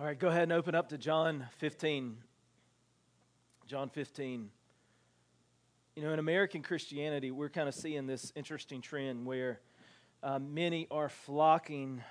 All 0.00 0.06
right, 0.06 0.18
go 0.18 0.28
ahead 0.28 0.44
and 0.44 0.52
open 0.52 0.74
up 0.74 0.88
to 0.88 0.96
John 0.96 1.46
15. 1.58 2.16
John 3.66 3.90
15. 3.90 4.48
You 5.94 6.02
know, 6.02 6.14
in 6.14 6.18
American 6.18 6.62
Christianity, 6.62 7.30
we're 7.30 7.50
kind 7.50 7.68
of 7.68 7.74
seeing 7.74 8.06
this 8.06 8.32
interesting 8.34 8.80
trend 8.80 9.26
where 9.26 9.60
uh, 10.22 10.38
many 10.38 10.86
are 10.90 11.10
flocking 11.10 12.02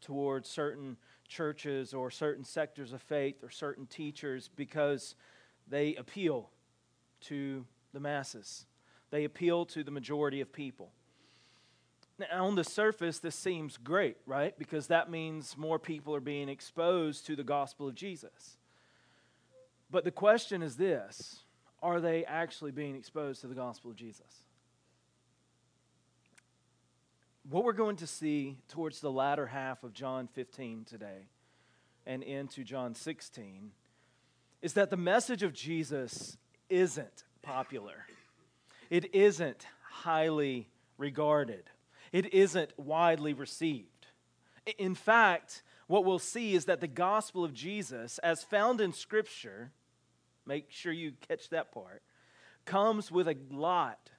towards 0.00 0.48
certain 0.48 0.96
churches 1.26 1.92
or 1.92 2.08
certain 2.08 2.44
sectors 2.44 2.92
of 2.92 3.02
faith 3.02 3.42
or 3.42 3.50
certain 3.50 3.86
teachers 3.86 4.48
because 4.54 5.16
they 5.66 5.96
appeal 5.96 6.50
to 7.22 7.66
the 7.92 7.98
masses, 7.98 8.64
they 9.10 9.24
appeal 9.24 9.66
to 9.66 9.82
the 9.82 9.90
majority 9.90 10.40
of 10.40 10.52
people. 10.52 10.92
Now, 12.18 12.44
on 12.44 12.54
the 12.54 12.64
surface, 12.64 13.18
this 13.18 13.34
seems 13.34 13.76
great, 13.76 14.16
right? 14.26 14.56
Because 14.58 14.88
that 14.88 15.10
means 15.10 15.56
more 15.56 15.78
people 15.78 16.14
are 16.14 16.20
being 16.20 16.48
exposed 16.48 17.26
to 17.26 17.36
the 17.36 17.44
gospel 17.44 17.88
of 17.88 17.94
Jesus. 17.94 18.56
But 19.90 20.04
the 20.04 20.10
question 20.10 20.62
is 20.62 20.76
this 20.76 21.42
are 21.82 22.00
they 22.00 22.24
actually 22.24 22.70
being 22.70 22.94
exposed 22.94 23.40
to 23.40 23.46
the 23.46 23.54
gospel 23.54 23.90
of 23.90 23.96
Jesus? 23.96 24.44
What 27.48 27.64
we're 27.64 27.72
going 27.72 27.96
to 27.96 28.06
see 28.06 28.58
towards 28.68 29.00
the 29.00 29.10
latter 29.10 29.46
half 29.46 29.82
of 29.82 29.92
John 29.92 30.28
15 30.28 30.84
today 30.84 31.26
and 32.06 32.22
into 32.22 32.62
John 32.62 32.94
16 32.94 33.72
is 34.62 34.74
that 34.74 34.90
the 34.90 34.96
message 34.96 35.42
of 35.42 35.52
Jesus 35.52 36.36
isn't 36.70 37.24
popular. 37.42 38.06
It 38.90 39.12
isn't 39.12 39.66
highly 39.90 40.68
regarded 40.98 41.64
it 42.12 42.32
isn't 42.34 42.78
widely 42.78 43.32
received. 43.32 44.06
In 44.78 44.94
fact, 44.94 45.62
what 45.86 46.04
we'll 46.04 46.18
see 46.18 46.54
is 46.54 46.66
that 46.66 46.80
the 46.80 46.88
gospel 46.88 47.44
of 47.44 47.52
Jesus, 47.52 48.18
as 48.18 48.42
found 48.42 48.80
in 48.80 48.92
Scripture, 48.92 49.72
make 50.46 50.70
sure 50.70 50.92
you 50.92 51.12
catch 51.28 51.48
that 51.50 51.72
part, 51.72 52.02
comes 52.64 53.10
with 53.10 53.28
a 53.28 53.36
lot 53.50 54.10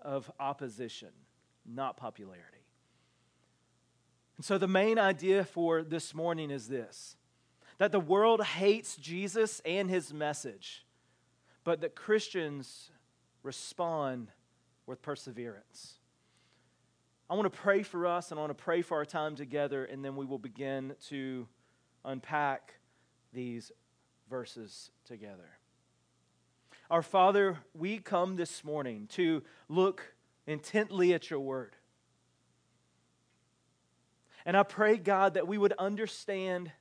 of 0.00 0.30
opposition, 0.38 1.10
not 1.66 1.96
popularity. 1.96 2.44
And 4.36 4.44
so 4.44 4.56
the 4.56 4.68
main 4.68 4.98
idea 4.98 5.44
for 5.44 5.82
this 5.82 6.14
morning 6.14 6.50
is 6.50 6.68
this 6.68 7.16
that 7.78 7.92
the 7.92 8.00
world 8.00 8.42
hates 8.42 8.96
Jesus 8.96 9.60
and 9.64 9.88
his 9.88 10.12
message, 10.12 10.84
but 11.62 11.80
that 11.80 11.94
Christians 11.94 12.90
respond 13.44 14.32
with 14.84 15.00
perseverance. 15.00 15.97
I 17.30 17.34
want 17.34 17.52
to 17.52 17.58
pray 17.58 17.82
for 17.82 18.06
us 18.06 18.30
and 18.30 18.38
I 18.38 18.42
want 18.42 18.56
to 18.56 18.62
pray 18.62 18.80
for 18.80 18.96
our 18.96 19.04
time 19.04 19.36
together, 19.36 19.84
and 19.84 20.02
then 20.02 20.16
we 20.16 20.24
will 20.24 20.38
begin 20.38 20.94
to 21.08 21.46
unpack 22.02 22.74
these 23.34 23.70
verses 24.30 24.90
together. 25.04 25.58
Our 26.90 27.02
Father, 27.02 27.58
we 27.74 27.98
come 27.98 28.36
this 28.36 28.64
morning 28.64 29.08
to 29.08 29.42
look 29.68 30.14
intently 30.46 31.12
at 31.12 31.28
your 31.28 31.40
word. 31.40 31.76
And 34.46 34.56
I 34.56 34.62
pray, 34.62 34.96
God, 34.96 35.34
that 35.34 35.46
we 35.46 35.58
would 35.58 35.74
understand 35.78 36.72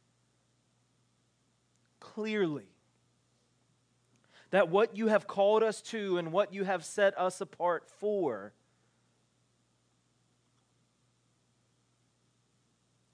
clearly 2.00 2.70
that 4.52 4.70
what 4.70 4.96
you 4.96 5.08
have 5.08 5.28
called 5.28 5.62
us 5.62 5.82
to 5.82 6.18
and 6.18 6.32
what 6.32 6.54
you 6.54 6.64
have 6.64 6.86
set 6.86 7.20
us 7.20 7.42
apart 7.42 7.90
for 8.00 8.54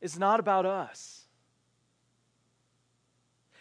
is 0.04 0.20
not 0.20 0.40
about 0.40 0.66
us. 0.66 1.22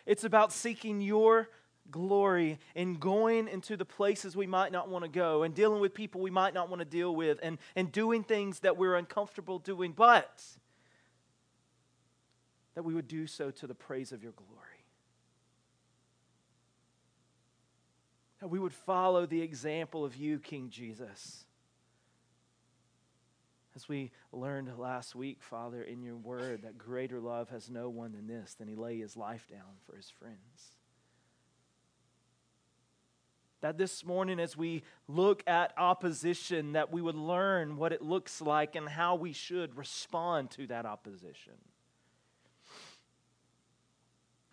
It's 0.05 0.25
about 0.25 0.53
seeking 0.53 1.01
your 1.01 1.49
glory 1.91 2.59
and 2.75 2.99
going 2.99 3.47
into 3.47 3.77
the 3.77 3.85
places 3.85 4.35
we 4.35 4.49
might 4.49 4.73
not 4.73 4.89
want 4.89 5.05
to 5.05 5.09
go 5.09 5.45
and 5.45 5.55
dealing 5.55 5.81
with 5.81 5.95
people 5.95 6.21
we 6.21 6.31
might 6.31 6.53
not 6.53 6.69
want 6.69 6.81
to 6.81 6.85
deal 6.85 7.15
with 7.15 7.39
and, 7.43 7.59
and 7.77 7.93
doing 7.93 8.25
things 8.25 8.61
that 8.61 8.77
we're 8.77 8.97
uncomfortable 8.97 9.61
doing, 9.61 9.93
but 9.93 10.43
that 12.75 12.83
we 12.83 12.93
would 12.93 13.07
do 13.07 13.29
so 13.29 13.53
to 13.53 13.69
the 13.69 13.75
praise 13.75 14.11
of 14.11 14.23
your 14.25 14.33
glory. 14.33 14.59
That 18.41 18.49
we 18.49 18.59
would 18.59 18.73
follow 18.73 19.27
the 19.27 19.43
example 19.43 20.05
of 20.05 20.17
you, 20.17 20.41
King 20.41 20.71
Jesus. 20.71 21.45
As 23.75 23.89
we 23.89 24.11
learned 24.33 24.71
last 24.79 25.15
week, 25.15 25.43
Father, 25.43 25.83
in 25.83 26.03
your 26.03 26.17
word, 26.17 26.63
that 26.63 26.77
greater 26.77 27.21
love 27.21 27.49
has 27.49 27.71
no 27.71 27.89
one 27.89 28.13
than 28.13 28.27
this, 28.27 28.55
than 28.55 28.69
he 28.69 28.75
lay 28.75 28.99
his 28.99 29.17
life 29.17 29.47
down 29.51 29.79
for 29.87 29.97
his 29.97 30.11
friends. 30.11 30.77
That 33.63 33.79
this 33.79 34.05
morning, 34.05 34.41
as 34.41 34.57
we 34.57 34.83
look 35.09 35.43
at 35.47 35.73
opposition, 35.79 36.73
that 36.73 36.93
we 36.93 37.01
would 37.01 37.15
learn 37.15 37.77
what 37.77 37.93
it 37.93 38.03
looks 38.03 38.43
like 38.43 38.77
and 38.77 38.89
how 38.89 39.15
we 39.15 39.33
should 39.33 39.77
respond 39.77 40.51
to 40.53 40.67
that 40.67 40.85
opposition 40.85 41.55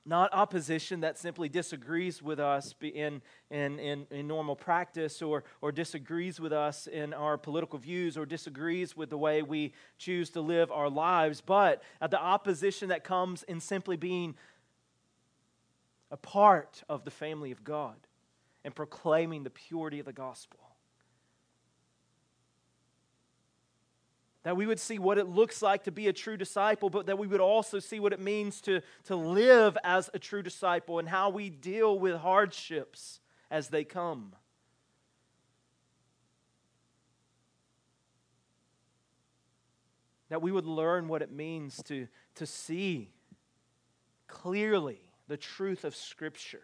not 0.05 0.33
opposition 0.33 1.01
that 1.01 1.17
simply 1.17 1.49
disagrees 1.49 2.21
with 2.21 2.39
us 2.39 2.73
in, 2.81 3.21
in, 3.51 3.79
in, 3.79 4.07
in, 4.09 4.27
normal 4.27 4.55
practice 4.55 5.21
or, 5.21 5.43
or 5.61 5.71
disagrees 5.71 6.39
with 6.39 6.53
us 6.53 6.87
in 6.87 7.13
our 7.13 7.37
political 7.37 7.77
views 7.77 8.17
or 8.17 8.25
disagrees 8.25 8.95
with 8.95 9.09
the 9.09 9.17
way 9.17 9.41
we 9.41 9.73
choose 9.97 10.29
to 10.31 10.41
live 10.41 10.71
our 10.71 10.89
lives, 10.89 11.41
but 11.41 11.83
the 12.09 12.19
opposition 12.19 12.89
that 12.89 13.03
comes 13.03 13.43
in 13.43 13.59
simply 13.59 13.97
being 13.97 14.35
a 16.11 16.17
part 16.17 16.83
of 16.89 17.05
the 17.05 17.11
family 17.11 17.51
of 17.51 17.63
God 17.63 17.95
and 18.63 18.75
proclaiming 18.75 19.43
the 19.43 19.49
purity 19.49 19.99
of 19.99 20.05
the 20.05 20.13
gospel. 20.13 20.59
That 24.43 24.55
we 24.55 24.65
would 24.65 24.79
see 24.79 24.99
what 24.99 25.17
it 25.17 25.27
looks 25.27 25.61
like 25.61 25.83
to 25.83 25.91
be 25.91 26.07
a 26.07 26.13
true 26.13 26.37
disciple, 26.37 26.89
but 26.89 27.07
that 27.07 27.17
we 27.17 27.27
would 27.27 27.41
also 27.41 27.79
see 27.79 27.99
what 27.99 28.13
it 28.13 28.21
means 28.21 28.61
to, 28.61 28.81
to 29.05 29.15
live 29.15 29.77
as 29.83 30.09
a 30.13 30.19
true 30.19 30.41
disciple 30.41 30.97
and 30.99 31.09
how 31.09 31.29
we 31.29 31.49
deal 31.49 31.99
with 31.99 32.15
hardships 32.15 33.19
as 33.51 33.67
they 33.67 33.83
come. 33.83 34.33
That 40.29 40.41
we 40.41 40.51
would 40.51 40.65
learn 40.67 41.07
what 41.07 41.21
it 41.21 41.31
means 41.31 41.81
to, 41.83 42.07
to 42.35 42.45
see 42.45 43.09
clearly 44.27 45.01
the 45.27 45.37
truth 45.37 45.83
of 45.83 45.95
Scripture 45.95 46.63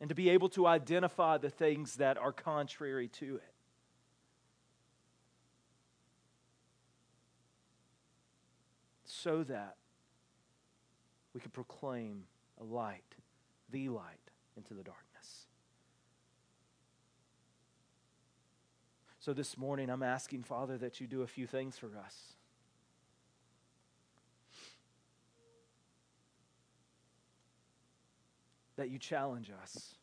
and 0.00 0.08
to 0.08 0.14
be 0.14 0.30
able 0.30 0.48
to 0.50 0.66
identify 0.66 1.38
the 1.38 1.50
things 1.50 1.96
that 1.96 2.18
are 2.18 2.32
contrary 2.32 3.08
to 3.08 3.36
it. 3.36 3.54
So 9.22 9.42
that 9.44 9.76
we 11.34 11.40
could 11.40 11.52
proclaim 11.52 12.24
a 12.60 12.64
light, 12.64 13.16
the 13.70 13.88
light, 13.88 14.30
into 14.56 14.74
the 14.74 14.82
darkness. 14.82 15.46
So 19.20 19.34
this 19.34 19.58
morning, 19.58 19.90
I'm 19.90 20.02
asking, 20.02 20.44
Father, 20.44 20.78
that 20.78 21.00
you 21.00 21.06
do 21.06 21.22
a 21.22 21.26
few 21.26 21.46
things 21.46 21.76
for 21.76 21.90
us. 22.04 22.34
That 28.76 28.88
you 28.88 28.98
challenge 28.98 29.50
us 29.62 29.94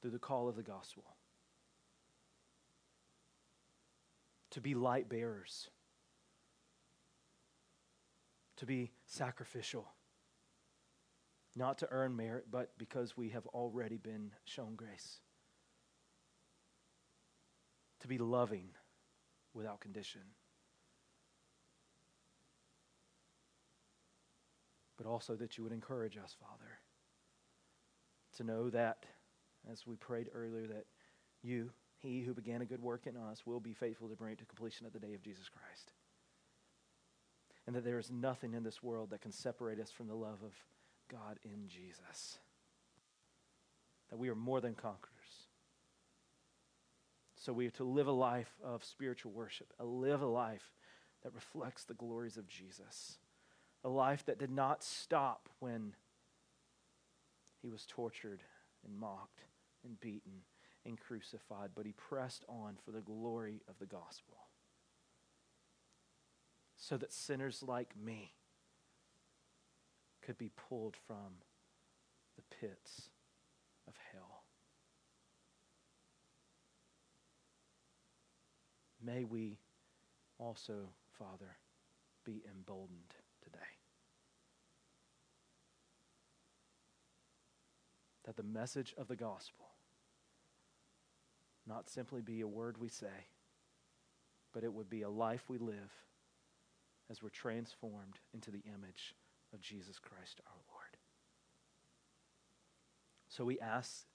through 0.00 0.12
the 0.12 0.18
call 0.20 0.48
of 0.48 0.54
the 0.54 0.62
gospel 0.62 1.04
to 4.50 4.60
be 4.60 4.76
light 4.76 5.08
bearers 5.08 5.70
to 8.64 8.66
be 8.66 8.90
sacrificial. 9.04 9.86
Not 11.54 11.76
to 11.78 11.88
earn 11.90 12.16
merit, 12.16 12.46
but 12.50 12.70
because 12.78 13.14
we 13.14 13.28
have 13.28 13.46
already 13.48 13.98
been 13.98 14.32
shown 14.46 14.74
grace. 14.74 15.20
To 18.00 18.08
be 18.08 18.16
loving 18.16 18.70
without 19.52 19.80
condition. 19.80 20.22
But 24.96 25.06
also 25.06 25.34
that 25.36 25.58
you 25.58 25.64
would 25.64 25.72
encourage 25.72 26.16
us, 26.16 26.34
Father, 26.40 26.78
to 28.38 28.44
know 28.44 28.70
that, 28.70 29.04
as 29.70 29.86
we 29.86 29.96
prayed 29.96 30.28
earlier, 30.34 30.66
that 30.68 30.86
you, 31.42 31.70
he 31.98 32.22
who 32.22 32.32
began 32.32 32.62
a 32.62 32.66
good 32.66 32.80
work 32.80 33.06
in 33.06 33.14
us, 33.16 33.42
will 33.44 33.60
be 33.60 33.74
faithful 33.74 34.08
to 34.08 34.16
bring 34.16 34.32
it 34.32 34.38
to 34.38 34.46
completion 34.46 34.86
at 34.86 34.94
the 34.94 34.98
day 34.98 35.12
of 35.12 35.22
Jesus 35.22 35.50
Christ 35.50 35.93
and 37.66 37.74
that 37.74 37.84
there 37.84 37.98
is 37.98 38.10
nothing 38.10 38.54
in 38.54 38.62
this 38.62 38.82
world 38.82 39.10
that 39.10 39.22
can 39.22 39.32
separate 39.32 39.80
us 39.80 39.90
from 39.90 40.08
the 40.08 40.14
love 40.14 40.42
of 40.44 40.52
God 41.10 41.38
in 41.44 41.68
Jesus. 41.68 42.38
That 44.10 44.18
we 44.18 44.28
are 44.28 44.34
more 44.34 44.60
than 44.60 44.74
conquerors. 44.74 45.12
So 47.36 47.52
we 47.52 47.66
are 47.66 47.72
to 47.72 47.84
live 47.84 48.06
a 48.06 48.12
life 48.12 48.52
of 48.62 48.84
spiritual 48.84 49.32
worship, 49.32 49.72
a 49.78 49.84
live 49.84 50.22
a 50.22 50.26
life 50.26 50.72
that 51.22 51.34
reflects 51.34 51.84
the 51.84 51.94
glories 51.94 52.36
of 52.36 52.48
Jesus, 52.48 53.18
a 53.82 53.88
life 53.88 54.24
that 54.26 54.38
did 54.38 54.50
not 54.50 54.82
stop 54.82 55.48
when 55.58 55.94
he 57.60 57.68
was 57.68 57.86
tortured 57.86 58.42
and 58.86 58.98
mocked 58.98 59.40
and 59.84 59.98
beaten 60.00 60.42
and 60.84 61.00
crucified, 61.00 61.70
but 61.74 61.86
he 61.86 61.92
pressed 61.92 62.44
on 62.48 62.76
for 62.84 62.92
the 62.92 63.00
glory 63.00 63.62
of 63.68 63.78
the 63.78 63.86
gospel. 63.86 64.43
So 66.86 66.98
that 66.98 67.14
sinners 67.14 67.62
like 67.66 67.94
me 67.96 68.34
could 70.20 70.36
be 70.36 70.50
pulled 70.68 70.96
from 71.06 71.38
the 72.36 72.42
pits 72.60 73.08
of 73.88 73.94
hell. 74.12 74.42
May 79.02 79.24
we 79.24 79.56
also, 80.38 80.90
Father, 81.18 81.56
be 82.22 82.42
emboldened 82.54 83.14
today. 83.42 83.58
That 88.26 88.36
the 88.36 88.42
message 88.42 88.94
of 88.98 89.08
the 89.08 89.16
gospel 89.16 89.68
not 91.66 91.88
simply 91.88 92.20
be 92.20 92.42
a 92.42 92.46
word 92.46 92.76
we 92.76 92.90
say, 92.90 93.30
but 94.52 94.64
it 94.64 94.74
would 94.74 94.90
be 94.90 95.00
a 95.00 95.08
life 95.08 95.44
we 95.48 95.56
live 95.56 95.90
as 97.10 97.22
we're 97.22 97.28
transformed 97.28 98.18
into 98.32 98.50
the 98.50 98.62
image 98.66 99.14
of 99.52 99.60
Jesus 99.60 99.98
Christ 99.98 100.40
our 100.46 100.60
Lord. 100.70 100.96
So 103.28 103.44
we 103.44 103.58
ask 103.60 104.06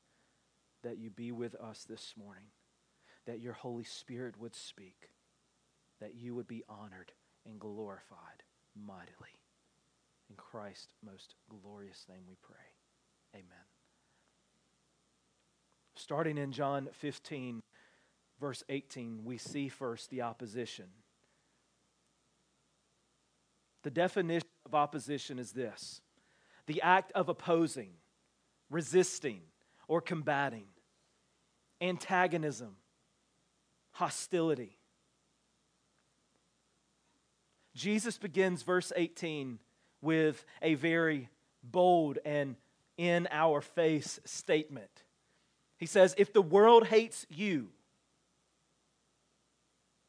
that 0.83 0.97
you 0.97 1.09
be 1.09 1.31
with 1.31 1.55
us 1.55 1.85
this 1.87 2.13
morning, 2.17 2.45
that 3.25 3.41
your 3.41 3.53
Holy 3.53 3.83
Spirit 3.83 4.39
would 4.39 4.55
speak, 4.55 5.09
that 5.99 6.15
you 6.15 6.35
would 6.35 6.47
be 6.47 6.63
honored 6.69 7.11
and 7.45 7.59
glorified 7.59 8.43
mightily. 8.75 9.35
In 10.29 10.35
Christ's 10.35 10.93
most 11.05 11.35
glorious 11.49 12.05
name 12.07 12.23
we 12.27 12.35
pray. 12.41 12.55
Amen. 13.33 13.65
Starting 15.95 16.37
in 16.37 16.51
John 16.51 16.87
15, 16.93 17.61
verse 18.39 18.63
18, 18.69 19.25
we 19.25 19.37
see 19.37 19.67
first 19.67 20.09
the 20.09 20.21
opposition. 20.21 20.85
The 23.83 23.89
definition 23.89 24.47
of 24.65 24.75
opposition 24.75 25.39
is 25.39 25.51
this 25.51 26.01
the 26.65 26.81
act 26.81 27.11
of 27.13 27.29
opposing, 27.29 27.91
resisting, 28.69 29.41
or 29.87 30.01
combating, 30.01 30.67
antagonism, 31.81 32.75
hostility. 33.91 34.77
Jesus 37.73 38.17
begins 38.17 38.61
verse 38.61 38.91
18 38.95 39.59
with 40.01 40.45
a 40.61 40.75
very 40.75 41.29
bold 41.63 42.19
and 42.25 42.55
in 42.97 43.27
our 43.31 43.61
face 43.61 44.19
statement. 44.25 45.03
He 45.77 45.85
says, 45.85 46.13
If 46.17 46.33
the 46.33 46.41
world 46.41 46.87
hates 46.87 47.25
you, 47.29 47.69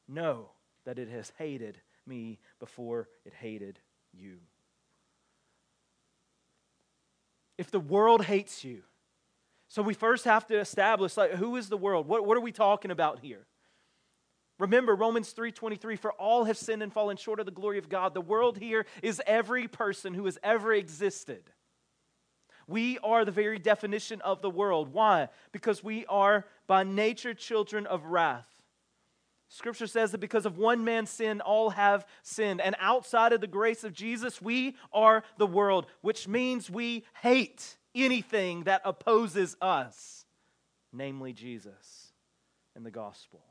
know 0.08 0.50
that 0.84 0.98
it 0.98 1.08
has 1.08 1.32
hated 1.38 1.78
me 2.06 2.40
before 2.60 3.08
it 3.24 3.32
hated 3.32 3.80
you. 4.12 4.38
If 7.58 7.70
the 7.70 7.80
world 7.80 8.24
hates 8.24 8.64
you, 8.64 8.82
so 9.68 9.82
we 9.82 9.94
first 9.94 10.24
have 10.24 10.46
to 10.48 10.58
establish 10.58 11.16
like 11.16 11.32
who 11.32 11.56
is 11.56 11.68
the 11.68 11.76
world? 11.76 12.06
What, 12.06 12.26
what 12.26 12.36
are 12.36 12.40
we 12.40 12.52
talking 12.52 12.90
about 12.90 13.20
here? 13.20 13.46
Remember 14.58 14.94
Romans 14.94 15.32
3:23 15.32 15.98
for 15.98 16.12
all 16.12 16.44
have 16.44 16.58
sinned 16.58 16.82
and 16.82 16.92
fallen 16.92 17.16
short 17.16 17.40
of 17.40 17.46
the 17.46 17.52
glory 17.52 17.78
of 17.78 17.88
God. 17.88 18.12
The 18.12 18.20
world 18.20 18.58
here 18.58 18.84
is 19.02 19.22
every 19.26 19.66
person 19.68 20.12
who 20.12 20.26
has 20.26 20.38
ever 20.42 20.72
existed. 20.72 21.44
We 22.66 22.98
are 22.98 23.24
the 23.24 23.32
very 23.32 23.58
definition 23.58 24.20
of 24.20 24.42
the 24.42 24.50
world. 24.50 24.92
Why? 24.92 25.28
Because 25.50 25.82
we 25.82 26.06
are 26.06 26.46
by 26.66 26.84
nature 26.84 27.34
children 27.34 27.86
of 27.86 28.04
wrath. 28.04 28.59
Scripture 29.52 29.88
says 29.88 30.12
that 30.12 30.18
because 30.18 30.46
of 30.46 30.58
one 30.58 30.84
man's 30.84 31.10
sin, 31.10 31.40
all 31.40 31.70
have 31.70 32.06
sinned. 32.22 32.60
And 32.60 32.76
outside 32.78 33.32
of 33.32 33.40
the 33.40 33.48
grace 33.48 33.82
of 33.82 33.92
Jesus, 33.92 34.40
we 34.40 34.76
are 34.92 35.24
the 35.38 35.46
world, 35.46 35.86
which 36.02 36.28
means 36.28 36.70
we 36.70 37.04
hate 37.20 37.76
anything 37.92 38.62
that 38.64 38.80
opposes 38.84 39.56
us, 39.60 40.24
namely 40.92 41.32
Jesus 41.32 42.12
and 42.76 42.86
the 42.86 42.92
gospel. 42.92 43.42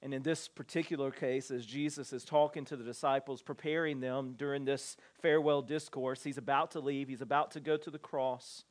And 0.00 0.14
in 0.14 0.22
this 0.22 0.46
particular 0.46 1.10
case, 1.10 1.50
as 1.50 1.66
Jesus 1.66 2.12
is 2.12 2.24
talking 2.24 2.64
to 2.66 2.76
the 2.76 2.84
disciples, 2.84 3.42
preparing 3.42 3.98
them 3.98 4.34
during 4.38 4.64
this 4.64 4.96
farewell 5.20 5.62
discourse, 5.62 6.22
he's 6.22 6.38
about 6.38 6.70
to 6.70 6.80
leave, 6.80 7.08
he's 7.08 7.22
about 7.22 7.50
to 7.52 7.60
go 7.60 7.76
to 7.76 7.90
the 7.90 7.98
cross. 7.98 8.62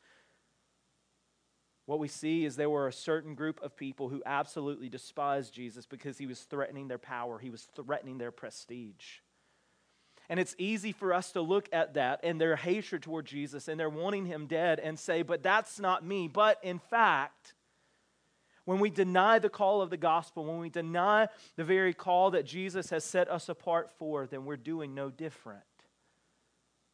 What 1.86 2.00
we 2.00 2.08
see 2.08 2.46
is 2.46 2.56
there 2.56 2.70
were 2.70 2.88
a 2.88 2.94
certain 2.94 3.36
group 3.36 3.62
of 3.62 3.78
people 3.78 4.10
who 4.10 4.24
absolutely 4.26 4.90
despised 4.90 5.54
Jesus 5.54 5.86
because 5.86 6.18
he 6.18 6.26
was 6.26 6.42
threatening 6.42 6.88
their 6.88 6.98
power, 6.98 7.38
he 7.38 7.50
was 7.50 7.68
threatening 7.76 8.18
their 8.18 8.32
prestige. 8.32 9.20
And 10.28 10.40
it's 10.40 10.56
easy 10.58 10.92
for 10.92 11.14
us 11.14 11.32
to 11.34 11.42
look 11.42 11.70
at 11.72 11.94
that 11.94 12.22
and 12.24 12.42
their 12.42 12.56
hatred 12.56 13.04
toward 13.04 13.28
Jesus 13.28 13.68
and 13.68 13.80
they're 13.80 13.90
wanting 13.90 14.26
him 14.26 14.48
dead 14.48 14.80
and 14.80 14.98
say, 14.98 15.22
but 15.22 15.44
that's 15.44 15.80
not 15.80 16.04
me. 16.04 16.28
But 16.28 16.58
in 16.64 16.80
fact, 16.80 17.54
when 18.66 18.80
we 18.80 18.90
deny 18.90 19.38
the 19.38 19.50
call 19.50 19.84
of 19.84 19.92
the 19.92 19.98
gospel, 19.98 20.46
when 20.46 20.60
we 20.60 20.70
deny 20.70 21.28
the 21.56 21.64
very 21.64 21.94
call 21.94 22.32
that 22.32 22.48
Jesus 22.48 22.90
has 22.90 23.04
set 23.04 23.30
us 23.30 23.48
apart 23.50 23.92
for, 24.00 24.26
then 24.26 24.46
we're 24.46 24.58
doing 24.58 24.96
no 24.96 25.12
different. 25.12 25.62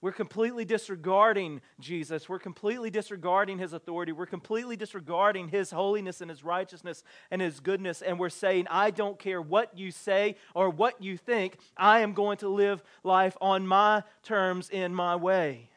We're 0.01 0.11
completely 0.11 0.65
disregarding 0.65 1.61
Jesus. 1.79 2.27
We're 2.27 2.39
completely 2.39 2.89
disregarding 2.89 3.59
his 3.59 3.71
authority. 3.71 4.11
We're 4.11 4.25
completely 4.25 4.75
disregarding 4.75 5.49
his 5.49 5.69
holiness 5.69 6.21
and 6.21 6.29
his 6.29 6.43
righteousness 6.43 7.03
and 7.29 7.39
his 7.39 7.59
goodness. 7.59 8.01
And 8.01 8.19
we're 8.19 8.29
saying, 8.29 8.65
I 8.71 8.89
don't 8.89 9.19
care 9.19 9.39
what 9.39 9.77
you 9.77 9.91
say 9.91 10.37
or 10.55 10.71
what 10.71 11.03
you 11.03 11.17
think. 11.17 11.57
I 11.77 11.99
am 11.99 12.13
going 12.13 12.37
to 12.37 12.49
live 12.49 12.83
life 13.03 13.37
on 13.39 13.67
my 13.67 14.03
terms 14.23 14.71
in 14.71 14.95
my 14.95 15.15
way. 15.15 15.69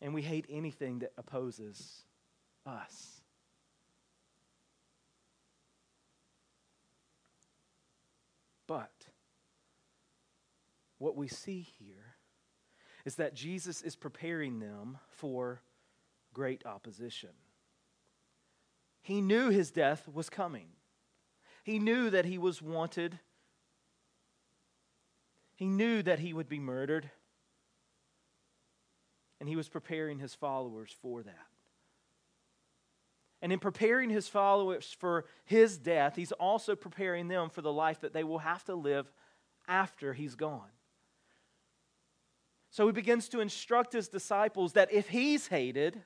And 0.00 0.12
we 0.14 0.22
hate 0.22 0.46
anything 0.50 0.98
that 0.98 1.12
opposes 1.16 2.02
us. 2.66 3.20
But 8.66 8.90
what 11.02 11.16
we 11.16 11.26
see 11.26 11.60
here 11.60 12.14
is 13.04 13.16
that 13.16 13.34
Jesus 13.34 13.82
is 13.82 13.96
preparing 13.96 14.60
them 14.60 14.98
for 15.08 15.60
great 16.32 16.64
opposition. 16.64 17.30
He 19.02 19.20
knew 19.20 19.50
his 19.50 19.72
death 19.72 20.08
was 20.12 20.30
coming. 20.30 20.68
He 21.64 21.80
knew 21.80 22.08
that 22.10 22.24
he 22.24 22.38
was 22.38 22.62
wanted. 22.62 23.18
He 25.56 25.66
knew 25.66 26.02
that 26.02 26.20
he 26.20 26.32
would 26.32 26.48
be 26.48 26.60
murdered. 26.60 27.10
And 29.40 29.48
he 29.48 29.56
was 29.56 29.68
preparing 29.68 30.20
his 30.20 30.36
followers 30.36 30.94
for 31.02 31.24
that. 31.24 31.46
And 33.42 33.52
in 33.52 33.58
preparing 33.58 34.08
his 34.08 34.28
followers 34.28 34.94
for 34.96 35.24
his 35.44 35.78
death, 35.78 36.14
he's 36.14 36.30
also 36.30 36.76
preparing 36.76 37.26
them 37.26 37.50
for 37.50 37.60
the 37.60 37.72
life 37.72 38.02
that 38.02 38.12
they 38.12 38.22
will 38.22 38.38
have 38.38 38.64
to 38.66 38.76
live 38.76 39.10
after 39.66 40.12
he's 40.12 40.36
gone. 40.36 40.70
So 42.72 42.86
he 42.86 42.92
begins 42.92 43.28
to 43.28 43.40
instruct 43.40 43.92
his 43.92 44.08
disciples 44.08 44.72
that 44.72 44.90
if 44.90 45.10
he's 45.10 45.46
hated, 45.46 46.02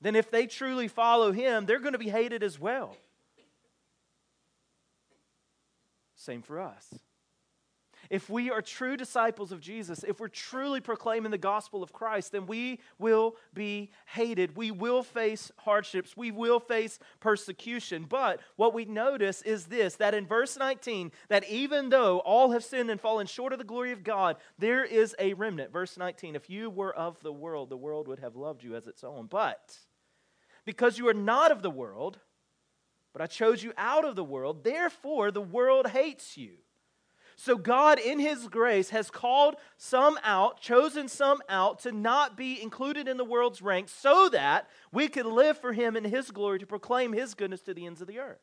then 0.00 0.14
if 0.14 0.30
they 0.30 0.46
truly 0.46 0.86
follow 0.86 1.32
him, 1.32 1.64
they're 1.64 1.80
going 1.80 1.94
to 1.94 1.98
be 1.98 2.10
hated 2.10 2.42
as 2.42 2.60
well. 2.60 2.94
Same 6.14 6.42
for 6.42 6.60
us 6.60 6.94
if 8.10 8.28
we 8.28 8.50
are 8.50 8.60
true 8.60 8.96
disciples 8.96 9.52
of 9.52 9.60
Jesus, 9.60 10.02
if 10.02 10.18
we're 10.18 10.26
truly 10.26 10.80
proclaiming 10.80 11.30
the 11.30 11.38
gospel 11.38 11.80
of 11.80 11.92
Christ, 11.92 12.32
then 12.32 12.44
we 12.46 12.80
will 12.98 13.36
be 13.54 13.92
hated. 14.04 14.56
We 14.56 14.72
will 14.72 15.04
face 15.04 15.52
hardships. 15.58 16.16
We 16.16 16.32
will 16.32 16.58
face 16.58 16.98
persecution. 17.20 18.06
But 18.08 18.40
what 18.56 18.74
we 18.74 18.84
notice 18.84 19.42
is 19.42 19.66
this 19.66 19.94
that 19.96 20.12
in 20.12 20.26
verse 20.26 20.58
19, 20.58 21.12
that 21.28 21.48
even 21.48 21.90
though 21.90 22.18
all 22.18 22.50
have 22.50 22.64
sinned 22.64 22.90
and 22.90 23.00
fallen 23.00 23.28
short 23.28 23.52
of 23.52 23.60
the 23.60 23.64
glory 23.64 23.92
of 23.92 24.02
God, 24.02 24.36
there 24.58 24.84
is 24.84 25.14
a 25.20 25.34
remnant. 25.34 25.72
Verse 25.72 25.96
19, 25.96 26.34
if 26.34 26.50
you 26.50 26.68
were 26.68 26.94
of 26.94 27.20
the 27.20 27.32
world, 27.32 27.70
the 27.70 27.76
world 27.76 28.08
would 28.08 28.18
have 28.18 28.34
loved 28.34 28.64
you 28.64 28.74
as 28.74 28.88
its 28.88 29.04
own. 29.04 29.26
But 29.26 29.78
because 30.64 30.98
you 30.98 31.06
are 31.06 31.14
not 31.14 31.52
of 31.52 31.62
the 31.62 31.70
world, 31.70 32.18
but 33.12 33.22
I 33.22 33.28
chose 33.28 33.62
you 33.62 33.72
out 33.76 34.04
of 34.04 34.16
the 34.16 34.24
world, 34.24 34.64
therefore 34.64 35.30
the 35.30 35.40
world 35.40 35.86
hates 35.88 36.36
you. 36.36 36.54
So, 37.42 37.56
God, 37.56 37.98
in 37.98 38.18
His 38.18 38.48
grace, 38.48 38.90
has 38.90 39.10
called 39.10 39.56
some 39.78 40.18
out, 40.22 40.60
chosen 40.60 41.08
some 41.08 41.40
out 41.48 41.78
to 41.80 41.90
not 41.90 42.36
be 42.36 42.60
included 42.60 43.08
in 43.08 43.16
the 43.16 43.24
world's 43.24 43.62
ranks 43.62 43.92
so 43.92 44.28
that 44.28 44.68
we 44.92 45.08
could 45.08 45.24
live 45.24 45.56
for 45.56 45.72
Him 45.72 45.96
in 45.96 46.04
His 46.04 46.30
glory 46.30 46.58
to 46.58 46.66
proclaim 46.66 47.14
His 47.14 47.32
goodness 47.32 47.62
to 47.62 47.72
the 47.72 47.86
ends 47.86 48.02
of 48.02 48.08
the 48.08 48.18
earth. 48.18 48.42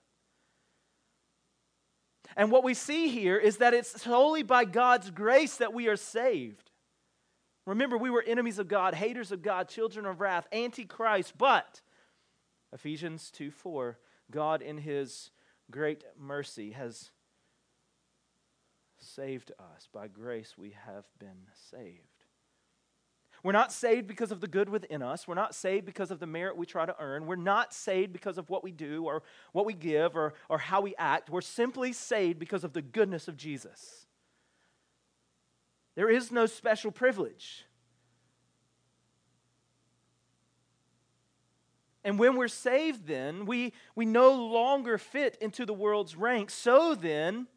And 2.36 2.50
what 2.50 2.63
we 2.63 2.74
see 2.74 3.10
here 3.10 3.38
is 3.38 3.58
that 3.58 3.75
it's 3.75 4.01
solely 4.01 4.42
by 4.42 4.66
God's 4.66 5.12
grace 5.12 5.58
that 5.58 5.75
we 5.75 5.88
are 5.88 5.96
saved. 5.96 6.72
Remember, 7.68 8.00
we 8.00 8.10
were 8.10 8.24
enemies 8.25 8.58
of 8.58 8.68
God, 8.68 8.96
haters 8.96 9.32
of 9.32 9.44
God, 9.44 9.70
children 9.70 10.08
of 10.08 10.22
wrath, 10.22 10.48
antichrist, 10.51 11.38
but 11.38 11.84
Ephesians 12.74 13.30
2 13.30 13.51
4, 13.51 14.00
God 14.32 14.63
in 14.63 14.80
his 14.80 15.30
great 15.70 16.04
mercy 16.18 16.72
has 16.72 17.12
saved 19.00 19.51
us. 19.60 19.88
By 19.92 20.08
grace 20.08 20.56
we 20.58 20.75
have 20.86 21.06
been 21.20 21.48
saved. 21.72 22.18
We're 23.44 23.51
not 23.51 23.72
saved 23.72 24.08
because 24.08 24.32
of 24.32 24.42
the 24.42 24.48
good 24.48 24.68
within 24.68 25.01
us. 25.01 25.27
We're 25.27 25.36
not 25.36 25.54
saved 25.54 25.86
because 25.86 26.12
of 26.12 26.20
the 26.20 26.25
merit 26.25 26.58
we 26.58 26.66
try 26.66 26.86
to 26.86 26.96
earn. 27.00 27.27
We're 27.27 27.36
not 27.36 27.74
saved 27.74 28.12
because 28.12 28.38
of 28.38 28.50
what 28.50 28.63
we 28.63 28.72
do 28.72 29.06
or 29.06 29.24
what 29.51 29.66
we 29.66 29.74
give 29.74 30.16
or, 30.16 30.34
or 30.50 30.58
how 30.58 30.82
we 30.82 30.96
act. 30.98 31.30
We're 31.30 31.42
simply 31.42 31.94
saved 31.94 32.39
because 32.39 32.63
of 32.63 32.74
the 32.74 32.82
goodness 32.82 33.27
of 33.27 33.38
Jesus. 33.38 34.08
There 35.96 36.10
is 36.10 36.32
no 36.32 36.46
special 36.46 36.92
privilege. 36.92 37.66
And 42.04 42.18
when 42.18 42.38
we're 42.38 42.48
saved, 42.48 43.08
then, 43.08 43.46
we, 43.46 43.74
we 43.94 44.06
no 44.06 44.32
longer 44.32 44.98
fit 44.98 45.38
into 45.42 45.66
the 45.66 45.74
world's 45.74 46.16
ranks. 46.16 46.54
So 46.54 46.96
then, 46.96 47.48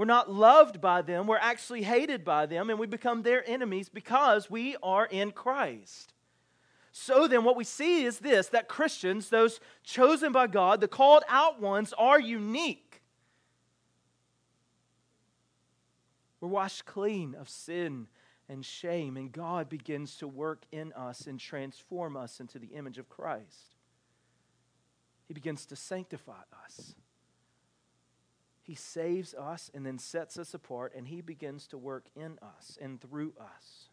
we're 0.00 0.06
not 0.06 0.32
loved 0.32 0.80
by 0.80 1.02
them, 1.02 1.26
we're 1.26 1.36
actually 1.36 1.82
hated 1.82 2.24
by 2.24 2.46
them, 2.46 2.70
and 2.70 2.78
we 2.78 2.86
become 2.86 3.20
their 3.20 3.46
enemies 3.46 3.90
because 3.90 4.48
we 4.48 4.74
are 4.82 5.04
in 5.04 5.30
Christ. 5.30 6.14
So 6.90 7.28
then, 7.28 7.44
what 7.44 7.54
we 7.54 7.64
see 7.64 8.04
is 8.04 8.18
this 8.20 8.46
that 8.46 8.66
Christians, 8.66 9.28
those 9.28 9.60
chosen 9.84 10.32
by 10.32 10.46
God, 10.46 10.80
the 10.80 10.88
called 10.88 11.22
out 11.28 11.60
ones, 11.60 11.92
are 11.98 12.18
unique. 12.18 13.02
We're 16.40 16.48
washed 16.48 16.86
clean 16.86 17.34
of 17.34 17.50
sin 17.50 18.06
and 18.48 18.64
shame, 18.64 19.18
and 19.18 19.30
God 19.30 19.68
begins 19.68 20.16
to 20.16 20.26
work 20.26 20.62
in 20.72 20.94
us 20.94 21.26
and 21.26 21.38
transform 21.38 22.16
us 22.16 22.40
into 22.40 22.58
the 22.58 22.68
image 22.68 22.96
of 22.96 23.10
Christ. 23.10 23.76
He 25.28 25.34
begins 25.34 25.66
to 25.66 25.76
sanctify 25.76 26.40
us. 26.64 26.94
He 28.70 28.76
saves 28.76 29.34
us 29.34 29.68
and 29.74 29.84
then 29.84 29.98
sets 29.98 30.38
us 30.38 30.54
apart, 30.54 30.92
and 30.94 31.08
He 31.08 31.22
begins 31.22 31.66
to 31.66 31.76
work 31.76 32.06
in 32.14 32.38
us 32.40 32.78
and 32.80 33.00
through 33.00 33.34
us 33.36 33.88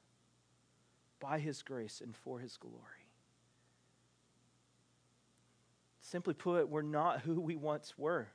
by 1.20 1.40
His 1.40 1.64
grace 1.64 2.00
and 2.00 2.16
for 2.16 2.38
His 2.38 2.58
glory. 2.58 3.10
Simply 6.00 6.36
put, 6.36 6.70
we're 6.70 6.84
not 6.84 7.22
who 7.22 7.42
we 7.42 7.56
once 7.56 7.98
were, 7.98 8.28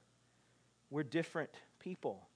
we're 0.90 1.04
different 1.04 1.52
people. 1.78 2.26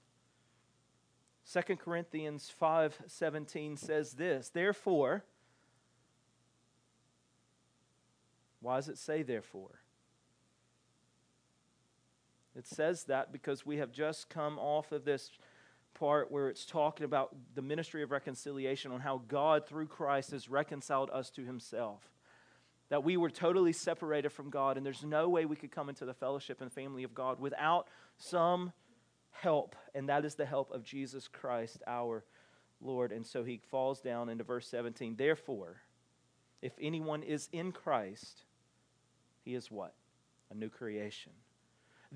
2 1.53 1.75
Corinthians 1.75 2.49
5:17 2.63 3.77
says 3.77 4.13
this, 4.13 4.51
therefore 4.51 5.25
Why 8.61 8.77
does 8.77 8.89
it 8.89 8.99
say 8.99 9.25
therefore? 9.25 9.81
It 12.57 12.67
says 12.67 13.05
that 13.05 13.33
because 13.33 13.67
we 13.67 13.77
have 13.79 13.93
just 13.93 14.31
come 14.31 14.59
off 14.59 14.93
of 14.93 15.05
this 15.05 15.31
part 15.95 16.31
where 16.31 16.49
it's 16.49 16.65
talking 16.65 17.05
about 17.05 17.35
the 17.55 17.63
ministry 17.63 18.03
of 18.03 18.11
reconciliation 18.11 18.93
on 18.93 19.01
how 19.01 19.23
God, 19.29 19.67
through 19.67 19.87
Christ, 19.87 20.31
has 20.31 20.49
reconciled 20.49 21.11
us 21.11 21.31
to 21.31 21.45
himself. 21.45 22.01
That 22.89 23.05
we 23.05 23.17
were 23.17 23.31
totally 23.31 23.73
separated 23.73 24.31
from 24.31 24.51
God, 24.51 24.77
and 24.77 24.87
there's 24.87 25.05
no 25.05 25.29
way 25.29 25.45
we 25.45 25.57
could 25.57 25.73
come 25.73 25.89
into 25.89 26.05
the 26.05 26.15
fellowship 26.15 26.61
and 26.61 26.73
family 26.73 27.03
of 27.03 27.15
God 27.15 27.41
without 27.41 27.89
some 28.17 28.73
help, 29.33 29.75
and 29.95 30.09
that 30.09 30.25
is 30.25 30.37
the 30.37 30.47
help 30.47 30.73
of 30.73 30.85
Jesus 30.85 31.29
Christ, 31.29 31.83
our 31.87 32.25
Lord. 32.81 33.13
And 33.13 33.27
so 33.27 33.43
he 33.43 33.61
falls 33.71 34.01
down 34.01 34.29
into 34.29 34.45
verse 34.45 34.69
17. 34.69 35.17
Therefore, 35.17 35.83
if 36.63 36.73
anyone 36.81 37.23
is 37.23 37.49
in 37.53 37.73
Christ, 37.73 38.45
he 39.45 39.55
is 39.55 39.71
what? 39.71 39.95
A 40.51 40.55
new 40.55 40.69
creation. 40.69 41.33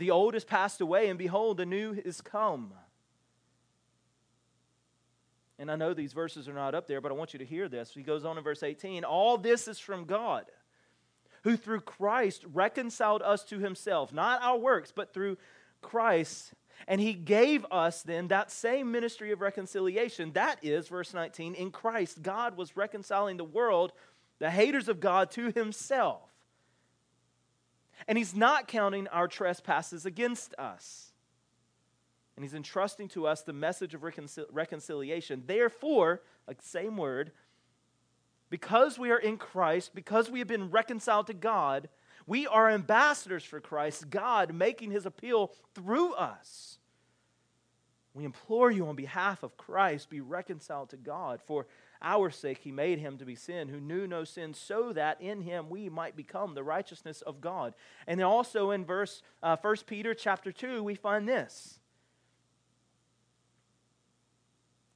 The 0.00 0.12
old 0.12 0.34
is 0.34 0.46
passed 0.46 0.80
away, 0.80 1.10
and 1.10 1.18
behold, 1.18 1.58
the 1.58 1.66
new 1.66 1.92
is 1.92 2.22
come. 2.22 2.72
And 5.58 5.70
I 5.70 5.76
know 5.76 5.92
these 5.92 6.14
verses 6.14 6.48
are 6.48 6.54
not 6.54 6.74
up 6.74 6.88
there, 6.88 7.02
but 7.02 7.12
I 7.12 7.14
want 7.14 7.34
you 7.34 7.38
to 7.38 7.44
hear 7.44 7.68
this. 7.68 7.92
He 7.92 8.02
goes 8.02 8.24
on 8.24 8.38
in 8.38 8.42
verse 8.42 8.62
18 8.62 9.04
All 9.04 9.36
this 9.36 9.68
is 9.68 9.78
from 9.78 10.06
God, 10.06 10.46
who 11.42 11.54
through 11.54 11.82
Christ 11.82 12.46
reconciled 12.50 13.20
us 13.20 13.44
to 13.44 13.58
himself, 13.58 14.10
not 14.10 14.42
our 14.42 14.56
works, 14.56 14.90
but 14.90 15.12
through 15.12 15.36
Christ. 15.82 16.54
And 16.88 16.98
he 16.98 17.12
gave 17.12 17.66
us 17.70 18.02
then 18.02 18.28
that 18.28 18.50
same 18.50 18.90
ministry 18.90 19.32
of 19.32 19.42
reconciliation. 19.42 20.32
That 20.32 20.64
is, 20.64 20.88
verse 20.88 21.12
19, 21.12 21.52
in 21.52 21.70
Christ, 21.70 22.22
God 22.22 22.56
was 22.56 22.74
reconciling 22.74 23.36
the 23.36 23.44
world, 23.44 23.92
the 24.38 24.50
haters 24.50 24.88
of 24.88 24.98
God, 24.98 25.30
to 25.32 25.52
himself 25.54 26.29
and 28.08 28.16
He's 28.18 28.34
not 28.34 28.68
counting 28.68 29.08
our 29.08 29.28
trespasses 29.28 30.06
against 30.06 30.54
us. 30.54 31.12
And 32.36 32.44
He's 32.44 32.54
entrusting 32.54 33.08
to 33.08 33.26
us 33.26 33.42
the 33.42 33.52
message 33.52 33.94
of 33.94 34.02
reconcil- 34.02 34.46
reconciliation. 34.50 35.44
Therefore, 35.46 36.22
like 36.46 36.62
same 36.62 36.96
word, 36.96 37.32
because 38.50 38.98
we 38.98 39.10
are 39.10 39.18
in 39.18 39.36
Christ, 39.36 39.94
because 39.94 40.30
we 40.30 40.40
have 40.40 40.48
been 40.48 40.70
reconciled 40.70 41.28
to 41.28 41.34
God, 41.34 41.88
we 42.26 42.46
are 42.46 42.70
ambassadors 42.70 43.44
for 43.44 43.60
Christ, 43.60 44.10
God 44.10 44.52
making 44.52 44.90
his 44.90 45.06
appeal 45.06 45.52
through 45.74 46.14
us. 46.14 46.78
We 48.12 48.24
implore 48.24 48.70
you 48.70 48.88
on 48.88 48.96
behalf 48.96 49.42
of 49.42 49.56
Christ, 49.56 50.10
be 50.10 50.20
reconciled 50.20 50.90
to 50.90 50.96
God. 50.96 51.40
For 51.46 51.66
our 52.02 52.30
sake 52.30 52.58
he 52.58 52.72
made 52.72 52.98
him 52.98 53.18
to 53.18 53.24
be 53.24 53.34
sin 53.34 53.68
who 53.68 53.80
knew 53.80 54.06
no 54.06 54.24
sin 54.24 54.54
so 54.54 54.92
that 54.92 55.20
in 55.20 55.42
him 55.42 55.68
we 55.68 55.88
might 55.88 56.16
become 56.16 56.54
the 56.54 56.62
righteousness 56.62 57.22
of 57.22 57.40
god. 57.40 57.74
And 58.06 58.18
then 58.18 58.26
also 58.26 58.70
in 58.70 58.84
verse 58.84 59.22
uh, 59.42 59.56
1 59.60 59.76
peter 59.86 60.14
chapter 60.14 60.52
2 60.52 60.82
we 60.82 60.94
find 60.94 61.28
this. 61.28 61.78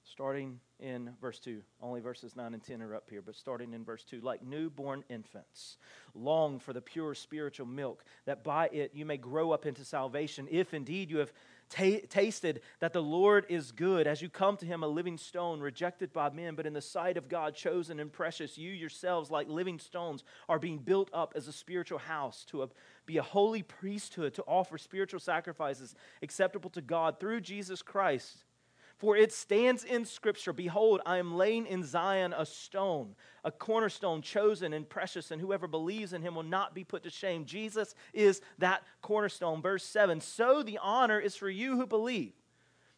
Starting 0.04 0.60
in 0.80 1.10
verse 1.20 1.38
2 1.38 1.62
only 1.80 2.00
verses 2.00 2.34
9 2.36 2.52
and 2.52 2.62
10 2.62 2.82
are 2.82 2.94
up 2.94 3.08
here 3.08 3.22
but 3.22 3.36
starting 3.36 3.72
in 3.72 3.84
verse 3.84 4.04
2 4.04 4.20
like 4.20 4.44
newborn 4.44 5.04
infants 5.08 5.78
long 6.14 6.58
for 6.58 6.72
the 6.72 6.80
pure 6.80 7.14
spiritual 7.14 7.66
milk 7.66 8.04
that 8.26 8.42
by 8.42 8.66
it 8.68 8.90
you 8.92 9.06
may 9.06 9.16
grow 9.16 9.52
up 9.52 9.66
into 9.66 9.84
salvation 9.84 10.48
if 10.50 10.74
indeed 10.74 11.10
you 11.10 11.18
have 11.18 11.32
tasted 11.74 12.60
that 12.80 12.92
the 12.92 13.02
Lord 13.02 13.46
is 13.48 13.72
good 13.72 14.06
as 14.06 14.22
you 14.22 14.28
come 14.28 14.56
to 14.58 14.66
him 14.66 14.82
a 14.82 14.88
living 14.88 15.18
stone 15.18 15.60
rejected 15.60 16.12
by 16.12 16.30
men, 16.30 16.54
but 16.54 16.66
in 16.66 16.72
the 16.72 16.80
sight 16.80 17.16
of 17.16 17.28
God 17.28 17.54
chosen 17.54 18.00
and 18.00 18.12
precious. 18.12 18.56
You 18.56 18.70
yourselves, 18.70 19.30
like 19.30 19.48
living 19.48 19.78
stones, 19.78 20.24
are 20.48 20.58
being 20.58 20.78
built 20.78 21.10
up 21.12 21.32
as 21.36 21.48
a 21.48 21.52
spiritual 21.52 21.98
house 21.98 22.44
to 22.46 22.62
a, 22.62 22.68
be 23.06 23.18
a 23.18 23.22
holy 23.22 23.62
priesthood 23.62 24.34
to 24.34 24.42
offer 24.44 24.78
spiritual 24.78 25.20
sacrifices 25.20 25.94
acceptable 26.22 26.70
to 26.70 26.80
God 26.80 27.20
through 27.20 27.40
Jesus 27.40 27.82
Christ. 27.82 28.44
For 28.96 29.16
it 29.16 29.32
stands 29.32 29.84
in 29.84 30.04
Scripture 30.04 30.52
Behold, 30.52 31.00
I 31.04 31.18
am 31.18 31.34
laying 31.34 31.66
in 31.66 31.82
Zion 31.82 32.32
a 32.32 32.46
stone, 32.46 33.16
a 33.42 33.50
cornerstone 33.50 34.22
chosen 34.22 34.72
and 34.72 34.88
precious, 34.88 35.30
and 35.30 35.40
whoever 35.40 35.66
believes 35.66 36.12
in 36.12 36.22
him 36.22 36.34
will 36.34 36.44
not 36.44 36.74
be 36.74 36.84
put 36.84 37.02
to 37.02 37.10
shame. 37.10 37.44
Jesus 37.44 37.94
is 38.12 38.40
that 38.58 38.82
cornerstone. 39.02 39.60
Verse 39.60 39.84
7 39.84 40.20
So 40.20 40.62
the 40.62 40.78
honor 40.80 41.18
is 41.18 41.34
for 41.34 41.50
you 41.50 41.76
who 41.76 41.86
believe. 41.86 42.32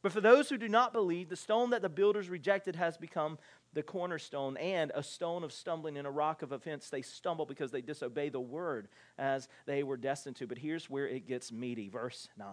But 0.03 0.12
for 0.12 0.21
those 0.21 0.49
who 0.49 0.59
do 0.59 0.69
not 0.69 0.93
believe, 0.93 1.29
the 1.29 1.37
stone 1.37 1.71
that 1.71 1.83
the 1.83 1.88
builders 1.88 2.29
rejected 2.29 2.76
has 2.76 2.97
become 2.97 3.38
the 3.73 3.83
cornerstone 3.83 4.57
and 4.57 4.93
a 4.95 5.03
stone 5.03 5.43
of 5.43 5.53
stumbling 5.53 5.99
and 5.99 6.07
a 6.07 6.11
rock 6.11 6.43
of 6.43 6.53
offense. 6.53 6.88
They 6.88 7.03
stumble 7.03 7.45
because 7.45 7.73
they 7.73 7.81
disobey 7.81 8.29
the 8.29 8.38
word 8.38 8.88
as 9.19 9.49
they 9.67 9.83
were 9.83 9.97
destined 9.97 10.37
to. 10.37 10.47
But 10.47 10.59
here's 10.59 10.88
where 10.88 11.09
it 11.09 11.26
gets 11.26 11.50
meaty. 11.50 11.88
Verse 11.88 12.29
9. 12.38 12.49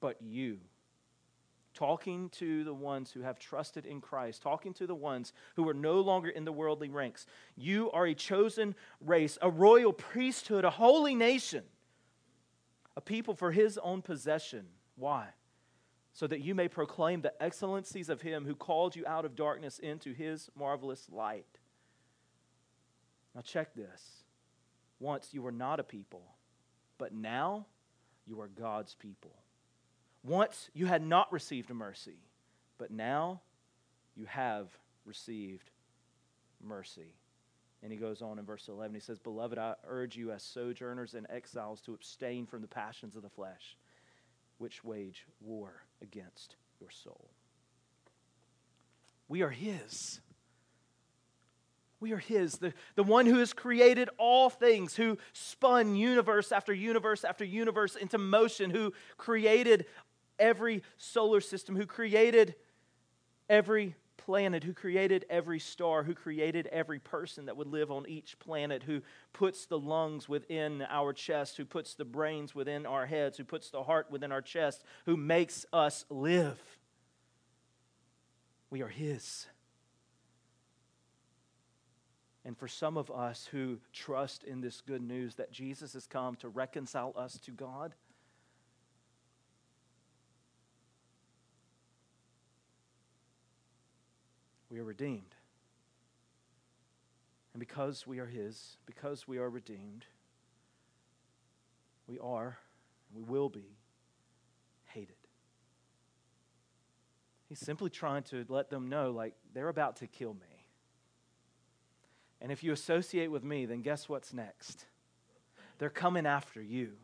But 0.00 0.20
you, 0.20 0.58
talking 1.74 2.28
to 2.30 2.64
the 2.64 2.72
ones 2.72 3.10
who 3.10 3.20
have 3.20 3.38
trusted 3.38 3.84
in 3.84 4.00
Christ, 4.00 4.42
talking 4.42 4.72
to 4.74 4.86
the 4.86 4.94
ones 4.94 5.32
who 5.56 5.68
are 5.68 5.74
no 5.74 6.00
longer 6.00 6.28
in 6.28 6.44
the 6.44 6.52
worldly 6.52 6.88
ranks. 6.88 7.26
You 7.56 7.90
are 7.90 8.06
a 8.06 8.14
chosen 8.14 8.74
race, 9.00 9.36
a 9.42 9.50
royal 9.50 9.92
priesthood, 9.92 10.64
a 10.64 10.70
holy 10.70 11.14
nation, 11.14 11.64
a 12.96 13.00
people 13.00 13.34
for 13.34 13.50
his 13.50 13.76
own 13.78 14.02
possession. 14.02 14.66
Why? 14.96 15.28
So 16.12 16.28
that 16.28 16.40
you 16.40 16.54
may 16.54 16.68
proclaim 16.68 17.22
the 17.22 17.42
excellencies 17.42 18.08
of 18.08 18.22
him 18.22 18.44
who 18.44 18.54
called 18.54 18.94
you 18.94 19.04
out 19.06 19.24
of 19.24 19.34
darkness 19.34 19.80
into 19.80 20.12
his 20.12 20.48
marvelous 20.56 21.08
light. 21.10 21.46
Now, 23.34 23.40
check 23.40 23.74
this. 23.74 24.22
Once 25.00 25.34
you 25.34 25.42
were 25.42 25.52
not 25.52 25.80
a 25.80 25.84
people, 25.84 26.22
but 26.98 27.12
now 27.12 27.66
you 28.26 28.40
are 28.40 28.48
God's 28.48 28.94
people. 28.94 29.34
Once 30.24 30.70
you 30.72 30.86
had 30.86 31.02
not 31.02 31.30
received 31.32 31.70
mercy, 31.70 32.16
but 32.78 32.90
now 32.90 33.40
you 34.16 34.24
have 34.24 34.68
received 35.04 35.70
mercy. 36.62 37.14
And 37.82 37.92
he 37.92 37.98
goes 37.98 38.22
on 38.22 38.38
in 38.38 38.46
verse 38.46 38.68
11. 38.68 38.94
He 38.94 39.00
says, 39.00 39.18
Beloved, 39.18 39.58
I 39.58 39.74
urge 39.86 40.16
you 40.16 40.32
as 40.32 40.42
sojourners 40.42 41.12
and 41.12 41.26
exiles 41.28 41.82
to 41.82 41.92
abstain 41.92 42.46
from 42.46 42.62
the 42.62 42.68
passions 42.68 43.14
of 43.14 43.22
the 43.22 43.28
flesh 43.28 43.76
which 44.56 44.82
wage 44.82 45.26
war 45.40 45.82
against 46.00 46.56
your 46.80 46.90
soul. 46.90 47.28
We 49.28 49.42
are 49.42 49.50
His. 49.50 50.20
We 52.00 52.12
are 52.12 52.18
His, 52.18 52.58
the, 52.58 52.74
the 52.96 53.02
one 53.02 53.26
who 53.26 53.38
has 53.38 53.52
created 53.52 54.10
all 54.18 54.50
things, 54.50 54.94
who 54.94 55.16
spun 55.32 55.94
universe 55.94 56.52
after 56.52 56.72
universe 56.72 57.24
after 57.24 57.44
universe 57.44 57.96
into 57.96 58.18
motion, 58.18 58.70
who 58.70 58.92
created 59.16 59.86
every 60.38 60.82
solar 60.96 61.40
system, 61.40 61.76
who 61.76 61.86
created 61.86 62.54
every 63.48 63.94
planet, 64.16 64.64
who 64.64 64.72
created 64.72 65.26
every 65.28 65.58
star, 65.58 66.02
who 66.02 66.14
created 66.14 66.66
every 66.68 66.98
person 66.98 67.46
that 67.46 67.56
would 67.56 67.66
live 67.66 67.90
on 67.90 68.08
each 68.08 68.38
planet, 68.38 68.82
who 68.82 69.02
puts 69.32 69.66
the 69.66 69.78
lungs 69.78 70.28
within 70.28 70.82
our 70.82 71.12
chest, 71.12 71.56
who 71.56 71.64
puts 71.64 71.94
the 71.94 72.04
brains 72.04 72.54
within 72.54 72.86
our 72.86 73.06
heads, 73.06 73.36
who 73.36 73.44
puts 73.44 73.70
the 73.70 73.82
heart 73.82 74.10
within 74.10 74.32
our 74.32 74.42
chest, 74.42 74.82
who 75.04 75.16
makes 75.16 75.66
us 75.72 76.04
live. 76.08 76.58
We 78.70 78.82
are 78.82 78.88
His. 78.88 79.46
And 82.46 82.56
for 82.58 82.68
some 82.68 82.96
of 82.96 83.10
us 83.10 83.48
who 83.50 83.78
trust 83.92 84.44
in 84.44 84.60
this 84.60 84.80
good 84.80 85.02
news 85.02 85.34
that 85.36 85.50
Jesus 85.50 85.94
has 85.94 86.06
come 86.06 86.34
to 86.36 86.48
reconcile 86.48 87.14
us 87.16 87.38
to 87.40 87.50
God, 87.50 87.94
we 94.74 94.80
are 94.80 94.84
redeemed. 94.84 95.36
And 97.52 97.60
because 97.60 98.08
we 98.08 98.18
are 98.18 98.26
His, 98.26 98.76
because 98.86 99.28
we 99.28 99.38
are 99.38 99.48
redeemed, 99.48 100.04
we 102.08 102.18
are, 102.18 102.58
and 103.08 103.16
we 103.16 103.22
will 103.22 103.48
be, 103.48 103.76
hated. 104.86 105.14
He's 107.48 107.60
simply 107.60 107.88
trying 107.88 108.24
to 108.24 108.44
let 108.48 108.68
them 108.68 108.88
know, 108.88 109.12
like, 109.12 109.36
they're 109.54 109.68
about 109.68 109.94
to 109.98 110.08
kill 110.08 110.34
me. 110.34 110.66
And 112.40 112.50
if 112.50 112.64
you 112.64 112.72
associate 112.72 113.30
with 113.30 113.44
me, 113.44 113.66
then 113.66 113.80
guess 113.80 114.08
what's 114.08 114.32
next? 114.32 114.86
They're 115.78 115.88
coming 115.88 116.26
after 116.26 116.60
you 116.60 116.94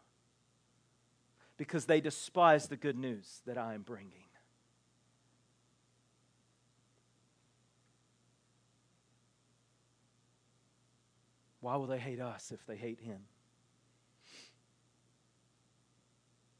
because 1.56 1.84
they 1.84 2.00
despise 2.00 2.66
the 2.66 2.76
good 2.76 2.98
news 2.98 3.42
that 3.46 3.56
I 3.56 3.74
am 3.74 3.82
bringing. 3.82 4.29
Why 11.60 11.76
will 11.76 11.86
they 11.86 11.98
hate 11.98 12.20
us 12.20 12.52
if 12.52 12.64
they 12.66 12.76
hate 12.76 13.00
him? 13.00 13.20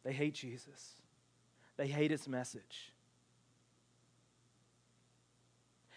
They 0.05 0.13
hate 0.13 0.35
Jesus. 0.35 0.95
They 1.77 1.87
hate 1.87 2.11
his 2.11 2.29
message. 2.29 2.93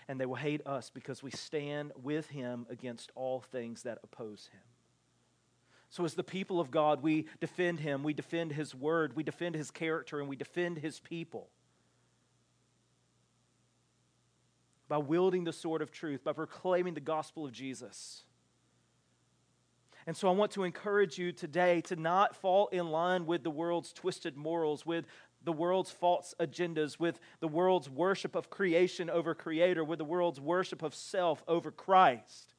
And 0.07 0.19
they 0.19 0.25
will 0.25 0.35
hate 0.35 0.65
us 0.67 0.89
because 0.89 1.23
we 1.23 1.31
stand 1.31 1.91
with 2.01 2.29
him 2.29 2.65
against 2.69 3.11
all 3.15 3.39
things 3.39 3.83
that 3.83 3.99
oppose 4.03 4.49
him. 4.51 4.61
So, 5.89 6.03
as 6.05 6.15
the 6.15 6.23
people 6.23 6.59
of 6.59 6.71
God, 6.71 7.03
we 7.03 7.27
defend 7.39 7.79
him, 7.79 8.03
we 8.03 8.13
defend 8.13 8.51
his 8.51 8.73
word, 8.73 9.15
we 9.15 9.21
defend 9.21 9.53
his 9.55 9.69
character, 9.69 10.19
and 10.19 10.27
we 10.27 10.35
defend 10.35 10.79
his 10.79 10.99
people. 10.99 11.49
By 14.87 14.97
wielding 14.97 15.43
the 15.43 15.53
sword 15.53 15.81
of 15.81 15.91
truth, 15.91 16.23
by 16.23 16.33
proclaiming 16.33 16.95
the 16.95 16.99
gospel 16.99 17.45
of 17.45 17.51
Jesus. 17.51 18.23
And 20.05 20.15
so 20.15 20.27
I 20.27 20.31
want 20.31 20.51
to 20.51 20.63
encourage 20.63 21.17
you 21.17 21.31
today 21.31 21.81
to 21.81 21.95
not 21.95 22.35
fall 22.35 22.67
in 22.67 22.89
line 22.89 23.25
with 23.25 23.43
the 23.43 23.49
world's 23.49 23.93
twisted 23.93 24.35
morals, 24.35 24.85
with 24.85 25.05
the 25.43 25.53
world's 25.53 25.91
false 25.91 26.33
agendas, 26.39 26.99
with 26.99 27.19
the 27.39 27.47
world's 27.47 27.89
worship 27.89 28.35
of 28.35 28.49
creation 28.49 29.09
over 29.09 29.33
creator, 29.35 29.83
with 29.83 29.99
the 29.99 30.05
world's 30.05 30.39
worship 30.39 30.81
of 30.81 30.95
self 30.95 31.43
over 31.47 31.71
Christ. 31.71 32.52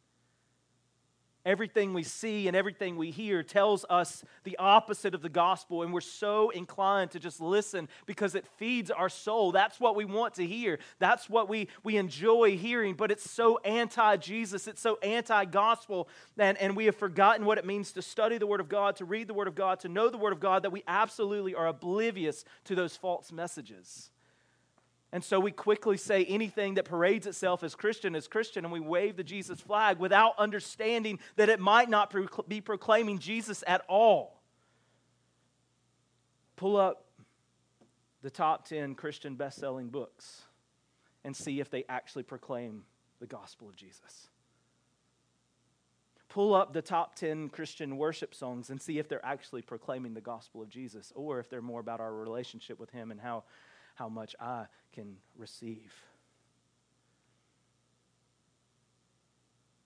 Everything 1.44 1.92
we 1.92 2.02
see 2.02 2.48
and 2.48 2.56
everything 2.56 2.96
we 2.96 3.10
hear 3.10 3.42
tells 3.42 3.84
us 3.90 4.24
the 4.44 4.56
opposite 4.56 5.14
of 5.14 5.20
the 5.20 5.28
gospel, 5.28 5.82
and 5.82 5.92
we're 5.92 6.00
so 6.00 6.48
inclined 6.50 7.10
to 7.10 7.20
just 7.20 7.38
listen 7.38 7.86
because 8.06 8.34
it 8.34 8.46
feeds 8.56 8.90
our 8.90 9.10
soul. 9.10 9.52
That's 9.52 9.78
what 9.78 9.94
we 9.94 10.06
want 10.06 10.34
to 10.34 10.46
hear. 10.46 10.78
That's 10.98 11.28
what 11.28 11.48
we, 11.48 11.68
we 11.82 11.98
enjoy 11.98 12.56
hearing, 12.56 12.94
but 12.94 13.10
it's 13.10 13.30
so 13.30 13.58
anti 13.58 14.16
Jesus, 14.16 14.66
it's 14.66 14.80
so 14.80 14.98
anti 15.02 15.44
gospel, 15.44 16.08
and, 16.38 16.56
and 16.56 16.74
we 16.74 16.86
have 16.86 16.96
forgotten 16.96 17.44
what 17.44 17.58
it 17.58 17.66
means 17.66 17.92
to 17.92 18.00
study 18.00 18.38
the 18.38 18.46
Word 18.46 18.60
of 18.60 18.70
God, 18.70 18.96
to 18.96 19.04
read 19.04 19.28
the 19.28 19.34
Word 19.34 19.48
of 19.48 19.54
God, 19.54 19.80
to 19.80 19.88
know 19.90 20.08
the 20.08 20.16
Word 20.16 20.32
of 20.32 20.40
God, 20.40 20.62
that 20.62 20.72
we 20.72 20.82
absolutely 20.88 21.54
are 21.54 21.66
oblivious 21.66 22.46
to 22.64 22.74
those 22.74 22.96
false 22.96 23.30
messages. 23.30 24.10
And 25.14 25.22
so 25.22 25.38
we 25.38 25.52
quickly 25.52 25.96
say 25.96 26.24
anything 26.24 26.74
that 26.74 26.86
parades 26.86 27.28
itself 27.28 27.62
as 27.62 27.76
Christian 27.76 28.16
is 28.16 28.26
Christian, 28.26 28.64
and 28.64 28.72
we 28.72 28.80
wave 28.80 29.16
the 29.16 29.22
Jesus 29.22 29.60
flag 29.60 30.00
without 30.00 30.32
understanding 30.38 31.20
that 31.36 31.48
it 31.48 31.60
might 31.60 31.88
not 31.88 32.12
be 32.48 32.60
proclaiming 32.60 33.20
Jesus 33.20 33.62
at 33.68 33.82
all. 33.88 34.42
Pull 36.56 36.76
up 36.76 37.04
the 38.22 38.30
top 38.30 38.66
10 38.66 38.96
Christian 38.96 39.36
best 39.36 39.60
selling 39.60 39.86
books 39.86 40.42
and 41.22 41.36
see 41.36 41.60
if 41.60 41.70
they 41.70 41.84
actually 41.88 42.24
proclaim 42.24 42.82
the 43.20 43.26
gospel 43.28 43.68
of 43.68 43.76
Jesus. 43.76 44.30
Pull 46.28 46.54
up 46.54 46.72
the 46.72 46.82
top 46.82 47.14
10 47.14 47.50
Christian 47.50 47.98
worship 47.98 48.34
songs 48.34 48.68
and 48.68 48.82
see 48.82 48.98
if 48.98 49.08
they're 49.08 49.24
actually 49.24 49.62
proclaiming 49.62 50.12
the 50.12 50.20
gospel 50.20 50.60
of 50.60 50.68
Jesus 50.68 51.12
or 51.14 51.38
if 51.38 51.48
they're 51.48 51.62
more 51.62 51.78
about 51.78 52.00
our 52.00 52.12
relationship 52.12 52.80
with 52.80 52.90
Him 52.90 53.12
and 53.12 53.20
how 53.20 53.44
how 53.94 54.08
much 54.08 54.34
I 54.40 54.66
can 54.92 55.16
receive. 55.36 55.92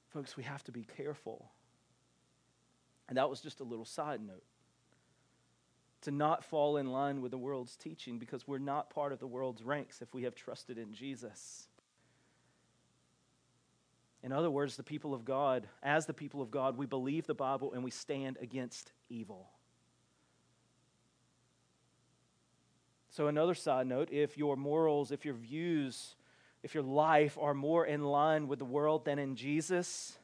Folks, 0.09 0.37
we 0.37 0.43
have 0.43 0.65
to 0.65 0.73
be 0.73 0.85
careful. 0.97 1.51
And 3.09 3.19
that 3.19 3.31
was 3.31 3.41
just 3.41 3.61
a 3.61 3.65
little 3.65 3.85
side 3.85 4.21
note. 4.27 4.45
To 6.03 6.11
not 6.11 6.45
fall 6.45 6.77
in 6.77 6.87
line 6.87 7.21
with 7.21 7.31
the 7.31 7.39
world's 7.39 7.77
teaching 7.77 8.19
because 8.19 8.47
we're 8.47 8.59
not 8.59 8.91
part 8.91 9.13
of 9.13 9.19
the 9.19 9.27
world's 9.27 9.63
ranks 9.63 10.01
if 10.01 10.15
we 10.15 10.23
have 10.23 10.35
trusted 10.35 10.79
in 10.79 10.93
Jesus. 10.93 11.67
In 14.23 14.33
other 14.33 14.51
words, 14.51 14.77
the 14.77 14.83
people 14.83 15.15
of 15.15 15.25
God, 15.25 15.69
as 15.83 16.07
the 16.07 16.15
people 16.15 16.43
of 16.43 16.51
God, 16.51 16.77
we 16.77 16.87
believe 16.87 17.27
the 17.27 17.35
Bible 17.35 17.73
and 17.73 17.85
we 17.85 17.91
stand 17.91 18.37
against 18.41 18.93
evil. 19.09 19.51
So, 23.19 23.27
another 23.27 23.57
side 23.57 23.89
note 23.89 24.11
if 24.13 24.39
your 24.39 24.55
morals, 24.55 25.11
if 25.11 25.25
your 25.25 25.35
views, 25.35 26.15
if 26.63 26.73
your 26.73 26.85
life 26.85 27.37
are 27.41 27.53
more 27.53 27.85
in 27.85 28.05
line 28.05 28.47
with 28.47 28.61
the 28.61 28.65
world 28.65 29.05
than 29.05 29.19
in 29.19 29.35
Jesus, 29.35 30.17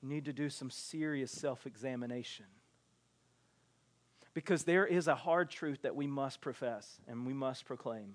you 0.00 0.08
need 0.08 0.26
to 0.26 0.32
do 0.32 0.48
some 0.48 0.70
serious 0.70 1.32
self 1.32 1.66
examination. 1.66 2.44
Because 4.32 4.62
there 4.62 4.86
is 4.86 5.08
a 5.08 5.16
hard 5.16 5.50
truth 5.50 5.82
that 5.82 5.96
we 5.96 6.06
must 6.06 6.40
profess 6.40 7.00
and 7.08 7.26
we 7.26 7.32
must 7.32 7.64
proclaim. 7.64 8.14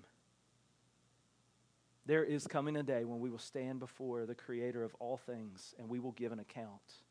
There 2.06 2.24
is 2.24 2.46
coming 2.46 2.74
a 2.74 2.82
day 2.82 3.04
when 3.04 3.20
we 3.20 3.28
will 3.28 3.38
stand 3.38 3.80
before 3.80 4.24
the 4.24 4.34
Creator 4.34 4.82
of 4.82 4.94
all 4.98 5.18
things 5.18 5.74
and 5.78 5.90
we 5.90 5.98
will 5.98 6.12
give 6.12 6.32
an 6.32 6.38
account. 6.38 7.02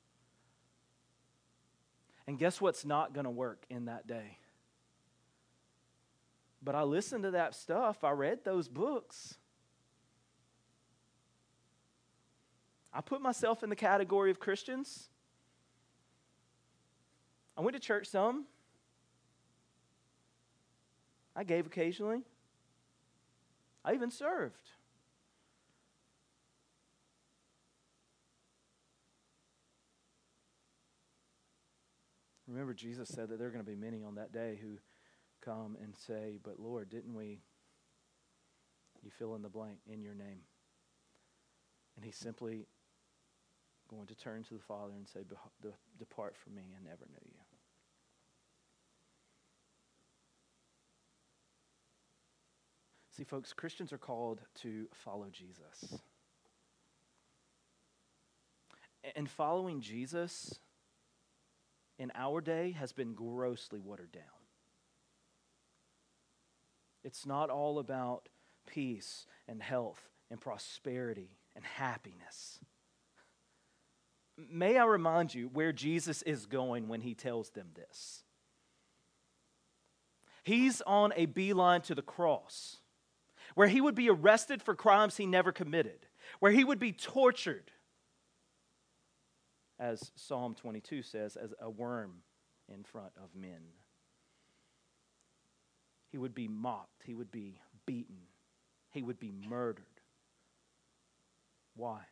And 2.25 2.39
guess 2.39 2.59
what's 2.59 2.83
not 2.83 3.13
going 3.13 3.25
to 3.25 3.29
work 3.29 3.63
in 3.69 3.85
that 3.85 4.07
day? 4.07 4.39
But 6.65 6.73
I 6.73 6.81
listened 6.81 7.23
to 7.23 7.31
that 7.31 7.53
stuff, 7.53 8.03
I 8.03 8.09
read 8.09 8.43
those 8.43 8.67
books. 8.67 9.35
I 12.91 13.01
put 13.01 13.21
myself 13.21 13.61
in 13.61 13.69
the 13.69 13.75
category 13.75 14.31
of 14.31 14.39
Christians. 14.39 15.09
I 17.55 17.61
went 17.61 17.75
to 17.75 17.79
church 17.79 18.07
some. 18.07 18.45
I 21.35 21.43
gave 21.43 21.67
occasionally. 21.67 22.23
I 23.83 23.93
even 23.93 24.09
served. 24.09 24.71
Remember, 32.47 32.73
Jesus 32.73 33.09
said 33.09 33.29
that 33.29 33.37
there 33.37 33.49
are 33.49 33.51
going 33.51 33.63
to 33.63 33.69
be 33.69 33.75
many 33.75 34.03
on 34.03 34.15
that 34.15 34.31
day 34.31 34.57
who 34.61 34.77
come 35.45 35.77
and 35.81 35.95
say, 35.95 36.39
But 36.43 36.59
Lord, 36.59 36.89
didn't 36.89 37.13
we? 37.13 37.41
You 39.03 39.11
fill 39.11 39.35
in 39.35 39.43
the 39.43 39.49
blank 39.49 39.77
in 39.87 40.01
your 40.01 40.15
name. 40.15 40.41
And 41.95 42.03
he's 42.03 42.15
simply 42.15 42.65
going 43.87 44.07
to 44.07 44.15
turn 44.15 44.43
to 44.45 44.55
the 44.55 44.59
Father 44.59 44.93
and 44.97 45.07
say, 45.07 45.21
Depart 45.99 46.35
from 46.35 46.55
me, 46.55 46.63
I 46.75 46.83
never 46.83 47.05
knew 47.07 47.19
you. 47.23 47.39
See, 53.15 53.23
folks, 53.23 53.53
Christians 53.53 53.93
are 53.93 53.97
called 53.97 54.41
to 54.61 54.87
follow 54.91 55.27
Jesus. 55.31 56.01
And 59.15 59.29
following 59.29 59.79
Jesus 59.79 60.59
in 61.97 62.11
our 62.13 62.41
day 62.41 62.71
has 62.71 62.91
been 62.91 63.13
grossly 63.13 63.79
watered 63.79 64.11
down. 64.11 64.34
It's 67.05 67.25
not 67.25 67.51
all 67.51 67.77
about 67.77 68.29
peace 68.65 69.27
and 69.47 69.61
health 69.61 70.09
and 70.31 70.41
prosperity 70.41 71.37
and 71.55 71.63
happiness. 71.63 72.59
May 74.35 74.77
I 74.77 74.85
remind 74.85 75.33
you 75.33 75.47
where 75.53 75.71
Jesus 75.71 76.23
is 76.23 76.47
going 76.47 76.87
when 76.87 77.01
he 77.01 77.13
tells 77.13 77.51
them 77.51 77.67
this? 77.75 78.23
He's 80.43 80.81
on 80.81 81.13
a 81.15 81.27
beeline 81.27 81.81
to 81.81 81.95
the 81.95 82.01
cross, 82.01 82.77
where 83.53 83.67
he 83.67 83.81
would 83.81 83.95
be 83.95 84.09
arrested 84.09 84.63
for 84.63 84.75
crimes 84.75 85.15
he 85.15 85.27
never 85.27 85.51
committed, 85.51 86.07
where 86.39 86.51
he 86.51 86.63
would 86.63 86.79
be 86.79 86.91
tortured, 86.91 87.71
as 89.79 90.11
Psalm 90.15 90.55
22 90.55 91.03
says, 91.03 91.35
as 91.35 91.53
a 91.61 91.69
worm 91.69 92.23
in 92.67 92.83
front 92.83 93.11
of 93.23 93.35
men. 93.39 93.61
He 96.15 96.19
would 96.19 96.33
be 96.33 96.47
mocked, 96.47 97.03
he 97.03 97.13
would 97.13 97.29
be 97.29 97.59
beaten, 97.85 98.15
he 98.89 99.03
would 99.03 99.19
be 99.19 99.33
murdered. 99.33 99.83
Why? 101.75 102.03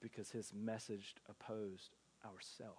Because 0.00 0.30
his 0.30 0.52
message 0.54 1.16
opposed 1.28 1.96
ourself. 2.24 2.76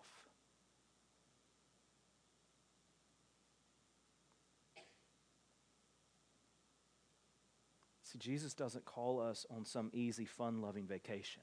See, 8.03 8.17
Jesus 8.17 8.53
doesn't 8.53 8.85
call 8.85 9.19
us 9.19 9.45
on 9.49 9.65
some 9.65 9.91
easy, 9.93 10.23
fun 10.23 10.61
loving 10.61 10.87
vacation. 10.87 11.41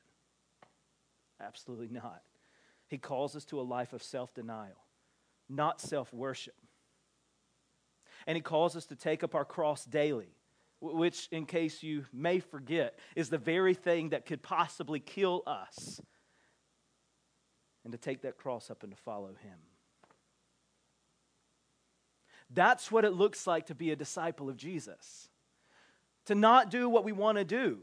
Absolutely 1.39 1.89
not. 1.89 2.23
He 2.89 2.97
calls 2.97 3.37
us 3.37 3.45
to 3.45 3.61
a 3.61 3.63
life 3.63 3.93
of 3.93 4.03
self 4.03 4.33
denial, 4.33 4.84
not 5.49 5.81
self 5.81 6.13
worship. 6.13 6.55
And 8.27 8.37
He 8.37 8.43
calls 8.43 8.77
us 8.77 8.87
to 8.87 8.97
take 8.97 9.23
up 9.23 9.35
our 9.35 9.45
cross 9.45 9.85
daily, 9.85 10.35
which, 10.81 11.29
in 11.31 11.47
case 11.47 11.83
you 11.83 12.07
may 12.13 12.41
forget, 12.41 12.99
is 13.17 13.29
the 13.29 13.39
very 13.39 13.75
thing 13.75 14.11
that 14.11 14.27
could 14.27 14.43
possibly 14.43 15.01
kill 15.01 15.43
us. 15.47 16.01
And 17.85 17.93
to 17.93 17.99
take 17.99 18.23
that 18.23 18.39
cross 18.39 18.71
up 18.71 18.83
and 18.83 18.93
to 18.93 19.03
follow 19.03 19.35
Him. 19.43 19.59
That's 22.51 22.91
what 22.91 23.05
it 23.05 23.13
looks 23.13 23.47
like 23.47 23.67
to 23.67 23.75
be 23.75 23.91
a 23.91 23.97
disciple 23.97 24.49
of 24.49 24.57
Jesus 24.57 25.29
to 26.27 26.35
not 26.35 26.71
do 26.71 26.89
what 26.89 27.05
we 27.05 27.13
want 27.13 27.39
to 27.39 27.45
do. 27.45 27.79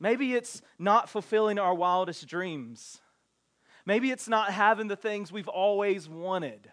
Maybe 0.00 0.34
it's 0.34 0.60
not 0.78 1.08
fulfilling 1.08 1.58
our 1.58 1.74
wildest 1.74 2.26
dreams. 2.26 3.00
Maybe 3.86 4.10
it's 4.10 4.28
not 4.28 4.50
having 4.50 4.88
the 4.88 4.96
things 4.96 5.30
we've 5.30 5.48
always 5.48 6.08
wanted. 6.08 6.70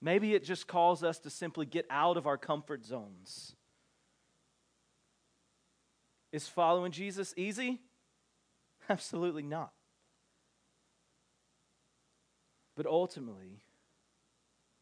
Maybe 0.00 0.34
it 0.34 0.44
just 0.44 0.66
calls 0.66 1.02
us 1.02 1.18
to 1.20 1.30
simply 1.30 1.66
get 1.66 1.86
out 1.90 2.16
of 2.16 2.26
our 2.26 2.36
comfort 2.36 2.84
zones. 2.84 3.54
Is 6.30 6.46
following 6.46 6.92
Jesus 6.92 7.32
easy? 7.36 7.80
Absolutely 8.88 9.42
not. 9.42 9.72
But 12.76 12.86
ultimately, 12.86 13.62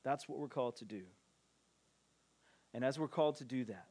that's 0.05 0.29
what 0.29 0.39
we're 0.39 0.49
called 0.49 0.77
to 0.77 0.85
do. 0.85 1.03
And 2.75 2.85
as 2.85 2.99
we're 2.99 3.09
called 3.09 3.37
to 3.37 3.45
do 3.45 3.65
that, 3.67 3.87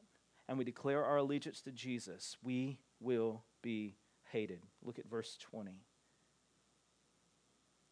and 0.48 0.58
we 0.58 0.64
declare 0.64 1.04
our 1.04 1.16
allegiance 1.16 1.60
to 1.62 1.72
Jesus, 1.72 2.36
we 2.42 2.78
will 3.00 3.42
be 3.62 3.96
hated. 4.30 4.60
Look 4.84 5.00
at 5.00 5.10
verse 5.10 5.36
20. 5.40 5.82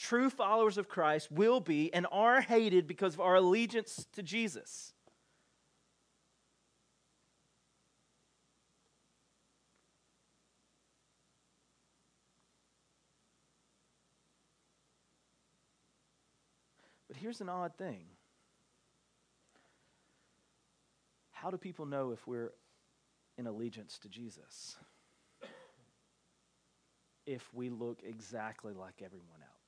True 0.00 0.30
followers 0.30 0.78
of 0.78 0.88
Christ 0.88 1.30
will 1.30 1.60
be 1.60 1.92
and 1.92 2.06
are 2.10 2.40
hated 2.40 2.86
because 2.86 3.12
of 3.12 3.20
our 3.20 3.34
allegiance 3.34 4.06
to 4.14 4.22
Jesus. 4.22 4.94
But 17.06 17.18
here's 17.18 17.42
an 17.42 17.50
odd 17.50 17.76
thing 17.76 18.06
how 21.30 21.50
do 21.50 21.58
people 21.58 21.84
know 21.84 22.12
if 22.12 22.26
we're 22.26 22.52
in 23.36 23.46
allegiance 23.46 23.98
to 23.98 24.08
Jesus? 24.08 24.76
If 27.26 27.52
we 27.52 27.68
look 27.68 28.00
exactly 28.02 28.72
like 28.72 29.02
everyone 29.04 29.42
else. 29.42 29.59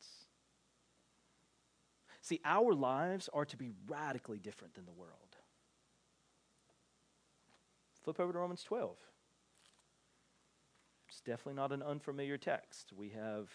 See, 2.23 2.41
our 2.45 2.73
lives 2.73 3.29
are 3.35 3.45
to 3.45 3.57
be 3.57 3.71
radically 3.89 4.39
different 4.39 4.75
than 4.75 4.87
the 4.87 4.93
world. 4.93 5.37
Flip 8.03 8.19
over 8.21 8.33
to 8.33 8.39
Romans 8.39 8.63
12. 8.63 8.97
It's 11.09 11.21
definitely 11.21 11.55
not 11.55 11.73
an 11.73 11.83
unfamiliar 11.83 12.39
text. 12.39 12.93
We 12.97 13.11
have 13.11 13.51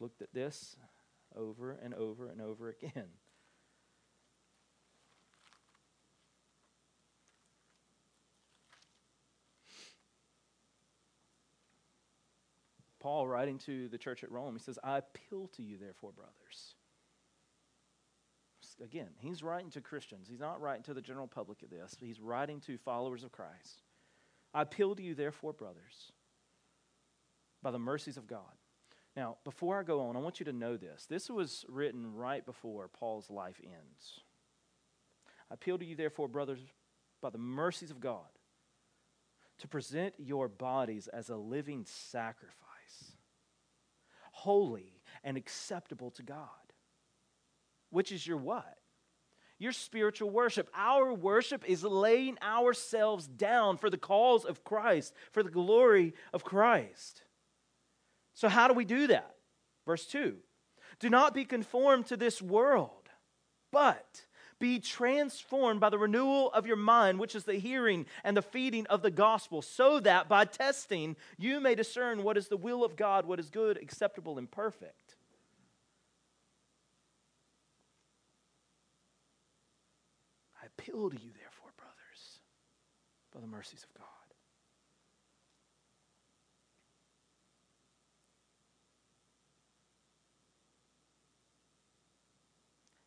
looked 0.00 0.22
at 0.22 0.34
this 0.34 0.76
over 1.36 1.72
and 1.82 1.94
over 1.94 2.26
and 2.26 2.40
over 2.40 2.68
again. 2.82 3.08
Paul, 12.98 13.28
writing 13.28 13.58
to 13.58 13.88
the 13.88 13.98
church 13.98 14.24
at 14.24 14.32
Rome, 14.32 14.54
he 14.54 14.60
says, 14.60 14.78
I 14.82 14.98
appeal 14.98 15.48
to 15.56 15.62
you, 15.62 15.76
therefore, 15.76 16.12
brothers. 16.12 16.74
Again, 18.82 19.10
he's 19.18 19.42
writing 19.42 19.70
to 19.70 19.80
Christians. 19.80 20.26
He's 20.28 20.40
not 20.40 20.60
writing 20.60 20.82
to 20.84 20.94
the 20.94 21.00
general 21.00 21.26
public 21.26 21.62
at 21.62 21.70
this. 21.70 21.96
He's 22.00 22.20
writing 22.20 22.60
to 22.62 22.76
followers 22.78 23.22
of 23.22 23.32
Christ. 23.32 23.82
I 24.52 24.62
appeal 24.62 24.94
to 24.94 25.02
you, 25.02 25.14
therefore, 25.14 25.52
brothers, 25.52 26.12
by 27.62 27.70
the 27.70 27.78
mercies 27.78 28.16
of 28.16 28.26
God 28.26 28.42
now, 29.16 29.36
before 29.44 29.78
I 29.78 29.84
go 29.84 30.00
on, 30.00 30.16
I 30.16 30.20
want 30.20 30.40
you 30.40 30.46
to 30.46 30.52
know 30.52 30.76
this. 30.76 31.06
This 31.06 31.30
was 31.30 31.64
written 31.68 32.14
right 32.14 32.44
before 32.44 32.88
Paul's 32.88 33.30
life 33.30 33.60
ends. 33.62 34.20
I 35.50 35.54
appeal 35.54 35.78
to 35.78 35.84
you, 35.84 35.94
therefore, 35.94 36.26
brothers, 36.26 36.58
by 37.22 37.30
the 37.30 37.38
mercies 37.38 37.92
of 37.92 38.00
God, 38.00 38.26
to 39.58 39.68
present 39.68 40.14
your 40.18 40.48
bodies 40.48 41.06
as 41.06 41.30
a 41.30 41.36
living 41.36 41.84
sacrifice, 41.86 43.12
holy 44.32 45.00
and 45.22 45.36
acceptable 45.36 46.10
to 46.12 46.22
God. 46.24 46.48
Which 47.94 48.10
is 48.10 48.26
your 48.26 48.38
what? 48.38 48.76
Your 49.60 49.70
spiritual 49.70 50.28
worship. 50.28 50.68
Our 50.74 51.14
worship 51.14 51.64
is 51.64 51.84
laying 51.84 52.36
ourselves 52.42 53.28
down 53.28 53.76
for 53.76 53.88
the 53.88 53.96
cause 53.96 54.44
of 54.44 54.64
Christ, 54.64 55.14
for 55.30 55.44
the 55.44 55.50
glory 55.50 56.12
of 56.32 56.42
Christ. 56.42 57.22
So, 58.34 58.48
how 58.48 58.66
do 58.66 58.74
we 58.74 58.84
do 58.84 59.06
that? 59.06 59.36
Verse 59.86 60.06
2 60.06 60.34
Do 60.98 61.08
not 61.08 61.34
be 61.34 61.44
conformed 61.44 62.06
to 62.06 62.16
this 62.16 62.42
world, 62.42 63.10
but 63.70 64.24
be 64.58 64.80
transformed 64.80 65.78
by 65.78 65.90
the 65.90 65.98
renewal 65.98 66.50
of 66.50 66.66
your 66.66 66.74
mind, 66.74 67.20
which 67.20 67.36
is 67.36 67.44
the 67.44 67.60
hearing 67.60 68.06
and 68.24 68.36
the 68.36 68.42
feeding 68.42 68.88
of 68.88 69.02
the 69.02 69.10
gospel, 69.12 69.62
so 69.62 70.00
that 70.00 70.28
by 70.28 70.44
testing 70.46 71.14
you 71.38 71.60
may 71.60 71.76
discern 71.76 72.24
what 72.24 72.36
is 72.36 72.48
the 72.48 72.56
will 72.56 72.82
of 72.82 72.96
God, 72.96 73.24
what 73.24 73.38
is 73.38 73.50
good, 73.50 73.76
acceptable, 73.76 74.36
and 74.36 74.50
perfect. 74.50 75.14
I 80.63 80.63
appeal 80.78 81.10
to 81.10 81.16
you, 81.16 81.30
therefore, 81.38 81.70
brothers, 81.76 82.40
by 83.32 83.40
the 83.40 83.46
mercies 83.46 83.84
of 83.84 83.94
God 83.98 84.24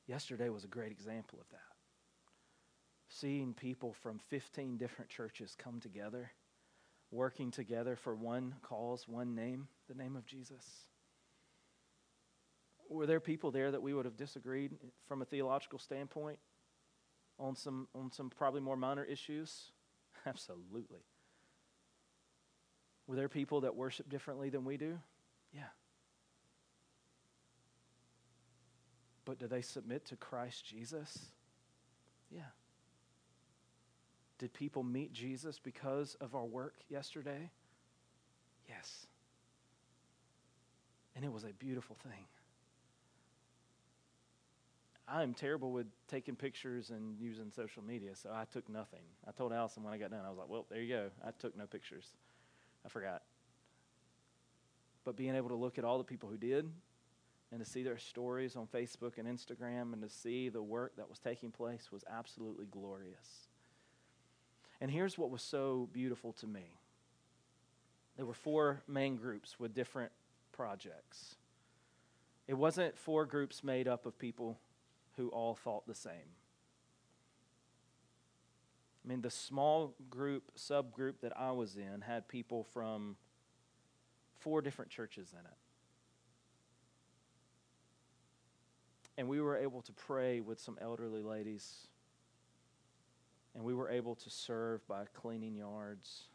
Yesterday 0.08 0.48
was 0.48 0.64
a 0.64 0.70
great 0.70 0.92
example 0.92 1.38
of 1.40 1.50
that. 1.50 1.60
Seeing 3.10 3.54
people 3.54 3.94
from 3.94 4.20
15 4.30 4.78
different 4.78 5.10
churches 5.10 5.56
come 5.58 5.82
together, 5.82 6.32
working 7.12 7.52
together 7.52 7.98
for 7.98 8.16
one 8.16 8.56
cause, 8.62 9.06
one 9.08 9.36
name, 9.36 9.68
the 9.90 9.96
name 9.96 10.16
of 10.16 10.26
Jesus. 10.26 10.86
Were 12.90 13.06
there 13.06 13.20
people 13.20 13.52
there 13.52 13.70
that 13.70 13.82
we 13.82 13.94
would 13.94 14.06
have 14.06 14.16
disagreed 14.16 14.72
from 15.08 15.22
a 15.22 15.26
theological 15.26 15.78
standpoint 15.78 16.40
on 17.40 17.56
some, 17.56 17.88
on 17.94 18.12
some 18.12 18.30
probably 18.30 18.62
more 18.62 18.76
minor 18.76 19.04
issues? 19.04 19.72
Absolutely. 20.26 21.00
Were 23.08 23.16
there 23.16 23.30
people 23.30 23.62
that 23.62 23.76
worship 23.76 24.10
differently 24.10 24.50
than 24.50 24.66
we 24.66 24.78
do? 24.78 25.00
Yeah. 25.54 25.62
But 29.26 29.40
do 29.40 29.48
they 29.48 29.62
submit 29.62 30.06
to 30.06 30.16
Christ 30.16 30.66
Jesus? 30.66 31.18
Yeah. 32.30 32.42
Did 34.40 34.54
people 34.54 34.84
meet 34.84 35.14
Jesus 35.14 35.60
because 35.60 36.16
of 36.22 36.36
our 36.36 36.46
work 36.46 36.76
yesterday? 36.90 37.50
Yes. 38.68 39.08
And 41.16 41.26
it 41.26 41.32
was 41.32 41.44
a 41.44 41.54
beautiful 41.54 41.96
thing. 42.04 42.26
I'm 45.08 45.34
terrible 45.34 45.72
with 45.72 45.88
taking 46.10 46.36
pictures 46.36 46.90
and 46.90 47.18
using 47.20 47.50
social 47.56 47.82
media, 47.82 48.14
so 48.14 48.30
I 48.34 48.44
took 48.44 48.68
nothing. 48.68 49.04
I 49.26 49.32
told 49.32 49.54
Allison 49.54 49.84
when 49.84 49.94
I 49.94 49.98
got 49.98 50.12
done, 50.12 50.26
I 50.26 50.30
was 50.30 50.38
like, 50.38 50.50
well, 50.50 50.66
there 50.70 50.82
you 50.82 50.94
go. 50.94 51.10
I 51.26 51.32
took 51.32 51.58
no 51.58 51.66
pictures. 51.66 52.10
I 52.86 52.90
forgot. 52.90 53.22
But 55.06 55.16
being 55.16 55.36
able 55.36 55.50
to 55.50 55.56
look 55.56 55.78
at 55.78 55.86
all 55.86 55.98
the 55.98 56.04
people 56.04 56.28
who 56.28 56.38
did 56.38 56.70
and 57.52 57.64
to 57.64 57.66
see 57.66 57.84
their 57.84 57.98
stories 57.98 58.58
on 58.58 58.68
Facebook 58.68 59.18
and 59.18 59.28
Instagram 59.28 59.94
and 59.94 60.02
to 60.02 60.10
see 60.10 60.50
the 60.50 60.62
work 60.62 60.98
that 60.98 61.08
was 61.08 61.20
taking 61.20 61.52
place 61.52 61.90
was 61.90 62.04
absolutely 62.10 62.66
glorious. 62.66 63.48
And 64.82 64.92
here's 64.92 65.18
what 65.18 65.32
was 65.32 65.42
so 65.42 65.88
beautiful 65.94 66.34
to 66.34 66.48
me 66.48 66.80
there 68.18 68.26
were 68.26 68.34
four 68.34 68.82
main 68.88 69.16
groups 69.16 69.60
with 69.60 69.76
different 69.76 70.12
projects. 70.52 71.36
It 72.48 72.56
wasn't 72.56 72.98
four 72.98 73.26
groups 73.26 73.64
made 73.64 73.88
up 73.88 74.08
of 74.08 74.18
people 74.18 74.58
who 75.18 75.30
all 75.30 75.56
thought 75.56 75.86
the 75.88 75.96
same. 75.96 76.36
I 79.04 79.10
mean, 79.10 79.22
the 79.22 79.30
small 79.30 79.96
group, 80.10 80.52
subgroup 80.58 81.20
that 81.22 81.38
I 81.38 81.52
was 81.52 81.76
in 81.76 82.02
had 82.02 82.28
people 82.28 82.64
from 82.74 83.16
four 84.40 84.62
different 84.62 84.92
churches 84.92 85.34
in 85.34 85.40
it. 85.46 85.58
And 89.18 89.28
we 89.28 89.42
were 89.42 89.58
able 89.58 89.82
to 89.82 89.92
pray 89.94 90.42
with 90.42 90.60
some 90.60 90.78
elderly 90.80 91.24
ladies. 91.24 91.88
And 93.56 93.64
we 93.64 93.74
were 93.74 93.90
able 93.90 94.16
to 94.16 94.30
serve 94.30 94.88
by 94.88 95.06
cleaning 95.14 95.56
yards 95.56 96.26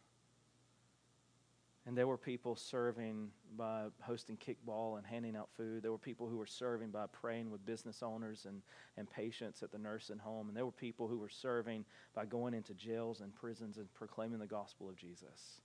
and 1.85 1.99
there 1.99 2.07
were 2.07 2.17
people 2.17 2.55
serving 2.55 3.31
by 3.57 3.87
hosting 4.03 4.37
kickball 4.37 4.99
and 4.99 5.07
handing 5.07 5.35
out 5.35 5.49
food. 5.57 5.83
There 5.83 5.91
were 5.91 5.99
people 5.99 6.29
who 6.29 6.37
were 6.37 6.47
serving 6.47 6.91
by 6.91 7.07
praying 7.07 7.51
with 7.51 7.67
business 7.67 8.05
owners 8.05 8.47
and, 8.47 8.63
and 8.97 9.11
patients 9.11 9.65
at 9.65 9.73
the 9.73 9.79
nursing 9.79 10.19
home. 10.19 10.47
And 10.47 10.57
there 10.57 10.65
were 10.65 10.71
people 10.71 11.09
who 11.09 11.19
were 11.19 11.29
serving 11.29 11.85
by 12.15 12.25
going 12.25 12.55
into 12.55 12.73
jails 12.73 13.21
and 13.21 13.35
prisons 13.35 13.79
and 13.79 13.93
proclaiming 13.95 14.39
the 14.39 14.47
gospel 14.47 14.89
of 14.89 14.97
Jesus. 14.97 15.61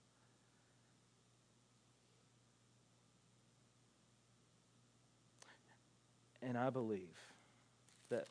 And 6.42 6.58
I 6.58 6.72
believe 6.72 7.18
that 8.10 8.28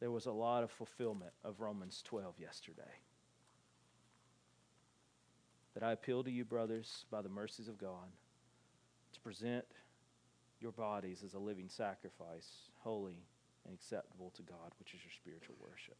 there 0.00 0.10
was 0.10 0.26
a 0.26 0.32
lot 0.32 0.64
of 0.64 0.70
fulfillment 0.70 1.32
of 1.44 1.60
Romans 1.60 2.02
12 2.04 2.34
yesterday 2.38 2.82
that 5.74 5.82
I 5.82 5.92
appeal 5.92 6.22
to 6.24 6.30
you, 6.30 6.44
brothers, 6.44 7.04
by 7.10 7.22
the 7.22 7.28
mercies 7.28 7.68
of 7.68 7.78
God, 7.78 8.10
to 9.12 9.20
present 9.20 9.64
your 10.60 10.72
bodies 10.72 11.22
as 11.24 11.34
a 11.34 11.38
living 11.38 11.68
sacrifice, 11.68 12.48
holy 12.78 13.24
and 13.64 13.74
acceptable 13.74 14.32
to 14.36 14.42
God, 14.42 14.72
which 14.78 14.94
is 14.94 15.00
your 15.02 15.12
spiritual 15.12 15.56
worship. 15.60 15.96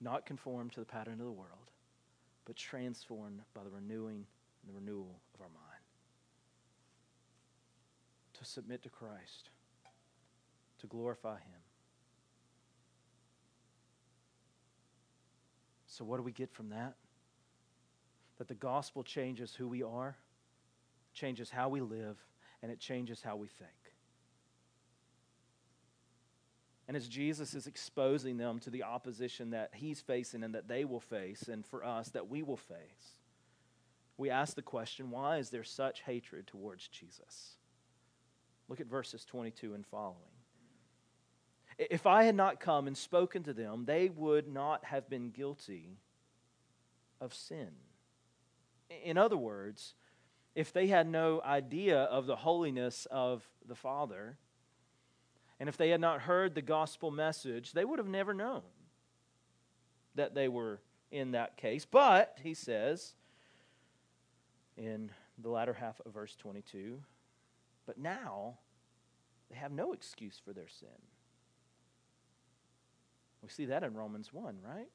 Not 0.00 0.26
conformed 0.26 0.72
to 0.72 0.80
the 0.80 0.86
pattern 0.86 1.20
of 1.20 1.26
the 1.26 1.32
world, 1.32 1.70
but 2.44 2.56
transformed 2.56 3.40
by 3.54 3.62
the 3.64 3.70
renewing 3.70 4.26
and 4.62 4.74
the 4.74 4.78
renewal 4.78 5.20
of 5.34 5.40
our 5.40 5.48
mind. 5.48 5.82
To 8.34 8.44
submit 8.44 8.82
to 8.82 8.90
Christ, 8.90 9.50
to 10.80 10.86
glorify 10.86 11.36
Him 11.36 11.60
So, 15.96 16.04
what 16.04 16.18
do 16.18 16.22
we 16.22 16.32
get 16.32 16.52
from 16.52 16.68
that? 16.70 16.94
That 18.36 18.48
the 18.48 18.54
gospel 18.54 19.02
changes 19.02 19.54
who 19.54 19.66
we 19.66 19.82
are, 19.82 20.14
changes 21.14 21.48
how 21.48 21.70
we 21.70 21.80
live, 21.80 22.18
and 22.62 22.70
it 22.70 22.78
changes 22.78 23.22
how 23.22 23.36
we 23.36 23.48
think. 23.48 23.70
And 26.86 26.98
as 26.98 27.08
Jesus 27.08 27.54
is 27.54 27.66
exposing 27.66 28.36
them 28.36 28.58
to 28.58 28.70
the 28.70 28.82
opposition 28.82 29.50
that 29.50 29.70
he's 29.72 30.02
facing 30.02 30.44
and 30.44 30.54
that 30.54 30.68
they 30.68 30.84
will 30.84 31.00
face, 31.00 31.48
and 31.48 31.64
for 31.64 31.82
us 31.82 32.10
that 32.10 32.28
we 32.28 32.42
will 32.42 32.58
face, 32.58 33.16
we 34.18 34.28
ask 34.28 34.54
the 34.54 34.60
question 34.60 35.10
why 35.10 35.38
is 35.38 35.48
there 35.48 35.64
such 35.64 36.02
hatred 36.02 36.46
towards 36.46 36.88
Jesus? 36.88 37.56
Look 38.68 38.80
at 38.80 38.86
verses 38.86 39.24
22 39.24 39.72
and 39.72 39.86
following. 39.86 40.35
If 41.78 42.06
I 42.06 42.24
had 42.24 42.34
not 42.34 42.60
come 42.60 42.86
and 42.86 42.96
spoken 42.96 43.42
to 43.44 43.52
them, 43.52 43.84
they 43.84 44.08
would 44.08 44.48
not 44.48 44.84
have 44.86 45.08
been 45.10 45.30
guilty 45.30 45.98
of 47.20 47.34
sin. 47.34 47.70
In 49.04 49.18
other 49.18 49.36
words, 49.36 49.94
if 50.54 50.72
they 50.72 50.86
had 50.86 51.06
no 51.06 51.42
idea 51.44 51.98
of 52.04 52.26
the 52.26 52.36
holiness 52.36 53.06
of 53.10 53.46
the 53.66 53.74
Father, 53.74 54.38
and 55.60 55.68
if 55.68 55.76
they 55.76 55.90
had 55.90 56.00
not 56.00 56.22
heard 56.22 56.54
the 56.54 56.62
gospel 56.62 57.10
message, 57.10 57.72
they 57.72 57.84
would 57.84 57.98
have 57.98 58.08
never 58.08 58.32
known 58.32 58.62
that 60.14 60.34
they 60.34 60.48
were 60.48 60.80
in 61.10 61.32
that 61.32 61.56
case. 61.56 61.84
But, 61.84 62.38
he 62.42 62.54
says 62.54 63.14
in 64.76 65.10
the 65.38 65.50
latter 65.50 65.74
half 65.74 66.00
of 66.06 66.12
verse 66.12 66.34
22, 66.36 67.02
but 67.86 67.98
now 67.98 68.58
they 69.50 69.56
have 69.56 69.72
no 69.72 69.92
excuse 69.92 70.40
for 70.42 70.52
their 70.52 70.68
sin. 70.68 70.88
We 73.46 73.50
see 73.50 73.66
that 73.66 73.84
in 73.84 73.94
Romans 73.94 74.32
1, 74.32 74.56
right? 74.60 74.88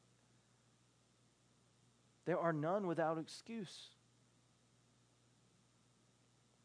There 2.26 2.38
are 2.38 2.52
none 2.52 2.86
without 2.86 3.18
excuse. 3.18 3.92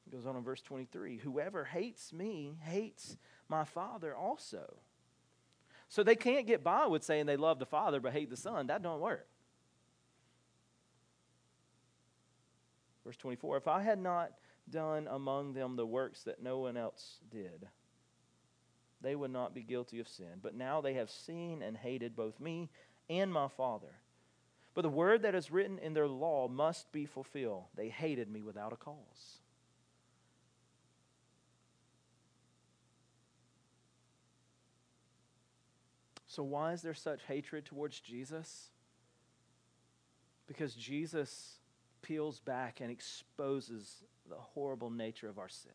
It 0.05 0.13
goes 0.13 0.27
on 0.27 0.35
in 0.35 0.43
verse 0.43 0.61
23 0.63 1.19
Whoever 1.19 1.65
hates 1.65 2.13
me 2.13 2.59
hates 2.65 3.17
my 3.49 3.63
Father 3.63 4.17
also. 4.17 4.79
So 5.89 6.03
they 6.03 6.17
can't 6.17 6.45
get 6.45 6.65
by 6.65 6.89
with 6.89 7.05
saying 7.05 7.27
they 7.27 7.37
love 7.37 7.61
the 7.61 7.67
Father 7.67 8.01
but 8.01 8.13
hate 8.13 8.31
the 8.31 8.37
Son. 8.37 8.67
That 8.67 8.83
don't 8.83 9.01
work. 9.01 9.29
Verse 13.05 13.17
24 13.17 13.59
If 13.59 13.69
I 13.69 13.83
had 13.83 14.01
not 14.01 14.33
done 14.69 15.07
among 15.09 15.53
them 15.53 15.77
the 15.77 15.87
works 15.87 16.25
that 16.25 16.43
no 16.43 16.59
one 16.59 16.77
else 16.77 17.21
did, 17.31 17.69
they 19.01 19.15
would 19.15 19.31
not 19.31 19.55
be 19.55 19.63
guilty 19.63 20.01
of 20.01 20.09
sin. 20.09 20.41
But 20.43 20.55
now 20.55 20.81
they 20.81 20.95
have 20.95 21.11
seen 21.11 21.63
and 21.63 21.77
hated 21.77 22.17
both 22.17 22.41
me 22.41 22.71
and 23.09 23.33
my 23.33 23.49
Father. 23.49 24.01
But 24.75 24.83
the 24.83 24.89
word 24.89 25.23
that 25.23 25.35
is 25.35 25.51
written 25.51 25.79
in 25.79 25.95
their 25.95 26.09
law 26.09 26.49
must 26.49 26.93
be 26.93 27.07
fulfilled. 27.07 27.65
They 27.75 27.89
hated 27.89 28.31
me 28.31 28.43
without 28.43 28.73
a 28.73 28.77
cause. 28.77 29.41
So, 36.27 36.43
why 36.43 36.75
is 36.75 36.83
there 36.83 36.93
such 36.93 37.23
hatred 37.27 37.65
towards 37.65 37.99
Jesus? 37.99 38.69
Because 40.47 40.75
Jesus 40.75 41.55
peels 42.03 42.41
back 42.41 42.83
and 42.83 42.91
exposes 42.91 44.05
the 44.29 44.37
horrible 44.37 44.91
nature 44.91 45.31
of 45.31 45.39
our 45.39 45.49
sin. 45.49 45.73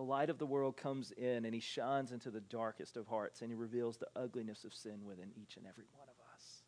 The 0.00 0.06
light 0.06 0.30
of 0.30 0.38
the 0.38 0.46
world 0.46 0.78
comes 0.78 1.10
in 1.10 1.44
and 1.44 1.52
he 1.52 1.60
shines 1.60 2.10
into 2.10 2.30
the 2.30 2.40
darkest 2.40 2.96
of 2.96 3.06
hearts 3.06 3.42
and 3.42 3.50
he 3.50 3.54
reveals 3.54 3.98
the 3.98 4.06
ugliness 4.16 4.64
of 4.64 4.72
sin 4.72 5.04
within 5.04 5.30
each 5.36 5.58
and 5.58 5.66
every 5.66 5.84
one 5.94 6.08
of 6.08 6.14
us. 6.34 6.62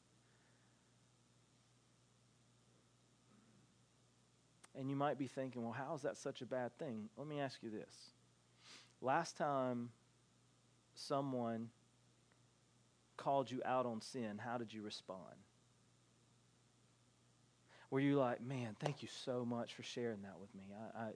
And 4.79 4.91
you 4.91 4.97
might 4.97 5.19
be 5.19 5.29
thinking, 5.29 5.63
well, 5.63 5.73
how 5.73 5.95
is 5.95 6.03
that 6.03 6.19
such 6.19 6.43
a 6.43 6.45
bad 6.45 6.79
thing? 6.79 7.09
Let 7.17 7.27
me 7.27 7.41
ask 7.41 7.63
you 7.63 7.71
this. 7.71 7.95
Last 9.01 9.39
time 9.39 9.89
someone 10.95 11.71
called 13.17 13.51
you 13.51 13.63
out 13.65 13.87
on 13.87 14.03
sin, 14.03 14.37
how 14.37 14.59
did 14.59 14.75
you 14.75 14.83
respond? 14.83 15.23
Were 17.89 18.01
you 18.01 18.19
like, 18.19 18.43
man, 18.43 18.77
thank 18.79 19.01
you 19.01 19.09
so 19.25 19.47
much 19.47 19.73
for 19.73 19.83
sharing 19.83 20.21
that 20.21 20.39
with 20.39 20.55
me? 20.55 20.65
I, 20.95 20.99
I, 20.99 21.11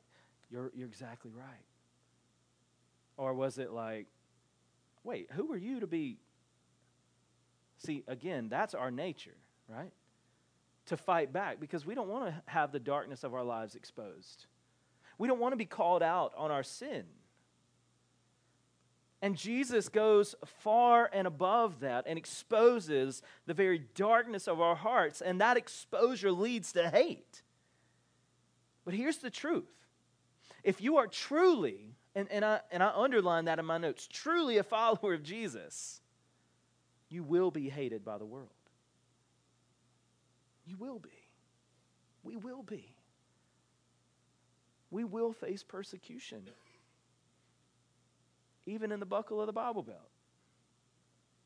you're, 0.50 0.72
you're 0.74 0.88
exactly 0.88 1.30
right. 1.36 1.66
Or 3.16 3.34
was 3.34 3.58
it 3.58 3.70
like, 3.70 4.06
wait, 5.04 5.30
who 5.32 5.52
are 5.52 5.56
you 5.56 5.80
to 5.80 5.86
be? 5.86 6.18
See, 7.78 8.04
again, 8.06 8.48
that's 8.48 8.74
our 8.74 8.90
nature, 8.90 9.36
right? 9.68 9.92
to 10.86 10.96
fight 10.96 11.32
back 11.32 11.60
because 11.60 11.84
we 11.84 11.94
don't 11.94 12.08
want 12.08 12.26
to 12.26 12.42
have 12.46 12.72
the 12.72 12.78
darkness 12.78 13.24
of 13.24 13.34
our 13.34 13.44
lives 13.44 13.74
exposed. 13.74 14.46
We 15.18 15.28
don't 15.28 15.40
want 15.40 15.52
to 15.52 15.56
be 15.56 15.66
called 15.66 16.02
out 16.02 16.32
on 16.36 16.50
our 16.50 16.62
sin. 16.62 17.04
And 19.22 19.36
Jesus 19.36 19.88
goes 19.88 20.34
far 20.44 21.10
and 21.12 21.26
above 21.26 21.80
that 21.80 22.04
and 22.06 22.18
exposes 22.18 23.22
the 23.46 23.54
very 23.54 23.78
darkness 23.94 24.46
of 24.46 24.60
our 24.60 24.76
hearts, 24.76 25.20
and 25.20 25.40
that 25.40 25.56
exposure 25.56 26.30
leads 26.30 26.72
to 26.72 26.90
hate. 26.90 27.42
But 28.84 28.94
here's 28.94 29.18
the 29.18 29.30
truth 29.30 29.72
if 30.62 30.80
you 30.80 30.98
are 30.98 31.06
truly, 31.06 31.95
and, 32.16 32.32
and, 32.32 32.44
I, 32.46 32.60
and 32.72 32.82
I 32.82 32.92
underline 32.96 33.44
that 33.44 33.58
in 33.58 33.66
my 33.66 33.76
notes, 33.76 34.08
truly 34.10 34.56
a 34.56 34.62
follower 34.62 35.12
of 35.12 35.22
Jesus, 35.22 36.00
you 37.10 37.22
will 37.22 37.50
be 37.50 37.68
hated 37.68 38.06
by 38.06 38.16
the 38.16 38.24
world. 38.24 38.48
You 40.64 40.78
will 40.78 40.98
be. 40.98 41.10
We 42.24 42.36
will 42.36 42.62
be. 42.62 42.96
We 44.90 45.04
will 45.04 45.34
face 45.34 45.62
persecution, 45.62 46.48
even 48.64 48.92
in 48.92 48.98
the 48.98 49.06
buckle 49.06 49.40
of 49.40 49.46
the 49.46 49.52
Bible 49.52 49.82
Belt. 49.82 50.10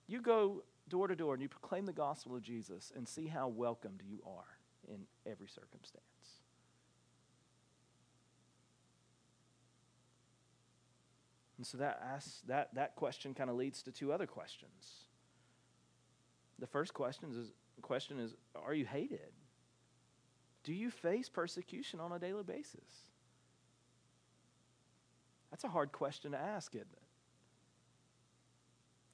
You 0.06 0.22
go 0.22 0.62
door 0.88 1.09
to 1.09 1.16
door 1.16 1.35
and 1.35 1.42
you 1.42 1.48
proclaim 1.48 1.85
the 1.85 1.92
gospel 1.92 2.37
of 2.37 2.42
Jesus 2.42 2.92
and 2.94 3.09
see 3.09 3.26
how 3.26 3.48
welcomed 3.48 4.02
you 4.09 4.20
are 4.24 4.59
in 4.88 5.00
every 5.26 5.48
circumstance. 5.48 6.04
And 11.61 11.66
so 11.66 11.77
that 11.77 12.01
asks, 12.03 12.40
that, 12.49 12.75
that 12.75 12.96
question 12.96 13.35
kind 13.35 13.51
of 13.51 13.57
leads 13.57 13.83
to 13.83 13.92
two 13.92 14.14
other 14.14 14.27
questions. 14.27 15.05
The 16.59 16.66
first 16.66 16.94
question 16.94 17.29
is, 17.38 17.53
question 17.83 18.18
is 18.18 18.35
Are 18.55 18.73
you 18.73 18.87
hated? 18.87 19.35
Do 20.64 20.73
you 20.73 20.90
face 20.90 21.29
persecution 21.29 22.01
on 22.01 22.12
a 22.12 22.18
daily 22.18 22.44
basis? 22.44 23.11
That's 25.51 25.64
a 25.64 25.68
hard 25.68 25.92
question 25.92 26.33
to 26.33 26.38
ask, 26.38 26.75
isn't 26.75 26.87
it? 26.90 27.03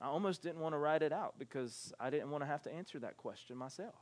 I 0.01 0.07
almost 0.07 0.41
didn't 0.41 0.61
want 0.61 0.75
to 0.75 0.79
write 0.79 1.03
it 1.03 1.13
out 1.13 1.35
because 1.41 1.93
I 1.99 2.11
didn't 2.11 2.31
want 2.31 2.45
to 2.45 2.47
have 2.47 2.63
to 2.63 2.73
answer 2.73 3.01
that 3.01 3.17
question 3.17 3.57
myself. 3.57 3.97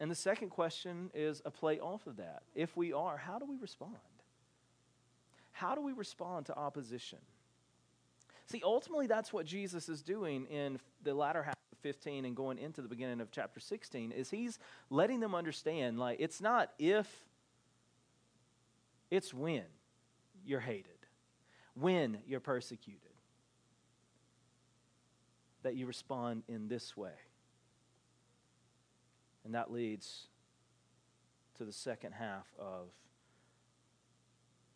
And 0.00 0.10
the 0.10 0.16
second 0.16 0.48
question 0.50 1.12
is 1.14 1.40
a 1.44 1.52
play 1.52 1.78
off 1.78 2.08
of 2.08 2.16
that. 2.16 2.42
If 2.56 2.76
we 2.76 2.92
are, 2.92 3.16
how 3.16 3.38
do 3.38 3.44
we 3.44 3.58
respond? 3.58 3.94
How 5.54 5.76
do 5.76 5.80
we 5.80 5.92
respond 5.92 6.46
to 6.46 6.56
opposition? 6.56 7.20
See, 8.46 8.60
ultimately, 8.64 9.06
that's 9.06 9.32
what 9.32 9.46
Jesus 9.46 9.88
is 9.88 10.02
doing 10.02 10.46
in 10.46 10.80
the 11.04 11.14
latter 11.14 11.44
half 11.44 11.54
of 11.72 11.78
15 11.78 12.24
and 12.24 12.34
going 12.34 12.58
into 12.58 12.82
the 12.82 12.88
beginning 12.88 13.20
of 13.20 13.30
chapter 13.30 13.60
16, 13.60 14.10
is 14.10 14.30
he's 14.30 14.58
letting 14.90 15.20
them 15.20 15.32
understand, 15.32 15.98
like, 15.98 16.18
it's 16.20 16.40
not 16.40 16.72
if, 16.78 17.08
it's 19.12 19.32
when 19.32 19.62
you're 20.44 20.60
hated, 20.60 20.90
when 21.74 22.18
you're 22.26 22.40
persecuted, 22.40 23.00
that 25.62 25.76
you 25.76 25.86
respond 25.86 26.42
in 26.48 26.66
this 26.66 26.96
way. 26.96 27.14
And 29.44 29.54
that 29.54 29.70
leads 29.70 30.26
to 31.58 31.64
the 31.64 31.72
second 31.72 32.12
half 32.12 32.48
of 32.58 32.88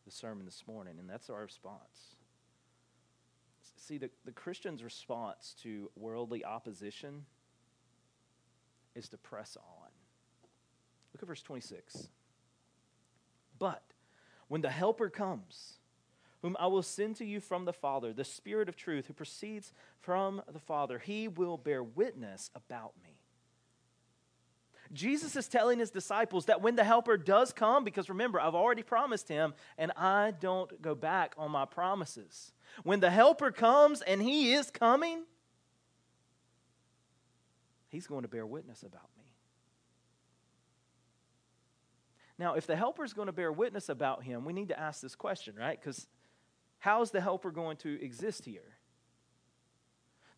the 0.08 0.14
sermon 0.14 0.46
this 0.46 0.64
morning, 0.66 0.94
and 0.98 1.08
that's 1.08 1.28
our 1.28 1.42
response. 1.42 2.16
See, 3.76 3.98
the, 3.98 4.08
the 4.24 4.32
Christian's 4.32 4.82
response 4.82 5.54
to 5.62 5.90
worldly 5.96 6.44
opposition 6.44 7.26
is 8.94 9.08
to 9.10 9.18
press 9.18 9.56
on. 9.56 9.90
Look 11.12 11.22
at 11.22 11.28
verse 11.28 11.42
26. 11.42 12.08
But 13.58 13.82
when 14.48 14.62
the 14.62 14.70
Helper 14.70 15.10
comes, 15.10 15.74
whom 16.40 16.56
I 16.58 16.68
will 16.68 16.82
send 16.82 17.16
to 17.16 17.24
you 17.26 17.40
from 17.40 17.66
the 17.66 17.72
Father, 17.72 18.12
the 18.12 18.24
Spirit 18.24 18.68
of 18.68 18.76
truth 18.76 19.08
who 19.08 19.12
proceeds 19.12 19.72
from 20.00 20.40
the 20.50 20.58
Father, 20.58 20.98
he 20.98 21.28
will 21.28 21.58
bear 21.58 21.82
witness 21.82 22.50
about 22.54 22.92
me. 23.02 23.07
Jesus 24.92 25.36
is 25.36 25.48
telling 25.48 25.78
his 25.78 25.90
disciples 25.90 26.46
that 26.46 26.62
when 26.62 26.76
the 26.76 26.84
Helper 26.84 27.16
does 27.16 27.52
come, 27.52 27.84
because 27.84 28.08
remember, 28.08 28.40
I've 28.40 28.54
already 28.54 28.82
promised 28.82 29.28
him, 29.28 29.54
and 29.76 29.92
I 29.96 30.32
don't 30.40 30.80
go 30.80 30.94
back 30.94 31.34
on 31.36 31.50
my 31.50 31.64
promises. 31.64 32.52
When 32.84 33.00
the 33.00 33.10
Helper 33.10 33.50
comes, 33.50 34.00
and 34.02 34.22
he 34.22 34.54
is 34.54 34.70
coming, 34.70 35.24
he's 37.88 38.06
going 38.06 38.22
to 38.22 38.28
bear 38.28 38.46
witness 38.46 38.82
about 38.82 39.08
me. 39.18 39.24
Now, 42.38 42.54
if 42.54 42.66
the 42.66 42.76
Helper 42.76 43.04
is 43.04 43.12
going 43.12 43.26
to 43.26 43.32
bear 43.32 43.50
witness 43.50 43.88
about 43.88 44.22
him, 44.22 44.44
we 44.44 44.52
need 44.52 44.68
to 44.68 44.78
ask 44.78 45.00
this 45.02 45.16
question, 45.16 45.54
right? 45.56 45.78
Because 45.78 46.06
how 46.78 47.02
is 47.02 47.10
the 47.10 47.20
Helper 47.20 47.50
going 47.50 47.76
to 47.78 48.00
exist 48.02 48.44
here? 48.44 48.76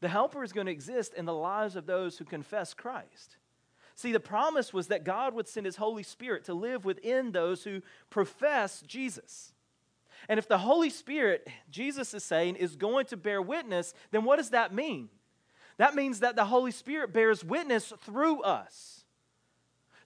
The 0.01 0.09
Helper 0.09 0.43
is 0.43 0.53
going 0.53 0.67
to 0.67 0.73
exist 0.73 1.13
in 1.15 1.27
the 1.27 1.35
lives 1.35 1.77
of 1.77 1.85
those 1.85 2.17
who 2.17 2.25
confess 2.25 2.73
Christ. 2.73 3.37
See, 4.01 4.13
the 4.13 4.19
promise 4.19 4.73
was 4.73 4.87
that 4.87 5.05
God 5.05 5.35
would 5.35 5.47
send 5.47 5.67
His 5.67 5.77
Holy 5.77 6.03
Spirit 6.03 6.45
to 6.45 6.55
live 6.55 6.87
within 6.87 7.33
those 7.33 7.65
who 7.65 7.83
profess 8.09 8.81
Jesus. 8.87 9.53
And 10.27 10.39
if 10.39 10.49
the 10.49 10.57
Holy 10.57 10.89
Spirit, 10.89 11.47
Jesus 11.71 12.15
is 12.15 12.25
saying, 12.25 12.57
is 12.57 12.77
going 12.77 13.05
to 13.07 13.19
bear 13.19 13.43
witness, 13.43 13.93
then 14.11 14.25
what 14.25 14.37
does 14.37 14.51
that 14.51 14.73
mean? 14.73 15.11
That 15.77 15.95
means 15.95 16.21
that 16.21 16.35
the 16.35 16.47
Holy 16.47 16.71
Spirit 16.71 17.13
bears 17.13 17.45
witness 17.45 17.93
through 18.01 18.41
us. 18.41 19.05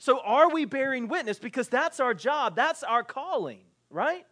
So, 0.00 0.18
are 0.24 0.50
we 0.50 0.64
bearing 0.64 1.06
witness? 1.06 1.38
Because 1.38 1.68
that's 1.68 2.00
our 2.00 2.14
job, 2.14 2.56
that's 2.56 2.82
our 2.82 3.04
calling, 3.04 3.60
right? 3.90 4.26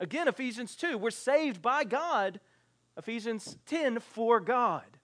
Again, 0.00 0.28
Ephesians 0.28 0.74
2, 0.76 0.96
we're 0.96 1.10
saved 1.10 1.60
by 1.60 1.84
God. 1.84 2.40
Ephesians 2.96 3.58
10, 3.66 4.00
for 4.00 4.40
God 4.40 4.97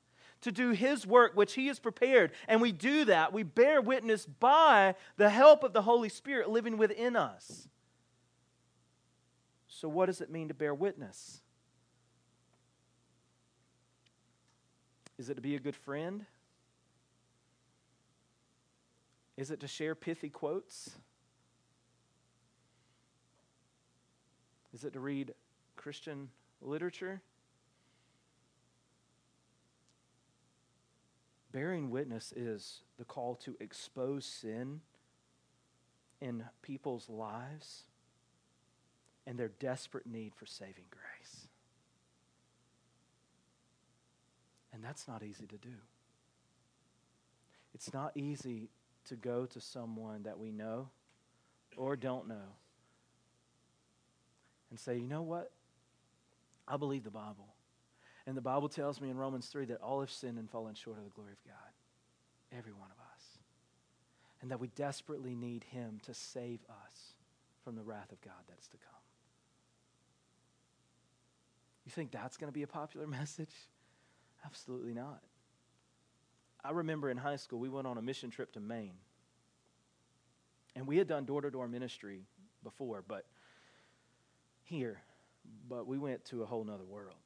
to 0.44 0.52
do 0.52 0.70
His 0.70 1.06
work, 1.06 1.32
which 1.34 1.54
He 1.54 1.66
has 1.66 1.78
prepared. 1.78 2.32
And 2.48 2.60
we 2.60 2.72
do 2.72 3.04
that. 3.06 3.32
We 3.32 3.42
bear 3.42 3.82
witness 3.82 4.24
by 4.24 4.94
the 5.16 5.28
help 5.28 5.64
of 5.64 5.72
the 5.72 5.82
Holy 5.82 6.08
Spirit 6.08 6.48
living 6.48 6.78
within 6.78 7.16
us. 7.16 7.68
So, 9.66 9.88
what 9.88 10.06
does 10.06 10.20
it 10.20 10.30
mean 10.30 10.48
to 10.48 10.54
bear 10.54 10.72
witness? 10.72 11.40
Is 15.18 15.28
it 15.28 15.34
to 15.34 15.40
be 15.40 15.56
a 15.56 15.60
good 15.60 15.76
friend? 15.76 16.26
Is 19.36 19.50
it 19.50 19.60
to 19.60 19.68
share 19.68 19.94
pithy 19.94 20.28
quotes? 20.28 20.90
Is 24.72 24.84
it 24.84 24.92
to 24.92 25.00
read 25.00 25.34
Christian 25.76 26.28
literature? 26.60 27.20
Bearing 31.54 31.88
witness 31.88 32.32
is 32.32 32.80
the 32.98 33.04
call 33.04 33.36
to 33.36 33.56
expose 33.60 34.26
sin 34.26 34.80
in 36.20 36.42
people's 36.62 37.08
lives 37.08 37.84
and 39.24 39.38
their 39.38 39.52
desperate 39.60 40.04
need 40.04 40.34
for 40.34 40.46
saving 40.46 40.86
grace. 40.90 41.46
And 44.72 44.82
that's 44.82 45.06
not 45.06 45.22
easy 45.22 45.46
to 45.46 45.56
do. 45.56 45.76
It's 47.72 47.92
not 47.94 48.16
easy 48.16 48.68
to 49.06 49.14
go 49.14 49.46
to 49.46 49.60
someone 49.60 50.24
that 50.24 50.40
we 50.40 50.50
know 50.50 50.88
or 51.76 51.94
don't 51.94 52.26
know 52.26 52.56
and 54.70 54.80
say, 54.80 54.96
you 54.96 55.06
know 55.06 55.22
what? 55.22 55.52
I 56.66 56.76
believe 56.76 57.04
the 57.04 57.10
Bible. 57.10 57.53
And 58.26 58.36
the 58.36 58.40
Bible 58.40 58.68
tells 58.68 59.00
me 59.00 59.10
in 59.10 59.18
Romans 59.18 59.46
3 59.48 59.66
that 59.66 59.82
all 59.82 60.00
have 60.00 60.10
sinned 60.10 60.38
and 60.38 60.48
fallen 60.48 60.74
short 60.74 60.98
of 60.98 61.04
the 61.04 61.10
glory 61.10 61.32
of 61.32 61.44
God. 61.44 62.56
Every 62.56 62.72
one 62.72 62.88
of 62.90 62.98
us. 62.98 63.22
And 64.40 64.50
that 64.50 64.60
we 64.60 64.68
desperately 64.68 65.34
need 65.34 65.64
Him 65.64 66.00
to 66.04 66.14
save 66.14 66.60
us 66.68 67.14
from 67.62 67.76
the 67.76 67.82
wrath 67.82 68.12
of 68.12 68.20
God 68.22 68.34
that's 68.48 68.68
to 68.68 68.76
come. 68.76 68.88
You 71.84 71.92
think 71.92 72.12
that's 72.12 72.36
going 72.36 72.50
to 72.50 72.54
be 72.54 72.62
a 72.62 72.66
popular 72.66 73.06
message? 73.06 73.52
Absolutely 74.44 74.94
not. 74.94 75.20
I 76.62 76.70
remember 76.70 77.10
in 77.10 77.18
high 77.18 77.36
school, 77.36 77.58
we 77.58 77.68
went 77.68 77.86
on 77.86 77.98
a 77.98 78.02
mission 78.02 78.30
trip 78.30 78.52
to 78.52 78.60
Maine. 78.60 78.96
And 80.74 80.86
we 80.86 80.96
had 80.96 81.06
done 81.06 81.24
door 81.24 81.42
to 81.42 81.50
door 81.50 81.68
ministry 81.68 82.22
before, 82.62 83.04
but 83.06 83.26
here, 84.64 85.02
but 85.68 85.86
we 85.86 85.98
went 85.98 86.24
to 86.26 86.42
a 86.42 86.46
whole 86.46 86.64
nother 86.64 86.84
world 86.84 87.16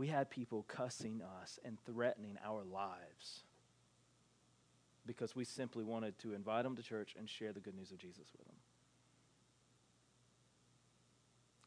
we 0.00 0.06
had 0.06 0.30
people 0.30 0.64
cussing 0.66 1.20
us 1.42 1.58
and 1.62 1.76
threatening 1.84 2.38
our 2.42 2.64
lives 2.64 3.44
because 5.04 5.36
we 5.36 5.44
simply 5.44 5.84
wanted 5.84 6.18
to 6.18 6.32
invite 6.32 6.64
them 6.64 6.74
to 6.74 6.82
church 6.82 7.14
and 7.18 7.28
share 7.28 7.52
the 7.52 7.60
good 7.60 7.74
news 7.74 7.90
of 7.92 7.98
Jesus 7.98 8.32
with 8.32 8.46
them. 8.46 8.56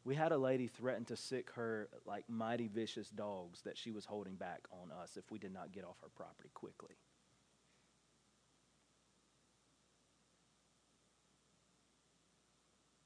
We 0.04 0.16
had 0.16 0.32
a 0.32 0.38
lady 0.40 0.66
threaten 0.66 1.06
to 1.06 1.16
sic 1.16 1.52
her 1.52 1.90
like 2.08 2.28
mighty 2.28 2.68
vicious 2.68 3.08
dogs 3.12 3.62
that 3.66 3.78
she 3.78 3.92
was 3.92 4.06
holding 4.06 4.34
back 4.34 4.62
on 4.72 4.90
us 4.92 5.16
if 5.16 5.30
we 5.30 5.38
did 5.38 5.54
not 5.54 5.72
get 5.72 5.84
off 5.84 5.98
her 6.02 6.10
property 6.16 6.50
quickly. 6.56 6.96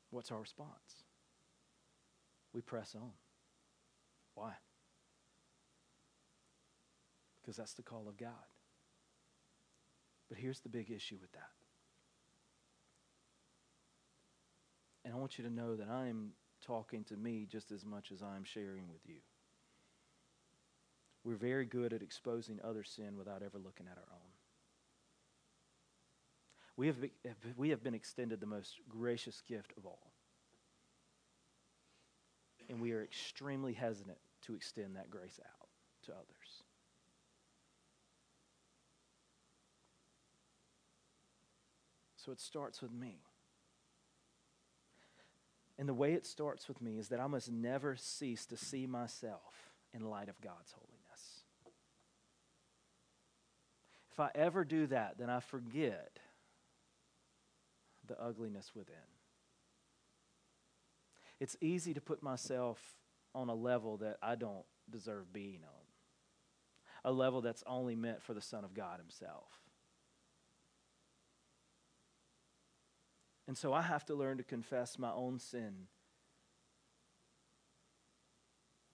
What's 0.10 0.32
our 0.32 0.40
response? 0.40 1.04
We 2.54 2.62
press 2.62 2.96
on. 2.96 3.12
Why? 4.34 4.54
Because 7.48 7.56
that's 7.56 7.76
the 7.76 7.82
call 7.82 8.10
of 8.10 8.18
God. 8.18 8.32
But 10.28 10.38
here's 10.38 10.60
the 10.60 10.68
big 10.68 10.92
issue 10.92 11.16
with 11.22 11.32
that. 11.32 11.50
And 15.06 15.14
I 15.14 15.18
want 15.18 15.38
you 15.38 15.46
to 15.46 15.50
know 15.50 15.78
that 15.78 15.88
I'm 15.88 16.32
talking 16.62 17.06
to 17.06 17.16
me 17.16 17.48
just 17.50 17.72
as 17.72 17.86
much 17.86 18.12
as 18.12 18.22
I'm 18.22 18.44
sharing 18.44 18.90
with 18.90 19.00
you. 19.06 19.22
We're 21.24 21.38
very 21.38 21.66
good 21.66 21.94
at 21.94 22.02
exposing 22.02 22.60
other 22.62 22.84
sin 22.84 23.16
without 23.18 23.42
ever 23.42 23.60
looking 23.60 23.86
at 23.90 23.98
our 23.98 24.12
own. 24.12 24.32
We 26.76 26.88
have, 26.88 26.98
we 27.56 27.70
have 27.70 27.82
been 27.82 27.96
extended 27.96 28.42
the 28.42 28.46
most 28.46 28.82
gracious 28.90 29.42
gift 29.48 29.72
of 29.78 29.86
all. 29.86 30.12
And 32.70 32.82
we 32.82 32.92
are 32.92 33.02
extremely 33.02 33.72
hesitant 33.72 34.18
to 34.42 34.54
extend 34.54 34.98
that 34.98 35.10
grace 35.10 35.40
out 35.42 35.70
to 36.08 36.12
others. 36.12 36.37
So 42.28 42.34
it 42.34 42.42
starts 42.42 42.82
with 42.82 42.92
me. 42.92 43.22
And 45.80 45.88
the 45.88 45.94
way 45.94 46.12
it 46.12 46.26
starts 46.26 46.68
with 46.68 46.82
me 46.82 46.98
is 46.98 47.08
that 47.08 47.22
I 47.22 47.28
must 47.28 47.50
never 47.50 47.96
cease 47.96 48.46
to 48.48 48.58
see 48.58 48.86
myself 48.86 49.72
in 49.94 50.10
light 50.10 50.28
of 50.28 50.42
God's 50.42 50.74
holiness. 50.74 51.44
If 54.12 54.20
I 54.20 54.30
ever 54.36 54.66
do 54.66 54.88
that, 54.88 55.18
then 55.18 55.30
I 55.30 55.40
forget 55.40 56.20
the 58.06 58.22
ugliness 58.22 58.72
within. 58.76 58.96
It's 61.40 61.56
easy 61.62 61.94
to 61.94 62.02
put 62.02 62.22
myself 62.22 62.78
on 63.34 63.48
a 63.48 63.56
level 63.56 63.96
that 63.98 64.18
I 64.22 64.36
don't 64.36 64.66
deserve 64.90 65.32
being 65.32 65.62
on, 65.64 67.10
a 67.10 67.14
level 67.14 67.40
that's 67.40 67.64
only 67.66 67.96
meant 67.96 68.22
for 68.22 68.34
the 68.34 68.42
Son 68.42 68.66
of 68.66 68.74
God 68.74 69.00
Himself. 69.00 69.67
And 73.48 73.58
so 73.58 73.74
I 73.74 73.82
have 73.82 74.06
to 74.06 74.16
learn 74.16 74.38
to 74.38 74.44
confess 74.44 75.00
my 75.00 75.12
own 75.12 75.40
sin. 75.40 75.88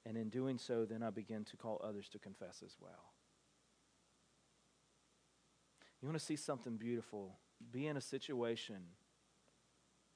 And 0.06 0.18
in 0.18 0.30
doing 0.30 0.58
so, 0.58 0.86
then 0.86 1.01
I 1.01 1.10
begin 1.10 1.43
to 1.45 1.58
call 1.58 1.82
others 1.84 2.10
to 2.10 2.20
confess 2.20 2.62
as 2.64 2.76
well. 2.80 3.14
You 6.01 6.08
want 6.08 6.20
to 6.20 6.26
see 6.26 6.36
something 6.36 6.76
beautiful? 6.76 7.38
Be 7.72 7.88
in 7.88 7.95
a 7.95 8.01
situation 8.01 8.82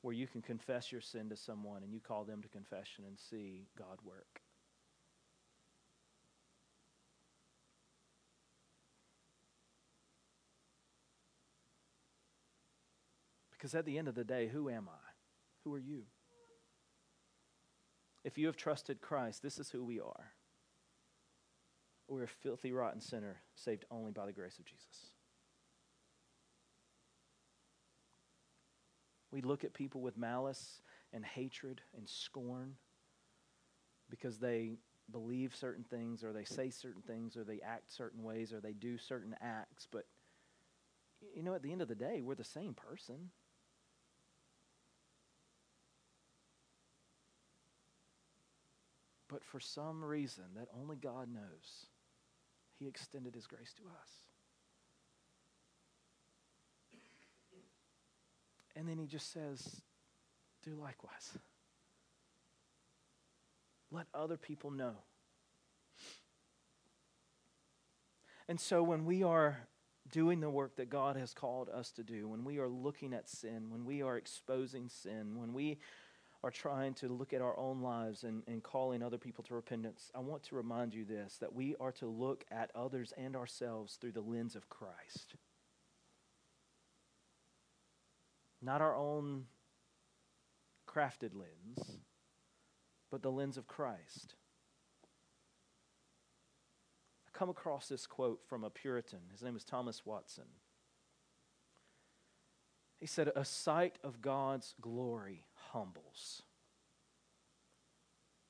where 0.01 0.13
you 0.13 0.27
can 0.27 0.41
confess 0.41 0.91
your 0.91 1.01
sin 1.01 1.29
to 1.29 1.35
someone 1.35 1.83
and 1.83 1.93
you 1.93 2.01
call 2.01 2.25
them 2.25 2.41
to 2.41 2.49
confession 2.49 3.05
and 3.07 3.17
see 3.17 3.67
God 3.77 3.99
work. 4.03 4.41
Because 13.67 13.79
at 13.79 13.85
the 13.85 13.97
end 13.97 14.07
of 14.07 14.15
the 14.15 14.23
day, 14.23 14.47
who 14.47 14.69
am 14.69 14.87
I? 14.87 15.09
Who 15.65 15.73
are 15.73 15.77
you? 15.77 16.03
If 18.23 18.37
you 18.37 18.47
have 18.47 18.55
trusted 18.55 19.01
Christ, 19.01 19.43
this 19.43 19.59
is 19.59 19.69
who 19.69 19.83
we 19.83 19.99
are. 19.99 20.31
We're 22.07 22.23
a 22.23 22.27
filthy, 22.29 22.71
rotten 22.71 23.01
sinner 23.01 23.41
saved 23.55 23.83
only 23.91 24.13
by 24.13 24.25
the 24.25 24.31
grace 24.31 24.57
of 24.57 24.63
Jesus. 24.63 25.11
We 29.33 29.41
look 29.41 29.65
at 29.65 29.73
people 29.73 29.99
with 29.99 30.17
malice 30.17 30.79
and 31.11 31.25
hatred 31.25 31.81
and 31.93 32.07
scorn 32.07 32.75
because 34.09 34.37
they 34.37 34.77
believe 35.11 35.53
certain 35.53 35.83
things 35.83 36.23
or 36.23 36.31
they 36.31 36.45
say 36.45 36.69
certain 36.69 37.01
things 37.01 37.35
or 37.35 37.43
they 37.43 37.59
act 37.59 37.91
certain 37.91 38.23
ways 38.23 38.53
or 38.53 38.61
they 38.61 38.71
do 38.71 38.97
certain 38.97 39.35
acts. 39.41 39.89
But, 39.91 40.05
you 41.35 41.43
know, 41.43 41.53
at 41.53 41.63
the 41.63 41.73
end 41.73 41.81
of 41.81 41.89
the 41.89 41.95
day, 41.95 42.21
we're 42.21 42.35
the 42.35 42.45
same 42.45 42.73
person. 42.73 43.31
But 49.29 49.43
for 49.43 49.59
some 49.59 50.03
reason 50.03 50.45
that 50.55 50.67
only 50.79 50.95
God 50.95 51.27
knows, 51.33 51.87
He 52.79 52.87
extended 52.87 53.35
His 53.35 53.47
grace 53.47 53.73
to 53.73 53.83
us. 53.83 54.09
And 58.77 58.87
then 58.87 58.99
he 58.99 59.07
just 59.07 59.33
says, 59.33 59.81
do 60.63 60.75
likewise. 60.75 61.35
Let 63.91 64.05
other 64.13 64.37
people 64.37 64.69
know. 64.69 64.93
And 68.47 68.59
so 68.59 68.83
when 68.83 69.05
we 69.05 69.23
are 69.23 69.67
doing 70.11 70.41
the 70.41 70.49
work 70.49 70.75
that 70.75 70.89
God 70.89 71.15
has 71.15 71.33
called 71.33 71.69
us 71.69 71.91
to 71.93 72.03
do, 72.03 72.27
when 72.27 72.43
we 72.43 72.59
are 72.59 72.69
looking 72.69 73.13
at 73.13 73.27
sin, 73.27 73.71
when 73.71 73.83
we 73.83 74.03
are 74.03 74.15
exposing 74.15 74.89
sin, 74.89 75.39
when 75.39 75.53
we 75.53 75.79
are 76.43 76.51
trying 76.51 76.93
to 76.95 77.07
look 77.07 77.33
at 77.33 77.41
our 77.41 77.57
own 77.57 77.81
lives 77.81 78.23
and, 78.23 78.43
and 78.47 78.61
calling 78.61 79.01
other 79.01 79.17
people 79.17 79.43
to 79.45 79.55
repentance, 79.55 80.11
I 80.15 80.19
want 80.19 80.43
to 80.43 80.55
remind 80.55 80.93
you 80.93 81.03
this 81.03 81.37
that 81.39 81.53
we 81.53 81.75
are 81.79 81.91
to 81.93 82.07
look 82.07 82.45
at 82.51 82.71
others 82.75 83.13
and 83.17 83.35
ourselves 83.35 83.95
through 83.95 84.11
the 84.11 84.21
lens 84.21 84.55
of 84.55 84.69
Christ. 84.69 85.35
Not 88.61 88.81
our 88.81 88.95
own 88.95 89.45
crafted 90.87 91.31
lens, 91.33 91.99
but 93.11 93.21
the 93.21 93.31
lens 93.31 93.57
of 93.57 93.67
Christ. 93.67 94.35
I 97.27 97.37
come 97.37 97.49
across 97.49 97.87
this 97.87 98.07
quote 98.07 98.41
from 98.47 98.63
a 98.63 98.69
Puritan. 98.69 99.19
His 99.31 99.43
name 99.43 99.55
is 99.55 99.63
Thomas 99.63 100.05
Watson. 100.05 100.45
He 102.99 103.05
said, 103.05 103.31
A 103.35 103.45
sight 103.45 103.99
of 104.03 104.21
God's 104.21 104.73
glory 104.81 105.45
humbles. 105.71 106.41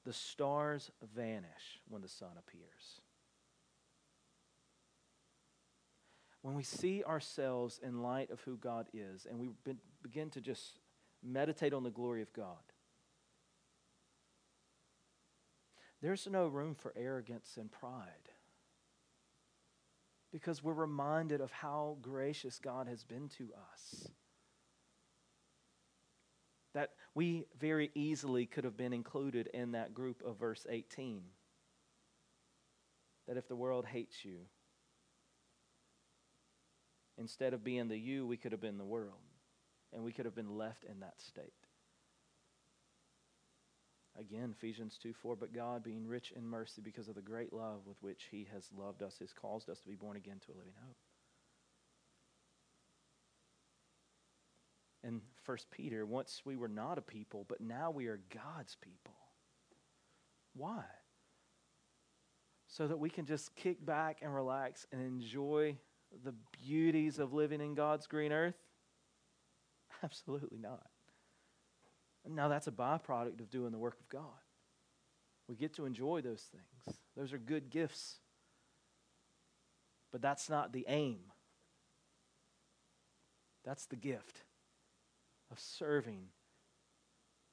The 0.05 0.13
stars 0.13 0.91
vanish 1.15 1.81
when 1.89 2.01
the 2.01 2.07
sun 2.07 2.31
appears. 2.37 3.01
when 6.47 6.55
we 6.55 6.63
see 6.63 7.03
ourselves 7.03 7.77
in 7.83 8.01
light 8.01 8.31
of 8.31 8.39
who 8.39 8.55
God 8.55 8.87
is 8.93 9.27
and 9.29 9.37
we 9.37 9.49
begin 10.01 10.29
to 10.29 10.39
just 10.39 10.79
meditate 11.21 11.73
on 11.73 11.83
the 11.83 11.89
glory 11.89 12.21
of 12.21 12.31
God, 12.31 12.55
there's 16.01 16.25
no 16.25 16.47
room 16.47 16.73
for 16.73 16.93
arrogance 16.95 17.57
and 17.59 17.69
pride 17.69 18.29
because 20.31 20.63
we're 20.63 20.71
reminded 20.71 21.41
of 21.41 21.51
how 21.51 21.97
gracious 22.01 22.59
God 22.59 22.87
has 22.87 23.03
been 23.03 23.27
to 23.37 23.49
us. 23.73 24.07
That 26.77 26.91
we 27.15 27.47
very 27.59 27.89
easily 27.95 28.45
could 28.45 28.63
have 28.63 28.77
been 28.77 28.93
included 28.93 29.49
in 29.51 29.71
that 29.71 29.95
group 29.95 30.21
of 30.23 30.37
verse 30.37 30.67
18. 30.69 31.23
That 33.27 33.35
if 33.35 33.47
the 33.47 33.55
world 33.55 33.85
hates 33.85 34.23
you, 34.23 34.41
Instead 37.17 37.53
of 37.53 37.63
being 37.63 37.87
the 37.87 37.97
you, 37.97 38.25
we 38.25 38.37
could 38.37 38.51
have 38.51 38.61
been 38.61 38.77
the 38.77 38.85
world. 38.85 39.15
And 39.93 40.03
we 40.03 40.11
could 40.11 40.25
have 40.25 40.35
been 40.35 40.57
left 40.57 40.83
in 40.83 40.99
that 40.99 41.19
state. 41.19 41.53
Again, 44.19 44.53
Ephesians 44.55 44.99
2 45.01 45.13
4, 45.13 45.35
but 45.35 45.53
God, 45.53 45.83
being 45.83 46.07
rich 46.07 46.33
in 46.35 46.45
mercy 46.45 46.81
because 46.81 47.07
of 47.07 47.15
the 47.15 47.21
great 47.21 47.53
love 47.53 47.81
with 47.85 47.97
which 48.01 48.27
He 48.31 48.47
has 48.53 48.67
loved 48.75 49.03
us, 49.03 49.17
has 49.19 49.31
caused 49.31 49.69
us 49.69 49.79
to 49.81 49.87
be 49.87 49.95
born 49.95 50.17
again 50.17 50.39
to 50.45 50.51
a 50.51 50.57
living 50.57 50.73
hope. 50.83 50.97
And 55.03 55.21
First 55.47 55.71
Peter, 55.71 56.05
once 56.05 56.41
we 56.43 56.57
were 56.57 56.67
not 56.67 56.97
a 56.97 57.01
people, 57.01 57.45
but 57.47 57.61
now 57.61 57.89
we 57.89 58.07
are 58.07 58.19
God's 58.33 58.75
people. 58.81 59.15
Why? 60.53 60.83
So 62.67 62.85
that 62.85 62.99
we 62.99 63.09
can 63.09 63.25
just 63.25 63.55
kick 63.55 63.83
back 63.83 64.17
and 64.21 64.35
relax 64.35 64.85
and 64.91 65.01
enjoy 65.01 65.77
the 66.25 66.33
beauties 66.51 67.17
of 67.17 67.31
living 67.31 67.61
in 67.61 67.75
God's 67.75 68.07
green 68.07 68.33
earth? 68.33 68.57
Absolutely 70.03 70.57
not. 70.57 70.85
Now, 72.29 72.49
that's 72.49 72.67
a 72.67 72.71
byproduct 72.71 73.39
of 73.39 73.49
doing 73.49 73.71
the 73.71 73.77
work 73.77 73.97
of 74.01 74.09
God. 74.09 74.25
We 75.47 75.55
get 75.55 75.73
to 75.75 75.85
enjoy 75.85 76.19
those 76.19 76.43
things, 76.51 76.99
those 77.15 77.31
are 77.31 77.37
good 77.37 77.69
gifts. 77.69 78.17
But 80.11 80.21
that's 80.21 80.49
not 80.49 80.73
the 80.73 80.83
aim. 80.89 81.19
That's 83.63 83.85
the 83.85 83.95
gift 83.95 84.43
of 85.51 85.59
serving 85.59 86.27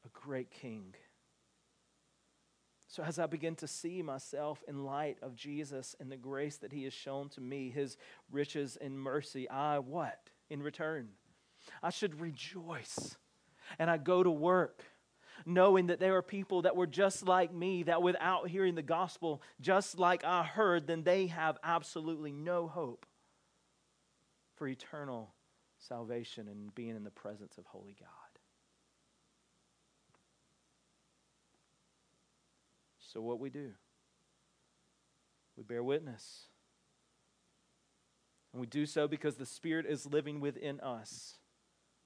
a 0.05 0.09
great 0.09 0.51
king 0.51 0.95
So, 2.95 3.03
as 3.03 3.19
I 3.19 3.27
begin 3.27 3.57
to 3.57 3.67
see 3.67 4.03
myself 4.03 4.63
in 4.69 4.85
light 4.85 5.19
of 5.21 5.35
Jesus 5.35 5.97
and 5.99 6.13
the 6.13 6.17
grace 6.17 6.59
that 6.59 6.73
He 6.73 6.85
has 6.85 6.93
shown 6.93 7.29
to 7.31 7.41
me, 7.41 7.69
His 7.69 7.97
riches 8.31 8.79
and 8.81 8.97
mercy, 8.97 9.51
I 9.51 9.81
what? 9.81 10.31
In 10.49 10.63
return, 10.63 11.09
I 11.83 11.91
should 11.91 12.21
rejoice. 12.21 13.17
And 13.81 13.91
I 13.91 13.97
go 13.97 14.23
to 14.23 14.31
work 14.31 14.85
knowing 15.45 15.89
that 15.89 15.99
there 15.99 16.15
are 16.17 16.23
people 16.23 16.63
that 16.63 16.77
were 16.77 16.87
just 16.87 17.27
like 17.27 17.53
me, 17.53 17.83
that 17.83 18.01
without 18.01 18.49
hearing 18.49 18.77
the 18.77 18.83
gospel, 18.83 19.43
just 19.61 19.99
like 19.99 20.23
I 20.23 20.45
heard, 20.45 20.87
then 20.87 21.03
they 21.03 21.27
have 21.27 21.59
absolutely 21.65 22.31
no 22.31 22.69
hope 22.69 23.07
for 24.55 24.69
eternal 24.69 25.35
salvation 25.87 26.49
and 26.49 26.75
being 26.75 26.97
in 26.97 27.05
the 27.05 27.11
presence 27.11 27.59
of 27.59 27.67
holy 27.67 27.97
God. 27.99 28.09
So, 32.99 33.21
what 33.21 33.39
we 33.39 33.51
do? 33.51 33.71
We 35.57 35.63
bear 35.63 35.83
witness. 35.83 36.47
And 38.53 38.61
we 38.61 38.67
do 38.67 38.87
so 38.87 39.07
because 39.07 39.37
the 39.37 39.47
Spirit 39.47 39.87
is 39.87 40.07
living 40.07 40.41
within 40.41 40.81
us. 40.81 41.37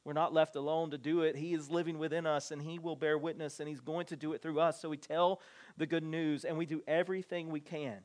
We're 0.04 0.12
not 0.14 0.32
left 0.32 0.56
alone 0.56 0.90
to 0.92 0.98
do 0.98 1.22
it. 1.22 1.36
He 1.36 1.52
is 1.52 1.70
living 1.70 1.98
within 1.98 2.26
us 2.26 2.50
and 2.50 2.62
He 2.62 2.78
will 2.78 2.96
bear 2.96 3.18
witness 3.18 3.60
and 3.60 3.68
He's 3.68 3.80
going 3.80 4.06
to 4.06 4.16
do 4.16 4.32
it 4.32 4.40
through 4.40 4.60
us. 4.60 4.80
So 4.80 4.88
we 4.88 4.96
tell 4.96 5.40
the 5.76 5.86
good 5.86 6.04
news 6.04 6.44
and 6.44 6.56
we 6.56 6.66
do 6.66 6.82
everything 6.86 7.50
we 7.50 7.60
can 7.60 7.98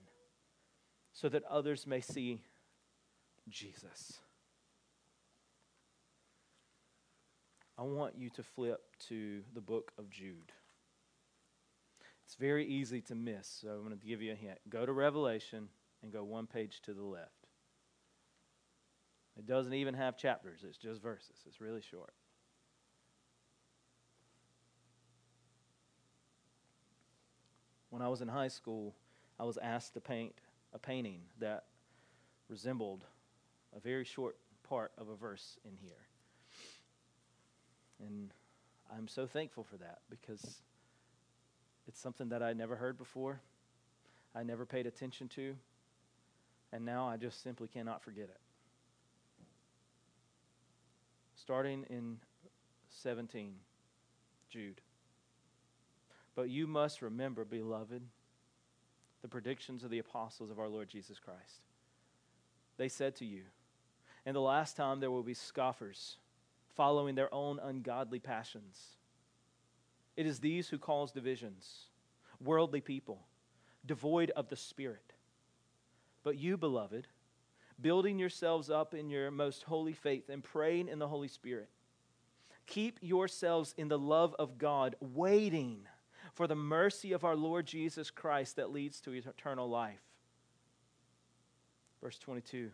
so 1.13 1.29
that 1.29 1.43
others 1.45 1.87
may 1.87 2.01
see 2.01 2.41
Jesus. 3.47 4.19
I 7.77 7.81
want 7.83 8.15
you 8.17 8.29
to 8.31 8.43
flip 8.43 8.81
to 9.07 9.41
the 9.53 9.61
book 9.61 9.91
of 9.97 10.09
Jude. 10.09 10.51
It's 12.25 12.35
very 12.35 12.65
easy 12.65 13.01
to 13.01 13.15
miss, 13.15 13.59
so 13.61 13.69
I'm 13.69 13.83
going 13.85 13.97
to 13.97 14.05
give 14.05 14.21
you 14.21 14.31
a 14.31 14.35
hint. 14.35 14.59
Go 14.69 14.85
to 14.85 14.93
Revelation 14.93 15.69
and 16.01 16.11
go 16.11 16.23
one 16.23 16.47
page 16.47 16.81
to 16.83 16.93
the 16.93 17.03
left. 17.03 17.47
It 19.37 19.47
doesn't 19.47 19.73
even 19.73 19.95
have 19.95 20.17
chapters, 20.17 20.63
it's 20.67 20.77
just 20.77 21.01
verses. 21.01 21.37
It's 21.47 21.59
really 21.59 21.81
short. 21.81 22.13
When 27.89 28.01
I 28.01 28.07
was 28.07 28.21
in 28.21 28.27
high 28.27 28.47
school, 28.47 28.95
I 29.39 29.43
was 29.43 29.57
asked 29.57 29.93
to 29.95 30.01
paint 30.01 30.33
a 30.73 30.79
painting 30.79 31.21
that 31.39 31.65
resembled 32.49 33.05
a 33.75 33.79
very 33.79 34.03
short 34.03 34.37
part 34.67 34.91
of 34.97 35.09
a 35.09 35.15
verse 35.15 35.57
in 35.65 35.75
here. 35.75 36.07
And 38.05 38.33
I'm 38.95 39.07
so 39.07 39.25
thankful 39.25 39.63
for 39.63 39.77
that 39.77 39.99
because 40.09 40.61
it's 41.87 41.99
something 41.99 42.29
that 42.29 42.43
I 42.43 42.53
never 42.53 42.75
heard 42.75 42.97
before, 42.97 43.39
I 44.35 44.43
never 44.43 44.65
paid 44.65 44.85
attention 44.85 45.27
to, 45.29 45.55
and 46.71 46.85
now 46.85 47.07
I 47.07 47.17
just 47.17 47.43
simply 47.43 47.67
cannot 47.67 48.03
forget 48.03 48.25
it 48.25 48.39
starting 51.43 51.83
in 51.89 52.17
17, 52.89 53.53
Jude. 54.49 54.79
But 56.35 56.49
you 56.49 56.67
must 56.67 57.01
remember, 57.01 57.43
beloved, 57.43 58.01
the 59.21 59.27
predictions 59.27 59.83
of 59.83 59.89
the 59.89 59.99
apostles 59.99 60.49
of 60.49 60.57
our 60.57 60.69
Lord 60.69 60.87
Jesus 60.87 61.19
Christ. 61.19 61.61
They 62.77 62.87
said 62.87 63.17
to 63.17 63.25
you, 63.25 63.41
In 64.25 64.33
the 64.33 64.41
last 64.41 64.77
time 64.77 65.01
there 65.01 65.11
will 65.11 65.21
be 65.21 65.33
scoffers, 65.33 66.15
following 66.75 67.15
their 67.15 67.33
own 67.33 67.59
ungodly 67.59 68.19
passions. 68.19 68.97
It 70.15 70.25
is 70.25 70.39
these 70.39 70.69
who 70.69 70.77
cause 70.77 71.11
divisions, 71.11 71.87
worldly 72.43 72.81
people, 72.81 73.25
devoid 73.85 74.31
of 74.31 74.49
the 74.49 74.55
Spirit. 74.55 75.13
But 76.23 76.37
you, 76.37 76.57
beloved, 76.57 77.07
building 77.81 78.19
yourselves 78.19 78.69
up 78.69 78.93
in 78.93 79.09
your 79.09 79.31
most 79.31 79.63
holy 79.63 79.93
faith 79.93 80.29
and 80.29 80.43
praying 80.43 80.87
in 80.87 80.99
the 80.99 81.07
Holy 81.07 81.27
Spirit. 81.27 81.69
Keep 82.65 82.99
yourselves 83.01 83.73
in 83.77 83.89
the 83.89 83.99
love 83.99 84.35
of 84.39 84.57
God, 84.57 84.95
waiting 85.01 85.87
for 86.33 86.47
the 86.47 86.55
mercy 86.55 87.11
of 87.11 87.23
our 87.23 87.35
Lord 87.35 87.65
Jesus 87.65 88.09
Christ 88.09 88.55
that 88.55 88.71
leads 88.71 89.01
to 89.01 89.11
eternal 89.11 89.69
life. 89.69 90.01
Verse 92.01 92.17
22 92.19 92.71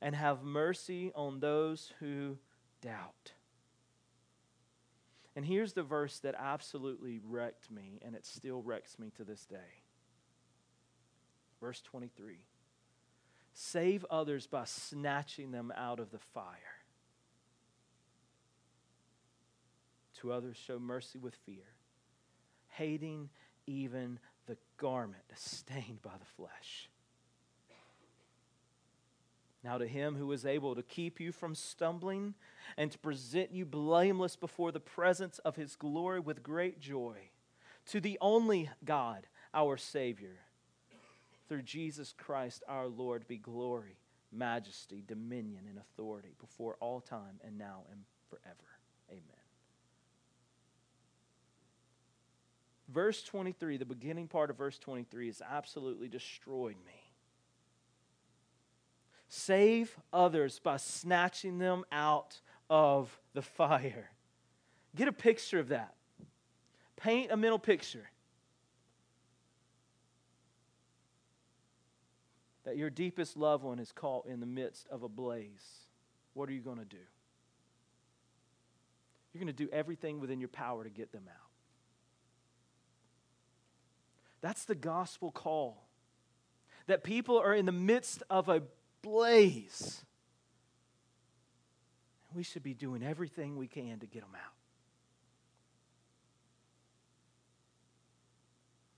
And 0.00 0.14
have 0.16 0.42
mercy 0.42 1.12
on 1.14 1.40
those 1.40 1.92
who 2.00 2.38
doubt. 2.82 3.32
And 5.34 5.46
here's 5.46 5.72
the 5.72 5.82
verse 5.82 6.18
that 6.18 6.34
absolutely 6.38 7.20
wrecked 7.24 7.70
me, 7.70 8.00
and 8.04 8.14
it 8.14 8.26
still 8.26 8.60
wrecks 8.60 8.98
me 8.98 9.10
to 9.16 9.24
this 9.24 9.46
day. 9.46 9.80
Verse 11.60 11.80
23 11.80 12.38
Save 13.54 14.04
others 14.10 14.46
by 14.46 14.64
snatching 14.64 15.52
them 15.52 15.72
out 15.76 16.00
of 16.00 16.10
the 16.10 16.18
fire. 16.18 16.56
To 20.20 20.32
others, 20.32 20.56
show 20.56 20.78
mercy 20.78 21.18
with 21.18 21.34
fear, 21.46 21.76
hating 22.68 23.30
even 23.66 24.18
the 24.46 24.56
garment 24.76 25.24
stained 25.34 26.02
by 26.02 26.12
the 26.18 26.26
flesh. 26.36 26.88
Now, 29.64 29.78
to 29.78 29.86
him 29.86 30.16
who 30.16 30.32
is 30.32 30.44
able 30.44 30.74
to 30.74 30.82
keep 30.82 31.20
you 31.20 31.30
from 31.30 31.54
stumbling 31.54 32.34
and 32.76 32.90
to 32.90 32.98
present 32.98 33.52
you 33.52 33.64
blameless 33.64 34.34
before 34.34 34.72
the 34.72 34.80
presence 34.80 35.38
of 35.40 35.54
his 35.54 35.76
glory 35.76 36.18
with 36.18 36.42
great 36.42 36.80
joy, 36.80 37.30
to 37.86 38.00
the 38.00 38.18
only 38.20 38.70
God, 38.84 39.26
our 39.54 39.76
Savior 39.76 40.40
through 41.52 41.62
Jesus 41.62 42.14
Christ 42.16 42.64
our 42.66 42.88
Lord 42.88 43.28
be 43.28 43.36
glory, 43.36 43.98
majesty, 44.32 45.04
dominion, 45.06 45.66
and 45.68 45.78
authority 45.78 46.34
before 46.40 46.78
all 46.80 46.98
time 46.98 47.40
and 47.44 47.58
now 47.58 47.82
and 47.90 48.00
forever. 48.30 48.56
Amen. 49.10 49.22
Verse 52.88 53.22
23, 53.22 53.76
the 53.76 53.84
beginning 53.84 54.28
part 54.28 54.48
of 54.48 54.56
verse 54.56 54.78
23, 54.78 55.26
has 55.26 55.42
absolutely 55.46 56.08
destroyed 56.08 56.76
me. 56.86 57.01
Save 59.34 59.96
others 60.12 60.58
by 60.58 60.76
snatching 60.76 61.56
them 61.56 61.84
out 61.90 62.42
of 62.68 63.18
the 63.32 63.40
fire. 63.40 64.10
Get 64.94 65.08
a 65.08 65.12
picture 65.12 65.58
of 65.58 65.68
that. 65.68 65.94
Paint 66.96 67.32
a 67.32 67.36
mental 67.38 67.58
picture. 67.58 68.10
that 72.64 72.76
your 72.76 72.90
deepest 72.90 73.36
loved 73.36 73.64
one 73.64 73.78
is 73.78 73.90
caught 73.90 74.26
in 74.26 74.40
the 74.40 74.46
midst 74.46 74.86
of 74.88 75.02
a 75.02 75.08
blaze, 75.08 75.88
what 76.34 76.48
are 76.48 76.52
you 76.52 76.60
going 76.60 76.78
to 76.78 76.84
do? 76.84 76.96
You're 79.32 79.40
going 79.40 79.54
to 79.54 79.64
do 79.64 79.68
everything 79.72 80.20
within 80.20 80.40
your 80.40 80.48
power 80.48 80.84
to 80.84 80.90
get 80.90 81.10
them 81.10 81.24
out. 81.28 81.50
That's 84.42 84.64
the 84.64 84.74
gospel 84.74 85.30
call. 85.30 85.88
That 86.86 87.02
people 87.02 87.38
are 87.38 87.54
in 87.54 87.66
the 87.66 87.72
midst 87.72 88.22
of 88.28 88.48
a 88.48 88.62
blaze. 89.02 90.02
We 92.34 92.42
should 92.42 92.62
be 92.62 92.74
doing 92.74 93.02
everything 93.02 93.56
we 93.56 93.66
can 93.66 93.98
to 93.98 94.06
get 94.06 94.22
them 94.22 94.34
out. 94.34 94.52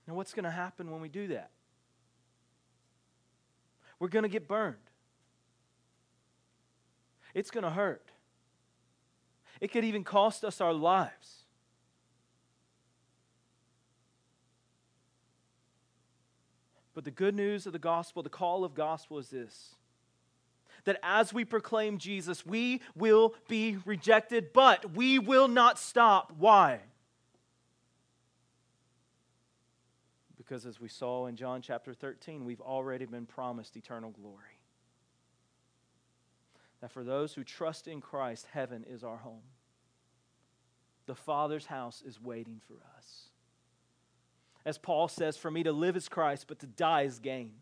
Now, 0.07 0.13
what's 0.13 0.33
going 0.33 0.45
to 0.45 0.51
happen 0.51 0.91
when 0.91 1.01
we 1.01 1.09
do 1.09 1.27
that? 1.29 1.49
we're 3.99 4.07
going 4.07 4.23
to 4.23 4.29
get 4.29 4.47
burned. 4.47 4.75
It's 7.33 7.51
going 7.51 7.63
to 7.63 7.69
hurt. 7.69 8.11
It 9.61 9.71
could 9.71 9.83
even 9.83 10.03
cost 10.03 10.43
us 10.43 10.61
our 10.61 10.73
lives. 10.73 11.43
But 16.93 17.03
the 17.03 17.11
good 17.11 17.35
news 17.35 17.65
of 17.65 17.73
the 17.73 17.79
gospel, 17.79 18.23
the 18.23 18.29
call 18.29 18.63
of 18.63 18.73
gospel 18.73 19.17
is 19.17 19.29
this 19.29 19.75
that 20.85 20.99
as 21.03 21.33
we 21.33 21.45
proclaim 21.45 21.97
Jesus, 21.97 22.45
we 22.45 22.81
will 22.95 23.35
be 23.47 23.77
rejected, 23.85 24.53
but 24.53 24.93
we 24.95 25.19
will 25.19 25.47
not 25.47 25.77
stop. 25.77 26.33
Why? 26.37 26.79
Because 30.37 30.65
as 30.65 30.79
we 30.79 30.87
saw 30.87 31.25
in 31.25 31.35
John 31.35 31.61
chapter 31.61 31.93
13, 31.93 32.45
we've 32.45 32.61
already 32.61 33.05
been 33.05 33.25
promised 33.25 33.75
eternal 33.75 34.11
glory. 34.11 34.59
That 36.81 36.91
for 36.91 37.03
those 37.03 37.33
who 37.33 37.43
trust 37.43 37.87
in 37.87 37.99
Christ, 37.99 38.47
heaven 38.51 38.85
is 38.87 39.03
our 39.03 39.17
home. 39.17 39.41
The 41.07 41.15
Father's 41.15 41.65
house 41.65 42.03
is 42.05 42.21
waiting 42.21 42.61
for 42.67 42.75
us. 42.97 43.29
As 44.65 44.77
Paul 44.77 45.07
says, 45.07 45.37
for 45.37 45.49
me 45.49 45.63
to 45.63 45.71
live 45.71 45.95
is 45.95 46.09
Christ, 46.09 46.45
but 46.47 46.59
to 46.59 46.67
die 46.67 47.03
is 47.03 47.19
gain. 47.19 47.53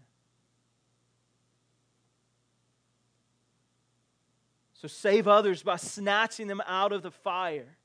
So 4.83 4.89
save 4.89 5.29
others 5.29 5.63
by 5.63 5.77
snatching 5.77 6.47
them 6.47 6.61
out 6.67 6.91
of 6.91 7.03
the 7.03 7.11
fire. 7.11 7.77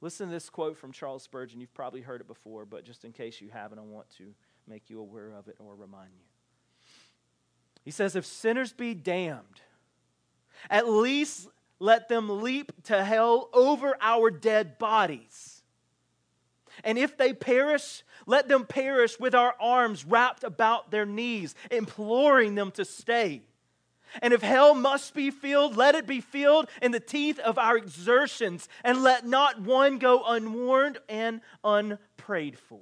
Listen 0.00 0.28
to 0.28 0.32
this 0.32 0.48
quote 0.48 0.78
from 0.78 0.90
Charles 0.90 1.22
Spurgeon. 1.22 1.60
You've 1.60 1.74
probably 1.74 2.00
heard 2.00 2.22
it 2.22 2.26
before, 2.26 2.64
but 2.64 2.82
just 2.82 3.04
in 3.04 3.12
case 3.12 3.42
you 3.42 3.50
haven't, 3.52 3.78
I 3.78 3.82
want 3.82 4.08
to 4.16 4.32
make 4.66 4.88
you 4.88 4.98
aware 4.98 5.32
of 5.32 5.48
it 5.48 5.56
or 5.58 5.76
remind 5.76 6.12
you. 6.14 6.24
He 7.84 7.90
says, 7.90 8.16
If 8.16 8.24
sinners 8.24 8.72
be 8.72 8.94
damned, 8.94 9.60
at 10.70 10.88
least 10.88 11.48
let 11.78 12.08
them 12.08 12.42
leap 12.42 12.72
to 12.84 13.04
hell 13.04 13.50
over 13.52 13.98
our 14.00 14.30
dead 14.30 14.78
bodies. 14.78 15.62
And 16.84 16.96
if 16.96 17.18
they 17.18 17.34
perish, 17.34 18.02
let 18.24 18.48
them 18.48 18.64
perish 18.64 19.20
with 19.20 19.34
our 19.34 19.54
arms 19.60 20.06
wrapped 20.06 20.42
about 20.42 20.90
their 20.90 21.04
knees, 21.04 21.54
imploring 21.70 22.54
them 22.54 22.70
to 22.70 22.86
stay. 22.86 23.42
And 24.22 24.32
if 24.32 24.42
hell 24.42 24.74
must 24.74 25.14
be 25.14 25.30
filled, 25.30 25.76
let 25.76 25.94
it 25.94 26.06
be 26.06 26.20
filled 26.20 26.68
in 26.82 26.92
the 26.92 27.00
teeth 27.00 27.38
of 27.38 27.58
our 27.58 27.76
exertions, 27.76 28.68
and 28.84 29.02
let 29.02 29.26
not 29.26 29.60
one 29.60 29.98
go 29.98 30.22
unwarned 30.24 30.98
and 31.08 31.40
unprayed 31.64 32.58
for. 32.58 32.80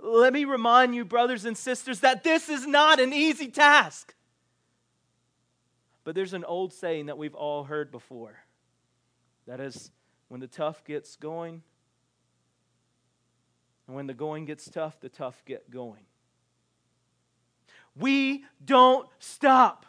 Let 0.00 0.32
me 0.32 0.44
remind 0.44 0.94
you, 0.94 1.04
brothers 1.04 1.44
and 1.44 1.56
sisters, 1.56 2.00
that 2.00 2.22
this 2.22 2.48
is 2.48 2.66
not 2.66 3.00
an 3.00 3.12
easy 3.12 3.48
task. 3.48 4.14
But 6.04 6.14
there's 6.14 6.32
an 6.34 6.44
old 6.44 6.72
saying 6.72 7.06
that 7.06 7.18
we've 7.18 7.34
all 7.34 7.64
heard 7.64 7.90
before. 7.90 8.38
That 9.46 9.60
is, 9.60 9.90
when 10.28 10.40
the 10.40 10.46
tough 10.46 10.84
gets 10.84 11.16
going, 11.16 11.62
and 13.86 13.96
when 13.96 14.06
the 14.06 14.14
going 14.14 14.44
gets 14.44 14.70
tough, 14.70 15.00
the 15.00 15.08
tough 15.08 15.42
get 15.44 15.70
going. 15.70 16.04
We 17.96 18.44
don't 18.64 19.08
stop. 19.18 19.86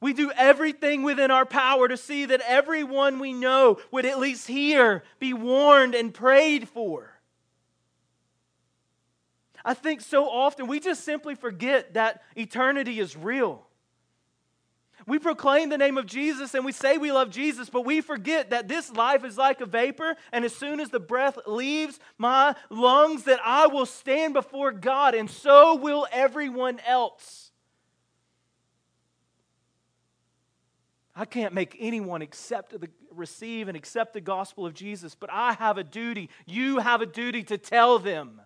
We 0.00 0.12
do 0.12 0.30
everything 0.36 1.02
within 1.02 1.30
our 1.30 1.46
power 1.46 1.88
to 1.88 1.96
see 1.96 2.26
that 2.26 2.42
everyone 2.46 3.18
we 3.18 3.32
know 3.32 3.78
would 3.90 4.04
at 4.04 4.18
least 4.18 4.46
hear, 4.46 5.02
be 5.18 5.32
warned, 5.32 5.94
and 5.94 6.12
prayed 6.12 6.68
for. 6.68 7.10
I 9.64 9.72
think 9.72 10.02
so 10.02 10.28
often 10.28 10.66
we 10.66 10.78
just 10.78 11.04
simply 11.04 11.34
forget 11.34 11.94
that 11.94 12.22
eternity 12.36 13.00
is 13.00 13.16
real. 13.16 13.66
We 15.06 15.18
proclaim 15.18 15.68
the 15.68 15.78
name 15.78 15.98
of 15.98 16.06
Jesus 16.06 16.54
and 16.54 16.64
we 16.64 16.72
say 16.72 16.96
we 16.96 17.12
love 17.12 17.30
Jesus, 17.30 17.68
but 17.68 17.82
we 17.82 18.00
forget 18.00 18.50
that 18.50 18.68
this 18.68 18.90
life 18.90 19.24
is 19.24 19.36
like 19.36 19.60
a 19.60 19.66
vapor, 19.66 20.16
and 20.32 20.44
as 20.44 20.54
soon 20.54 20.80
as 20.80 20.90
the 20.90 21.00
breath 21.00 21.38
leaves 21.46 21.98
my 22.16 22.54
lungs, 22.70 23.24
that 23.24 23.40
I 23.44 23.66
will 23.66 23.86
stand 23.86 24.34
before 24.34 24.72
God, 24.72 25.14
and 25.14 25.30
so 25.30 25.74
will 25.74 26.06
everyone 26.10 26.80
else. 26.86 27.50
I 31.16 31.24
can't 31.24 31.54
make 31.54 31.76
anyone 31.78 32.22
accept 32.22 32.78
the, 32.78 32.88
receive 33.12 33.68
and 33.68 33.76
accept 33.76 34.14
the 34.14 34.20
gospel 34.20 34.66
of 34.66 34.74
Jesus, 34.74 35.14
but 35.14 35.30
I 35.32 35.52
have 35.52 35.78
a 35.78 35.84
duty. 35.84 36.28
You 36.44 36.78
have 36.78 37.02
a 37.02 37.06
duty 37.06 37.44
to 37.44 37.58
tell 37.58 37.98
them. 37.98 38.40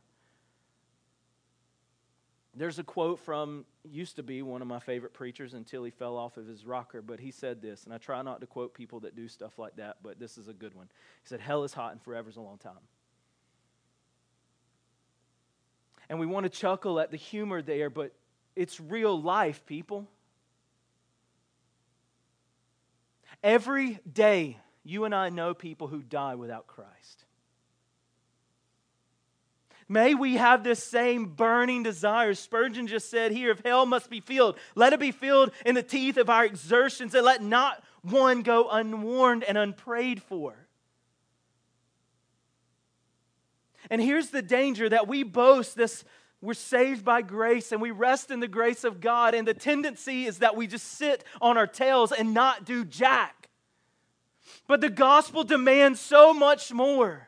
There's 2.59 2.79
a 2.79 2.85
quote 2.85 3.21
from, 3.21 3.65
used 3.89 4.17
to 4.17 4.23
be 4.23 4.43
one 4.43 4.63
of 4.63 4.69
my 4.69 4.81
favorite 4.81 5.15
preachers 5.15 5.55
until 5.55 5.85
he 5.85 5.91
fell 5.91 6.17
off 6.17 6.37
of 6.37 6.47
his 6.47 6.67
rocker, 6.67 7.01
but 7.01 7.21
he 7.21 7.31
said 7.31 7.63
this, 7.63 7.85
and 7.85 7.95
I 7.95 7.99
try 7.99 8.21
not 8.23 8.41
to 8.41 8.47
quote 8.47 8.75
people 8.75 9.01
that 9.01 9.15
do 9.15 9.29
stuff 9.29 9.59
like 9.59 9.77
that, 9.77 9.99
but 10.03 10.19
this 10.19 10.37
is 10.37 10.49
a 10.49 10.53
good 10.53 10.75
one. 10.75 10.87
He 11.23 11.29
said, 11.29 11.41
Hell 11.41 11.63
is 11.65 11.73
hot 11.73 11.93
and 11.93 12.03
forever's 12.03 12.37
a 12.37 12.41
long 12.41 12.59
time. 12.59 12.73
And 16.09 16.19
we 16.19 16.27
want 16.27 16.45
to 16.45 16.51
chuckle 16.51 16.99
at 17.01 17.11
the 17.11 17.17
humor 17.17 17.63
there, 17.63 17.91
but 17.91 18.13
it's 18.57 18.81
real 18.81 19.21
life, 19.21 19.65
people. 19.67 20.09
Every 23.43 24.01
day, 24.11 24.59
you 24.83 25.05
and 25.05 25.15
I 25.15 25.29
know 25.29 25.55
people 25.55 25.87
who 25.87 26.03
die 26.03 26.35
without 26.35 26.67
Christ. 26.67 27.25
May 29.89 30.14
we 30.14 30.34
have 30.34 30.62
this 30.62 30.82
same 30.82 31.26
burning 31.26 31.82
desire. 31.82 32.34
Spurgeon 32.34 32.86
just 32.86 33.11
said 33.11 33.32
here 33.32 33.51
if 33.51 33.61
hell 33.64 33.86
must 33.86 34.11
be 34.11 34.20
filled, 34.20 34.59
let 34.74 34.93
it 34.93 35.01
be 35.01 35.12
filled 35.12 35.51
in 35.64 35.74
the 35.74 35.82
teeth 35.82 36.18
of 36.18 36.28
our 36.28 36.45
exertions, 36.45 37.14
and 37.14 37.24
let 37.24 37.43
not 37.43 37.82
one 38.03 38.43
go 38.43 38.68
unwarned 38.68 39.45
and 39.45 39.57
unprayed 39.57 40.22
for. 40.22 40.55
And 43.91 44.03
here's 44.03 44.28
the 44.28 44.43
danger 44.43 44.89
that 44.89 45.09
we 45.09 45.22
boast 45.22 45.74
this 45.74 46.05
we're 46.41 46.55
saved 46.55 47.05
by 47.05 47.22
grace 47.22 47.72
and 47.72 47.82
we 47.82 47.91
rest 47.91 48.30
in 48.30 48.39
the 48.39 48.47
grace 48.47 48.84
of 48.84 49.01
God, 49.01 49.34
and 49.34 49.49
the 49.49 49.55
tendency 49.55 50.26
is 50.26 50.39
that 50.39 50.57
we 50.57 50.66
just 50.66 50.86
sit 50.86 51.24
on 51.41 51.57
our 51.57 51.66
tails 51.66 52.12
and 52.12 52.32
not 52.32 52.64
do 52.64 52.84
jack. 52.84 53.49
But 54.66 54.80
the 54.80 54.91
gospel 54.91 55.45
demands 55.45 55.99
so 55.99 56.32
much 56.32 56.72
more. 56.72 57.28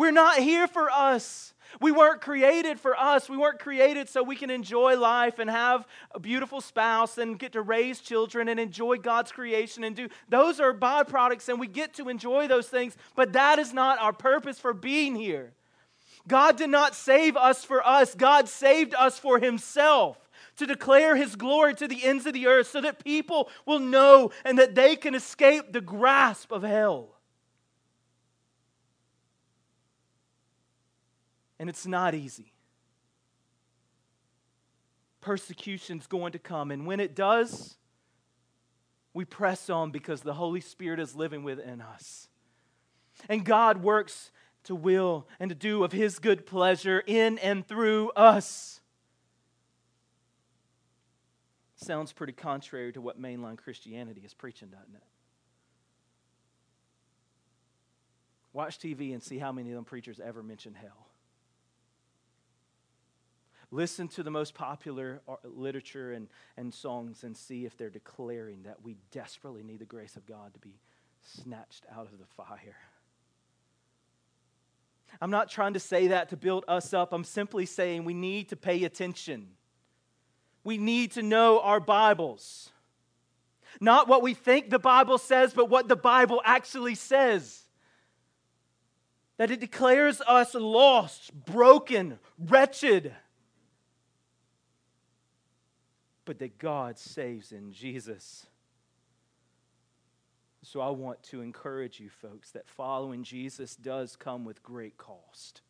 We're 0.00 0.12
not 0.12 0.38
here 0.38 0.66
for 0.66 0.90
us. 0.90 1.52
We 1.78 1.92
weren't 1.92 2.22
created 2.22 2.80
for 2.80 2.98
us. 2.98 3.28
We 3.28 3.36
weren't 3.36 3.58
created 3.58 4.08
so 4.08 4.22
we 4.22 4.34
can 4.34 4.48
enjoy 4.48 4.96
life 4.96 5.38
and 5.38 5.50
have 5.50 5.86
a 6.12 6.18
beautiful 6.18 6.62
spouse 6.62 7.18
and 7.18 7.38
get 7.38 7.52
to 7.52 7.60
raise 7.60 8.00
children 8.00 8.48
and 8.48 8.58
enjoy 8.58 8.96
God's 8.96 9.30
creation 9.30 9.84
and 9.84 9.94
do 9.94 10.08
those 10.30 10.58
are 10.58 10.72
byproducts 10.72 11.50
and 11.50 11.60
we 11.60 11.66
get 11.66 11.92
to 11.96 12.08
enjoy 12.08 12.48
those 12.48 12.66
things, 12.66 12.96
but 13.14 13.34
that 13.34 13.58
is 13.58 13.74
not 13.74 14.00
our 14.00 14.14
purpose 14.14 14.58
for 14.58 14.72
being 14.72 15.16
here. 15.16 15.52
God 16.26 16.56
did 16.56 16.70
not 16.70 16.94
save 16.94 17.36
us 17.36 17.62
for 17.62 17.86
us. 17.86 18.14
God 18.14 18.48
saved 18.48 18.94
us 18.94 19.18
for 19.18 19.38
himself 19.38 20.16
to 20.56 20.66
declare 20.66 21.14
his 21.14 21.36
glory 21.36 21.74
to 21.74 21.86
the 21.86 22.04
ends 22.04 22.24
of 22.24 22.32
the 22.32 22.46
earth 22.46 22.68
so 22.68 22.80
that 22.80 23.04
people 23.04 23.50
will 23.66 23.78
know 23.78 24.30
and 24.46 24.58
that 24.58 24.74
they 24.74 24.96
can 24.96 25.14
escape 25.14 25.74
the 25.74 25.82
grasp 25.82 26.52
of 26.52 26.62
hell. 26.62 27.19
And 31.60 31.68
it's 31.68 31.86
not 31.86 32.14
easy. 32.14 32.54
Persecution's 35.20 36.06
going 36.06 36.32
to 36.32 36.38
come. 36.38 36.70
And 36.70 36.86
when 36.86 37.00
it 37.00 37.14
does, 37.14 37.76
we 39.12 39.26
press 39.26 39.68
on 39.68 39.90
because 39.90 40.22
the 40.22 40.32
Holy 40.32 40.62
Spirit 40.62 40.98
is 40.98 41.14
living 41.14 41.42
within 41.44 41.82
us. 41.82 42.28
And 43.28 43.44
God 43.44 43.82
works 43.82 44.30
to 44.64 44.74
will 44.74 45.28
and 45.38 45.50
to 45.50 45.54
do 45.54 45.84
of 45.84 45.92
His 45.92 46.18
good 46.18 46.46
pleasure 46.46 47.04
in 47.06 47.36
and 47.36 47.68
through 47.68 48.10
us. 48.12 48.80
Sounds 51.76 52.10
pretty 52.10 52.32
contrary 52.32 52.90
to 52.94 53.02
what 53.02 53.20
mainline 53.20 53.58
Christianity 53.58 54.22
is 54.24 54.32
preaching, 54.32 54.68
doesn't 54.68 54.94
it? 54.94 55.02
Watch 58.54 58.78
TV 58.78 59.12
and 59.12 59.22
see 59.22 59.36
how 59.36 59.52
many 59.52 59.68
of 59.68 59.74
them 59.74 59.84
preachers 59.84 60.20
ever 60.24 60.42
mention 60.42 60.72
hell. 60.72 61.09
Listen 63.72 64.08
to 64.08 64.22
the 64.22 64.30
most 64.30 64.54
popular 64.54 65.20
uh, 65.28 65.36
literature 65.44 66.12
and, 66.12 66.28
and 66.56 66.74
songs 66.74 67.22
and 67.22 67.36
see 67.36 67.64
if 67.64 67.76
they're 67.76 67.88
declaring 67.88 68.64
that 68.64 68.82
we 68.82 68.96
desperately 69.12 69.62
need 69.62 69.78
the 69.78 69.84
grace 69.84 70.16
of 70.16 70.26
God 70.26 70.52
to 70.54 70.60
be 70.60 70.74
snatched 71.22 71.86
out 71.94 72.08
of 72.12 72.18
the 72.18 72.26
fire. 72.36 72.76
I'm 75.20 75.30
not 75.30 75.50
trying 75.50 75.74
to 75.74 75.80
say 75.80 76.08
that 76.08 76.30
to 76.30 76.36
build 76.36 76.64
us 76.66 76.92
up. 76.92 77.12
I'm 77.12 77.24
simply 77.24 77.66
saying 77.66 78.04
we 78.04 78.14
need 78.14 78.48
to 78.48 78.56
pay 78.56 78.84
attention. 78.84 79.48
We 80.64 80.76
need 80.76 81.12
to 81.12 81.22
know 81.22 81.60
our 81.60 81.80
Bibles. 81.80 82.70
Not 83.80 84.08
what 84.08 84.22
we 84.22 84.34
think 84.34 84.70
the 84.70 84.78
Bible 84.78 85.18
says, 85.18 85.52
but 85.54 85.70
what 85.70 85.88
the 85.88 85.96
Bible 85.96 86.42
actually 86.44 86.96
says. 86.96 87.64
That 89.36 89.50
it 89.50 89.60
declares 89.60 90.20
us 90.22 90.54
lost, 90.54 91.32
broken, 91.32 92.18
wretched 92.38 93.14
but 96.30 96.38
that 96.38 96.58
God 96.58 96.96
saves 96.96 97.50
in 97.50 97.72
Jesus. 97.72 98.46
So 100.62 100.80
I 100.80 100.90
want 100.90 101.20
to 101.24 101.40
encourage 101.40 101.98
you, 101.98 102.08
folks, 102.08 102.52
that 102.52 102.68
following 102.68 103.24
Jesus 103.24 103.74
does 103.74 104.14
come 104.14 104.44
with 104.44 104.62
great 104.62 104.96
cost. 104.96 105.62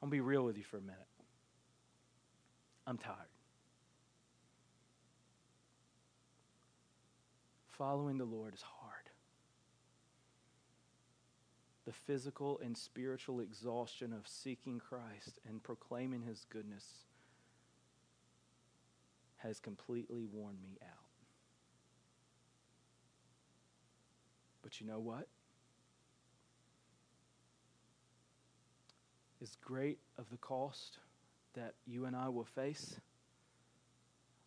I'm 0.00 0.08
going 0.08 0.12
to 0.12 0.16
be 0.16 0.20
real 0.22 0.44
with 0.44 0.56
you 0.56 0.64
for 0.64 0.78
a 0.78 0.80
minute. 0.80 0.96
I'm 2.86 2.96
tired. 2.96 3.16
Following 7.72 8.16
the 8.16 8.24
Lord 8.24 8.54
is 8.54 8.62
hard 8.62 8.81
the 11.84 11.92
physical 11.92 12.60
and 12.62 12.76
spiritual 12.76 13.40
exhaustion 13.40 14.12
of 14.12 14.26
seeking 14.26 14.78
Christ 14.78 15.40
and 15.48 15.62
proclaiming 15.62 16.22
his 16.22 16.46
goodness 16.48 16.84
has 19.38 19.58
completely 19.58 20.24
worn 20.32 20.56
me 20.62 20.78
out. 20.82 21.02
But 24.62 24.80
you 24.80 24.86
know 24.86 25.00
what? 25.00 25.26
As 29.42 29.56
great 29.56 29.98
of 30.18 30.30
the 30.30 30.36
cost 30.36 30.98
that 31.54 31.74
you 31.84 32.04
and 32.04 32.14
I 32.14 32.28
will 32.28 32.44
face, 32.44 33.00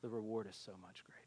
the 0.01 0.07
reward 0.07 0.47
is 0.49 0.55
so 0.55 0.71
much 0.81 1.03
greater. 1.03 1.24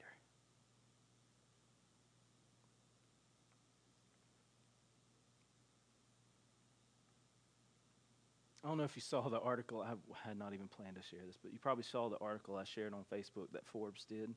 I 8.68 8.70
don't 8.70 8.76
know 8.76 8.84
if 8.84 8.96
you 8.96 9.00
saw 9.00 9.26
the 9.30 9.40
article. 9.40 9.80
I 9.80 9.94
had 10.28 10.38
not 10.38 10.52
even 10.52 10.68
planned 10.68 10.96
to 10.96 11.02
share 11.02 11.24
this, 11.26 11.38
but 11.42 11.54
you 11.54 11.58
probably 11.58 11.84
saw 11.84 12.10
the 12.10 12.18
article 12.18 12.54
I 12.54 12.64
shared 12.64 12.92
on 12.92 13.02
Facebook 13.10 13.50
that 13.54 13.66
Forbes 13.66 14.04
did, 14.04 14.34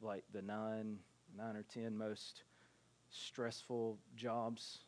like 0.00 0.24
the 0.32 0.40
nine, 0.40 0.96
nine 1.36 1.54
or 1.54 1.62
ten 1.62 1.94
most 1.94 2.44
stressful 3.10 3.98
jobs, 4.16 4.78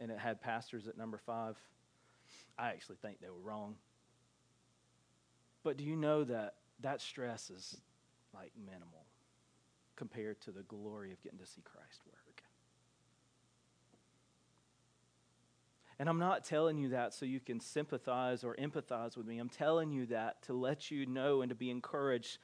and 0.00 0.10
it 0.10 0.18
had 0.18 0.40
pastors 0.40 0.88
at 0.88 0.98
number 0.98 1.18
five. 1.24 1.56
I 2.58 2.70
actually 2.70 2.96
think 3.00 3.20
they 3.20 3.30
were 3.30 3.38
wrong. 3.40 3.76
But 5.62 5.76
do 5.76 5.84
you 5.84 5.94
know 5.94 6.24
that 6.24 6.54
that 6.80 7.00
stress 7.00 7.48
is 7.50 7.76
like 8.34 8.50
minimal 8.58 9.06
compared 9.94 10.40
to 10.40 10.50
the 10.50 10.62
glory 10.62 11.12
of 11.12 11.22
getting 11.22 11.38
to 11.38 11.46
see 11.46 11.62
Christ 11.62 12.00
work? 12.06 12.15
And 15.98 16.08
I'm 16.08 16.18
not 16.18 16.44
telling 16.44 16.76
you 16.76 16.90
that 16.90 17.14
so 17.14 17.24
you 17.24 17.40
can 17.40 17.58
sympathize 17.58 18.44
or 18.44 18.54
empathize 18.56 19.16
with 19.16 19.26
me. 19.26 19.38
I'm 19.38 19.48
telling 19.48 19.90
you 19.90 20.06
that 20.06 20.42
to 20.42 20.52
let 20.52 20.90
you 20.90 21.06
know 21.06 21.40
and 21.40 21.48
to 21.48 21.54
be 21.54 21.70
encouraged 21.70 22.38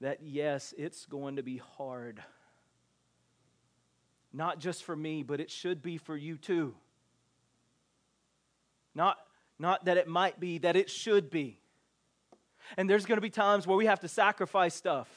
that 0.00 0.20
yes, 0.22 0.72
it's 0.78 1.04
going 1.06 1.36
to 1.36 1.42
be 1.42 1.58
hard. 1.58 2.22
Not 4.32 4.58
just 4.58 4.84
for 4.84 4.96
me, 4.96 5.22
but 5.22 5.40
it 5.40 5.50
should 5.50 5.82
be 5.82 5.98
for 5.98 6.16
you 6.16 6.38
too. 6.38 6.74
Not, 8.94 9.18
not 9.58 9.84
that 9.84 9.96
it 9.96 10.08
might 10.08 10.40
be, 10.40 10.58
that 10.58 10.76
it 10.76 10.88
should 10.88 11.30
be. 11.30 11.60
And 12.76 12.88
there's 12.88 13.04
going 13.04 13.18
to 13.18 13.22
be 13.22 13.30
times 13.30 13.66
where 13.66 13.76
we 13.76 13.86
have 13.86 14.00
to 14.00 14.08
sacrifice 14.08 14.74
stuff 14.74 15.08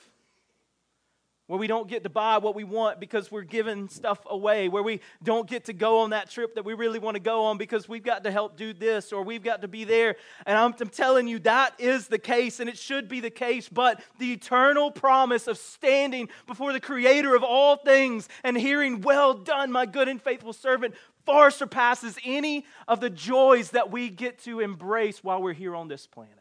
where 1.47 1.57
we 1.57 1.67
don't 1.67 1.87
get 1.87 2.03
to 2.03 2.09
buy 2.09 2.37
what 2.37 2.55
we 2.55 2.63
want 2.65 2.99
because 2.99 3.31
we're 3.31 3.41
giving 3.41 3.87
stuff 3.87 4.19
away, 4.29 4.67
where 4.67 4.83
we 4.83 4.99
don't 5.23 5.49
get 5.49 5.65
to 5.65 5.73
go 5.73 5.99
on 5.99 6.09
that 6.09 6.29
trip 6.29 6.55
that 6.55 6.65
we 6.65 6.73
really 6.73 6.99
want 6.99 7.15
to 7.15 7.21
go 7.21 7.45
on 7.45 7.57
because 7.57 7.87
we've 7.87 8.03
got 8.03 8.25
to 8.25 8.31
help 8.31 8.57
do 8.57 8.73
this 8.73 9.13
or 9.13 9.23
we've 9.23 9.43
got 9.43 9.61
to 9.61 9.67
be 9.67 9.85
there. 9.85 10.17
And 10.45 10.57
I'm, 10.57 10.75
I'm, 10.79 10.89
telling 10.89 11.27
you, 11.27 11.39
that 11.39 11.73
is 11.79 12.07
the 12.07 12.19
case 12.19 12.59
and 12.59 12.69
it 12.69 12.77
should 12.77 13.07
be 13.07 13.21
the 13.21 13.29
case. 13.29 13.69
But 13.69 14.01
the 14.19 14.33
eternal 14.33 14.91
promise 14.91 15.47
of 15.47 15.57
standing 15.57 16.27
before 16.45 16.73
the 16.73 16.79
Creator 16.79 17.35
of 17.35 17.43
all 17.43 17.77
things 17.77 18.27
and 18.43 18.57
hearing, 18.57 19.01
Well 19.01 19.33
done, 19.33 19.71
my 19.71 19.85
good 19.85 20.09
and 20.09 20.21
faithful 20.21 20.53
servant, 20.53 20.95
far 21.25 21.49
surpasses 21.51 22.17
any 22.25 22.65
of 22.87 22.99
the 22.99 23.09
joys 23.09 23.71
that 23.71 23.91
we 23.91 24.09
get 24.09 24.39
to 24.39 24.59
embrace 24.59 25.23
while 25.23 25.41
we're 25.41 25.53
here 25.53 25.75
on 25.75 25.87
this 25.87 26.07
planet. 26.07 26.36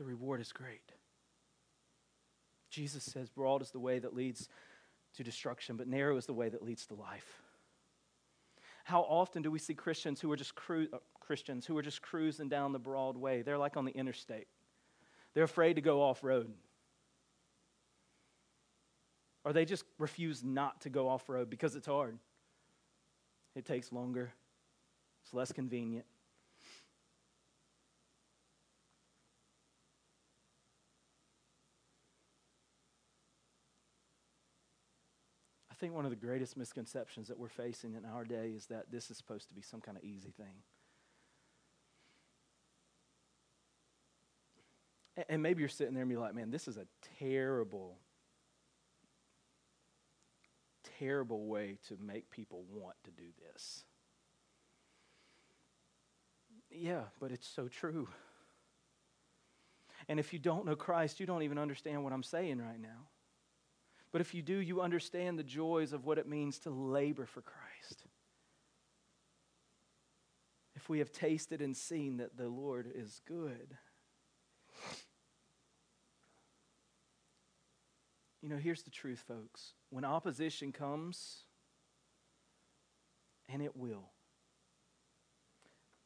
The 0.00 0.06
reward 0.06 0.40
is 0.40 0.50
great. 0.50 0.92
Jesus 2.70 3.04
says, 3.04 3.28
Broad 3.28 3.60
is 3.60 3.70
the 3.70 3.78
way 3.78 3.98
that 3.98 4.14
leads 4.14 4.48
to 5.14 5.22
destruction, 5.22 5.76
but 5.76 5.88
narrow 5.88 6.16
is 6.16 6.24
the 6.24 6.32
way 6.32 6.48
that 6.48 6.62
leads 6.62 6.86
to 6.86 6.94
life. 6.94 7.42
How 8.84 9.02
often 9.02 9.42
do 9.42 9.50
we 9.50 9.58
see 9.58 9.74
Christians 9.74 10.18
who 10.18 10.32
are 10.32 10.36
just 10.36 10.54
cru- 10.54 10.88
uh, 10.90 10.96
Christians 11.20 11.66
who 11.66 11.76
are 11.76 11.82
just 11.82 12.00
cruising 12.00 12.48
down 12.48 12.72
the 12.72 12.78
broad 12.78 13.18
way? 13.18 13.42
They're 13.42 13.58
like 13.58 13.76
on 13.76 13.84
the 13.84 13.92
interstate. 13.92 14.46
They're 15.34 15.44
afraid 15.44 15.74
to 15.74 15.82
go 15.82 16.00
off 16.00 16.24
road. 16.24 16.50
Or 19.44 19.52
they 19.52 19.66
just 19.66 19.84
refuse 19.98 20.42
not 20.42 20.80
to 20.80 20.88
go 20.88 21.10
off 21.10 21.28
road 21.28 21.50
because 21.50 21.76
it's 21.76 21.86
hard. 21.86 22.16
It 23.54 23.66
takes 23.66 23.92
longer. 23.92 24.32
It's 25.24 25.34
less 25.34 25.52
convenient. 25.52 26.06
Think 35.80 35.94
one 35.94 36.04
of 36.04 36.10
the 36.10 36.16
greatest 36.16 36.56
misconceptions 36.56 37.28
that 37.28 37.38
we're 37.38 37.48
facing 37.48 37.94
in 37.94 38.04
our 38.04 38.24
day 38.24 38.52
is 38.54 38.66
that 38.66 38.92
this 38.92 39.10
is 39.10 39.16
supposed 39.16 39.48
to 39.48 39.54
be 39.54 39.62
some 39.62 39.80
kind 39.80 39.96
of 39.96 40.04
easy 40.04 40.30
thing. 40.30 40.62
And 45.28 45.42
maybe 45.42 45.60
you're 45.60 45.68
sitting 45.68 45.94
there 45.94 46.02
and 46.02 46.10
be 46.10 46.16
like, 46.16 46.34
man, 46.34 46.50
this 46.50 46.68
is 46.68 46.76
a 46.76 46.86
terrible, 47.18 47.98
terrible 50.98 51.46
way 51.46 51.78
to 51.88 51.96
make 52.00 52.30
people 52.30 52.64
want 52.72 52.96
to 53.04 53.10
do 53.10 53.28
this. 53.52 53.84
Yeah, 56.70 57.02
but 57.18 57.32
it's 57.32 57.48
so 57.48 57.68
true. 57.68 58.08
And 60.08 60.18
if 60.20 60.32
you 60.32 60.38
don't 60.38 60.64
know 60.64 60.76
Christ, 60.76 61.20
you 61.20 61.26
don't 61.26 61.42
even 61.42 61.58
understand 61.58 62.04
what 62.04 62.12
I'm 62.12 62.22
saying 62.22 62.58
right 62.58 62.80
now. 62.80 63.09
But 64.12 64.20
if 64.20 64.34
you 64.34 64.42
do, 64.42 64.56
you 64.56 64.80
understand 64.80 65.38
the 65.38 65.44
joys 65.44 65.92
of 65.92 66.04
what 66.04 66.18
it 66.18 66.28
means 66.28 66.58
to 66.60 66.70
labor 66.70 67.26
for 67.26 67.42
Christ. 67.42 68.04
If 70.74 70.88
we 70.88 70.98
have 70.98 71.12
tasted 71.12 71.60
and 71.60 71.76
seen 71.76 72.16
that 72.16 72.36
the 72.36 72.48
Lord 72.48 72.90
is 72.92 73.20
good. 73.26 73.76
You 78.42 78.48
know, 78.48 78.56
here's 78.56 78.82
the 78.82 78.90
truth, 78.90 79.22
folks. 79.28 79.74
When 79.90 80.04
opposition 80.04 80.72
comes, 80.72 81.44
and 83.48 83.62
it 83.62 83.76
will, 83.76 84.10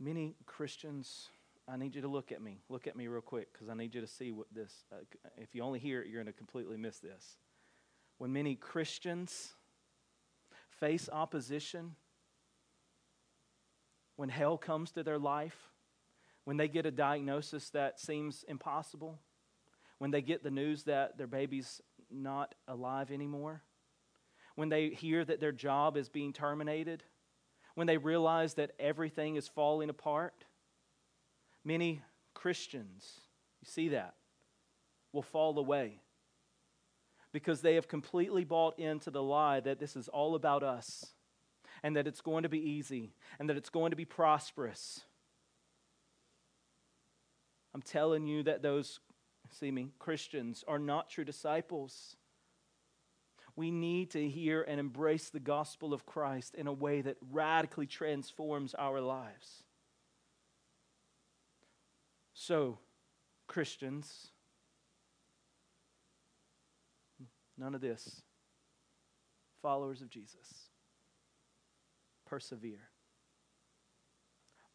many 0.01 0.35
Christians, 0.45 1.29
I 1.69 1.77
need 1.77 1.95
you 1.95 2.03
to 2.03 2.09
look 2.09 2.33
at 2.33 2.43
me. 2.43 2.59
Look 2.69 2.87
at 2.87 2.97
me 2.97 3.07
real 3.07 3.23
quick 3.23 3.53
because 3.53 3.69
I 3.69 3.75
need 3.75 3.95
you 3.95 4.01
to 4.01 4.07
see 4.07 4.33
what 4.33 4.49
this, 4.53 4.85
uh, 4.93 4.97
if 5.39 5.55
you 5.55 5.63
only 5.63 5.79
hear 5.79 6.03
it, 6.03 6.09
you're 6.09 6.23
going 6.23 6.33
to 6.33 6.37
completely 6.37 6.77
miss 6.77 6.99
this 6.99 7.37
when 8.19 8.33
many 8.33 8.55
Christians 8.55 9.55
face 10.79 11.09
opposition, 11.13 11.97
when 14.17 14.29
hell 14.29 14.57
comes 14.57 14.93
to 14.93 15.03
their 15.03 15.19
life, 15.19 15.57
when 16.45 16.57
they 16.57 16.69
get 16.69 16.87
a 16.87 16.91
diagnosis 16.91 17.71
that 17.71 17.99
seems 17.99 18.45
impossible, 18.49 19.19
when 19.99 20.11
they 20.11 20.23
get 20.23 20.43
the 20.43 20.51
news 20.51 20.85
that 20.85 21.17
their 21.17 21.27
baby's 21.27 21.81
not 22.11 22.55
alive 22.69 23.11
anymore, 23.11 23.63
when 24.55 24.69
they 24.69 24.91
hear 24.91 25.25
that 25.25 25.41
their 25.41 25.53
job 25.53 25.97
is 25.97 26.09
being 26.09 26.33
terminated, 26.33 27.03
when 27.75 27.87
they 27.87 27.97
realize 27.97 28.55
that 28.55 28.73
everything 28.79 29.37
is 29.37 29.49
falling 29.49 29.91
apart, 29.91 30.45
many 31.65 32.03
Christians, 32.35 33.21
you 33.61 33.67
see 33.69 33.89
that, 33.89 34.15
will 35.13 35.23
fall 35.23 35.59
away 35.59 36.01
because 37.35 37.63
they 37.63 37.75
have 37.75 37.89
completely 37.89 38.45
bought 38.45 38.79
into 38.79 39.11
the 39.11 39.21
lie 39.23 39.59
that 39.59 39.81
this 39.81 39.97
is 39.97 40.07
all 40.07 40.37
about 40.37 40.63
us 40.63 41.05
and 41.83 41.97
that 41.97 42.07
it's 42.07 42.21
going 42.21 42.45
to 42.45 42.49
be 42.49 42.71
easy 42.71 43.13
and 43.41 43.51
that 43.51 43.57
it's 43.57 43.71
going 43.71 43.91
to 43.91 43.97
be 43.97 44.05
prosperous. 44.05 45.01
I'm 47.75 47.83
telling 47.83 48.29
you 48.29 48.45
that 48.45 48.63
those, 48.63 49.01
see 49.51 49.73
me, 49.73 49.89
Christians 49.99 50.63
are 50.69 50.79
not 50.79 51.11
true 51.11 51.25
disciples. 51.25 52.17
We 53.57 53.73
need 53.73 54.13
to 54.13 54.29
hear 54.29 54.63
and 54.63 54.79
embrace 54.79 55.31
the 55.31 55.41
gospel 55.41 55.93
of 55.93 56.07
Christ 56.07 56.55
in 56.55 56.69
a 56.69 56.73
way 56.73 57.01
that 57.01 57.17
radically 57.33 57.89
transforms 57.89 58.75
our 58.75 59.01
lives. 59.01 59.65
So, 62.33 62.79
Christians, 63.49 64.31
None 67.57 67.75
of 67.75 67.81
this. 67.81 68.23
Followers 69.63 70.03
of 70.03 70.11
Jesus, 70.11 70.69
persevere. 72.27 72.91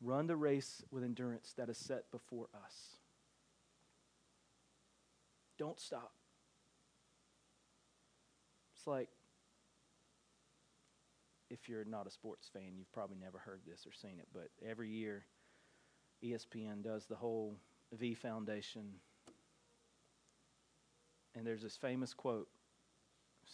Run 0.02 0.28
the 0.28 0.36
race 0.36 0.84
with 0.90 1.04
endurance 1.04 1.54
that 1.58 1.70
is 1.70 1.78
set 1.78 2.10
before 2.10 2.48
us. 2.56 2.96
Don't 5.60 5.80
stop. 5.80 6.14
It's 8.76 8.88
like 8.88 9.10
if 11.50 11.68
you're 11.68 11.86
not 11.86 12.08
a 12.08 12.12
sports 12.12 12.50
fan, 12.52 12.78
you've 12.78 12.92
probably 12.94 13.18
never 13.22 13.40
heard 13.40 13.62
this 13.68 13.86
or 13.86 13.92
seen 13.92 14.20
it, 14.20 14.28
but 14.34 14.50
every 14.66 14.90
year 14.90 15.26
ESPN 16.24 16.84
does 16.84 17.06
the 17.06 17.16
whole 17.16 17.58
V 17.92 18.14
Foundation. 18.14 18.94
And 21.36 21.46
there's 21.46 21.62
this 21.62 21.78
famous 21.78 22.14
quote 22.14 22.48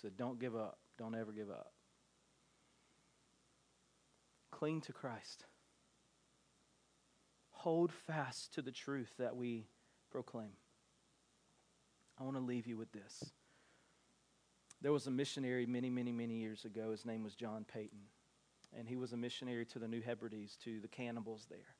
said, 0.05 0.17
Don't 0.17 0.39
give 0.39 0.55
up. 0.55 0.77
Don't 0.99 1.15
ever 1.15 1.31
give 1.31 1.49
up. 1.49 1.71
Cling 4.51 4.81
to 4.81 4.93
Christ. 4.93 5.45
Hold 7.49 7.91
fast 7.91 8.53
to 8.53 8.61
the 8.61 8.71
truth 8.71 9.11
that 9.17 9.35
we 9.35 9.65
proclaim. 10.11 10.51
I 12.19 12.23
want 12.23 12.37
to 12.37 12.43
leave 12.43 12.67
you 12.67 12.77
with 12.77 12.91
this. 12.91 13.31
There 14.79 14.91
was 14.91 15.07
a 15.07 15.11
missionary 15.11 15.65
many, 15.65 15.89
many, 15.89 16.11
many 16.11 16.35
years 16.35 16.65
ago. 16.65 16.91
His 16.91 17.03
name 17.03 17.23
was 17.23 17.33
John 17.33 17.65
Paton. 17.67 18.05
and 18.77 18.87
he 18.87 18.97
was 18.97 19.11
a 19.11 19.17
missionary 19.17 19.65
to 19.65 19.79
the 19.79 19.87
New 19.87 20.01
Hebrides, 20.01 20.55
to 20.65 20.79
the 20.81 20.87
cannibals 20.87 21.47
there. 21.49 21.75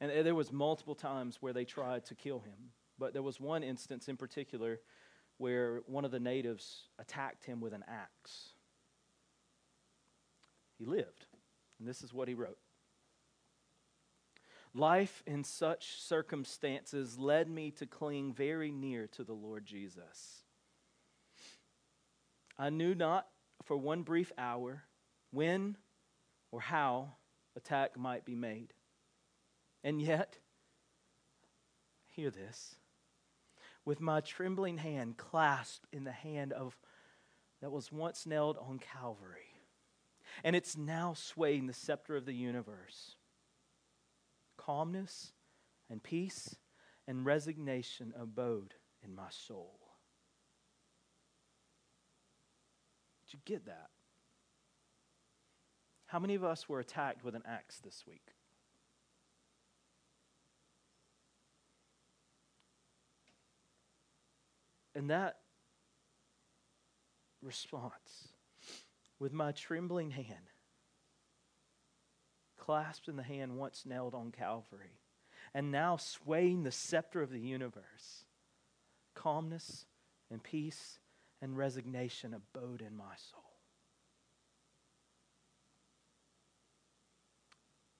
And 0.00 0.26
there 0.26 0.34
was 0.34 0.50
multiple 0.50 0.96
times 0.96 1.36
where 1.40 1.52
they 1.52 1.64
tried 1.64 2.06
to 2.06 2.14
kill 2.16 2.40
him, 2.40 2.72
but 2.98 3.12
there 3.12 3.22
was 3.22 3.38
one 3.38 3.62
instance 3.62 4.08
in 4.08 4.16
particular 4.16 4.80
where 5.38 5.80
one 5.86 6.04
of 6.04 6.10
the 6.10 6.20
natives 6.20 6.84
attacked 6.98 7.44
him 7.44 7.60
with 7.60 7.72
an 7.72 7.84
axe. 7.88 8.50
He 10.78 10.84
lived, 10.84 11.26
and 11.78 11.88
this 11.88 12.02
is 12.02 12.12
what 12.12 12.28
he 12.28 12.34
wrote. 12.34 12.58
Life 14.74 15.22
in 15.26 15.42
such 15.42 16.00
circumstances 16.00 17.18
led 17.18 17.48
me 17.48 17.70
to 17.72 17.86
cling 17.86 18.34
very 18.34 18.70
near 18.70 19.06
to 19.08 19.24
the 19.24 19.32
Lord 19.32 19.64
Jesus. 19.64 20.42
I 22.58 22.70
knew 22.70 22.94
not 22.94 23.26
for 23.64 23.76
one 23.76 24.02
brief 24.02 24.32
hour 24.36 24.84
when 25.30 25.76
or 26.52 26.60
how 26.60 27.12
attack 27.56 27.98
might 27.98 28.24
be 28.24 28.34
made. 28.34 28.72
And 29.82 30.00
yet, 30.00 30.36
hear 32.08 32.30
this 32.30 32.76
with 33.86 34.00
my 34.00 34.20
trembling 34.20 34.76
hand 34.76 35.16
clasped 35.16 35.86
in 35.92 36.04
the 36.04 36.12
hand 36.12 36.52
of 36.52 36.76
that 37.62 37.70
was 37.70 37.90
once 37.90 38.26
nailed 38.26 38.58
on 38.58 38.78
Calvary, 38.78 39.54
and 40.44 40.54
it's 40.54 40.76
now 40.76 41.14
swaying 41.14 41.66
the 41.66 41.72
scepter 41.72 42.16
of 42.16 42.26
the 42.26 42.34
universe. 42.34 43.14
Calmness 44.58 45.32
and 45.88 46.02
peace 46.02 46.56
and 47.06 47.24
resignation 47.24 48.12
abode 48.20 48.74
in 49.02 49.14
my 49.14 49.30
soul. 49.30 49.78
Did 53.24 53.34
you 53.34 53.38
get 53.44 53.66
that? 53.66 53.90
How 56.06 56.18
many 56.18 56.34
of 56.34 56.44
us 56.44 56.68
were 56.68 56.80
attacked 56.80 57.24
with 57.24 57.34
an 57.34 57.42
axe 57.46 57.78
this 57.78 58.04
week? 58.06 58.35
And 64.96 65.10
that 65.10 65.36
response, 67.42 68.28
with 69.18 69.34
my 69.34 69.52
trembling 69.52 70.10
hand, 70.10 70.50
clasped 72.58 73.06
in 73.06 73.16
the 73.16 73.22
hand 73.22 73.58
once 73.58 73.84
nailed 73.84 74.14
on 74.14 74.32
Calvary, 74.32 75.02
and 75.52 75.70
now 75.70 75.98
swaying 75.98 76.62
the 76.62 76.72
scepter 76.72 77.20
of 77.20 77.30
the 77.30 77.38
universe, 77.38 78.24
calmness 79.14 79.84
and 80.30 80.42
peace 80.42 80.98
and 81.42 81.58
resignation 81.58 82.32
abode 82.32 82.80
in 82.80 82.96
my 82.96 83.16
soul. 83.30 83.42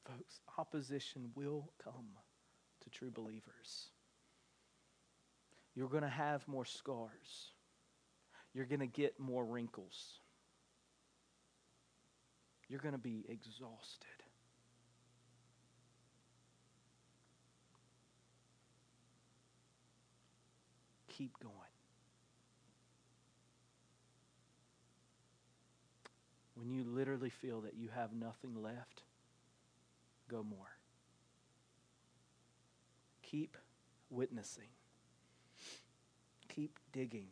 Folks, 0.07 0.41
opposition 0.57 1.31
will 1.35 1.73
come 1.85 2.09
to 2.81 2.89
true 2.89 3.11
believers. 3.11 3.91
You're 5.77 5.89
going 5.89 6.03
to 6.03 6.09
have 6.09 6.49
more 6.49 6.65
scars. 6.65 7.51
You're 8.55 8.65
going 8.65 8.81
to 8.81 8.87
get 8.87 9.21
more 9.21 9.45
wrinkles. 9.45 10.21
You're 12.69 12.81
going 12.81 12.95
to 12.95 12.99
be 12.99 13.27
exhausted. 13.29 14.07
Keep 21.09 21.39
going. 21.41 21.53
When 26.55 26.71
you 26.71 26.85
literally 26.85 27.31
feel 27.31 27.61
that 27.61 27.75
you 27.77 27.91
have 27.95 28.15
nothing 28.15 28.63
left, 28.63 29.03
go 30.29 30.43
more. 30.43 30.79
Keep 33.23 33.59
witnessing. 34.09 34.69
Keep 36.57 36.79
digging. 36.93 37.29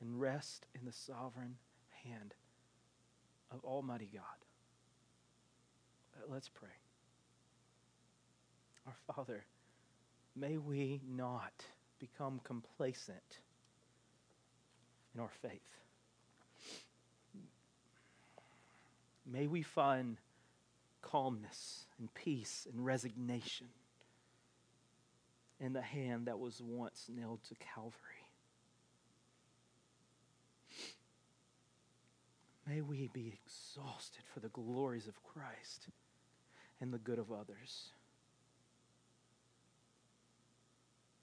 And 0.00 0.20
rest 0.20 0.66
in 0.74 0.84
the 0.84 0.92
sovereign 0.92 1.56
hand 2.04 2.34
of 3.52 3.64
Almighty 3.64 4.08
God. 4.12 4.22
Uh, 6.16 6.32
let's 6.32 6.48
pray. 6.48 6.68
Our 8.86 9.14
Father, 9.14 9.44
may 10.34 10.56
we 10.56 11.00
not 11.08 11.52
become 12.00 12.40
complacent 12.42 13.38
in 15.14 15.20
our 15.20 15.30
faith. 15.40 15.60
May 19.30 19.46
we 19.46 19.62
find 19.62 20.16
calmness 21.00 21.86
and 21.98 22.12
peace 22.14 22.66
and 22.72 22.84
resignation 22.84 23.68
in 25.62 25.72
the 25.72 25.80
hand 25.80 26.26
that 26.26 26.38
was 26.38 26.60
once 26.60 27.06
nailed 27.08 27.40
to 27.44 27.54
Calvary. 27.54 27.94
May 32.66 32.80
we 32.80 33.08
be 33.12 33.32
exhausted 33.44 34.24
for 34.32 34.40
the 34.40 34.48
glories 34.48 35.06
of 35.06 35.22
Christ 35.22 35.88
and 36.80 36.92
the 36.92 36.98
good 36.98 37.18
of 37.18 37.30
others. 37.30 37.90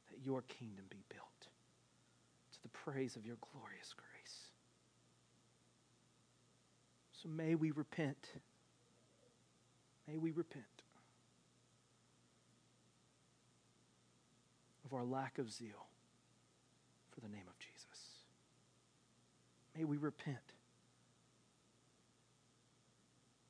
That 0.09 0.25
your 0.25 0.41
kingdom 0.43 0.85
be 0.89 1.03
built 1.09 1.47
to 2.53 2.61
the 2.63 2.69
praise 2.69 3.15
of 3.15 3.25
your 3.25 3.37
glorious 3.51 3.93
grace. 3.93 4.37
So 7.11 7.27
may 7.27 7.55
we 7.55 7.71
repent 7.71 8.29
May 10.09 10.17
we 10.17 10.31
repent 10.31 10.65
of 14.89 14.97
our 14.97 15.05
lack 15.05 15.37
of 15.37 15.51
zeal 15.51 15.87
for 17.11 17.21
the 17.21 17.27
name 17.27 17.45
of 17.47 17.59
Jesus. 17.59 18.23
May 19.77 19.83
we 19.83 19.97
repent 19.97 20.37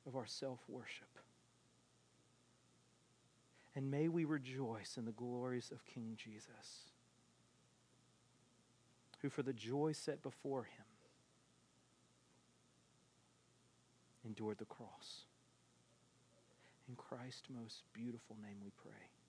of 0.06 0.16
our 0.16 0.26
self 0.26 0.58
worship. 0.68 1.06
And 3.74 3.90
may 3.90 4.08
we 4.08 4.24
rejoice 4.24 4.96
in 4.98 5.04
the 5.04 5.12
glories 5.12 5.70
of 5.70 5.84
King 5.86 6.14
Jesus, 6.16 6.90
who, 9.22 9.30
for 9.30 9.42
the 9.42 9.52
joy 9.52 9.92
set 9.92 10.22
before 10.22 10.64
him, 10.64 10.84
endured 14.26 14.58
the 14.58 14.64
cross. 14.64 15.22
In 16.88 16.96
Christ's 16.96 17.48
most 17.48 17.84
beautiful 17.94 18.36
name 18.42 18.56
we 18.62 18.72
pray. 18.82 19.19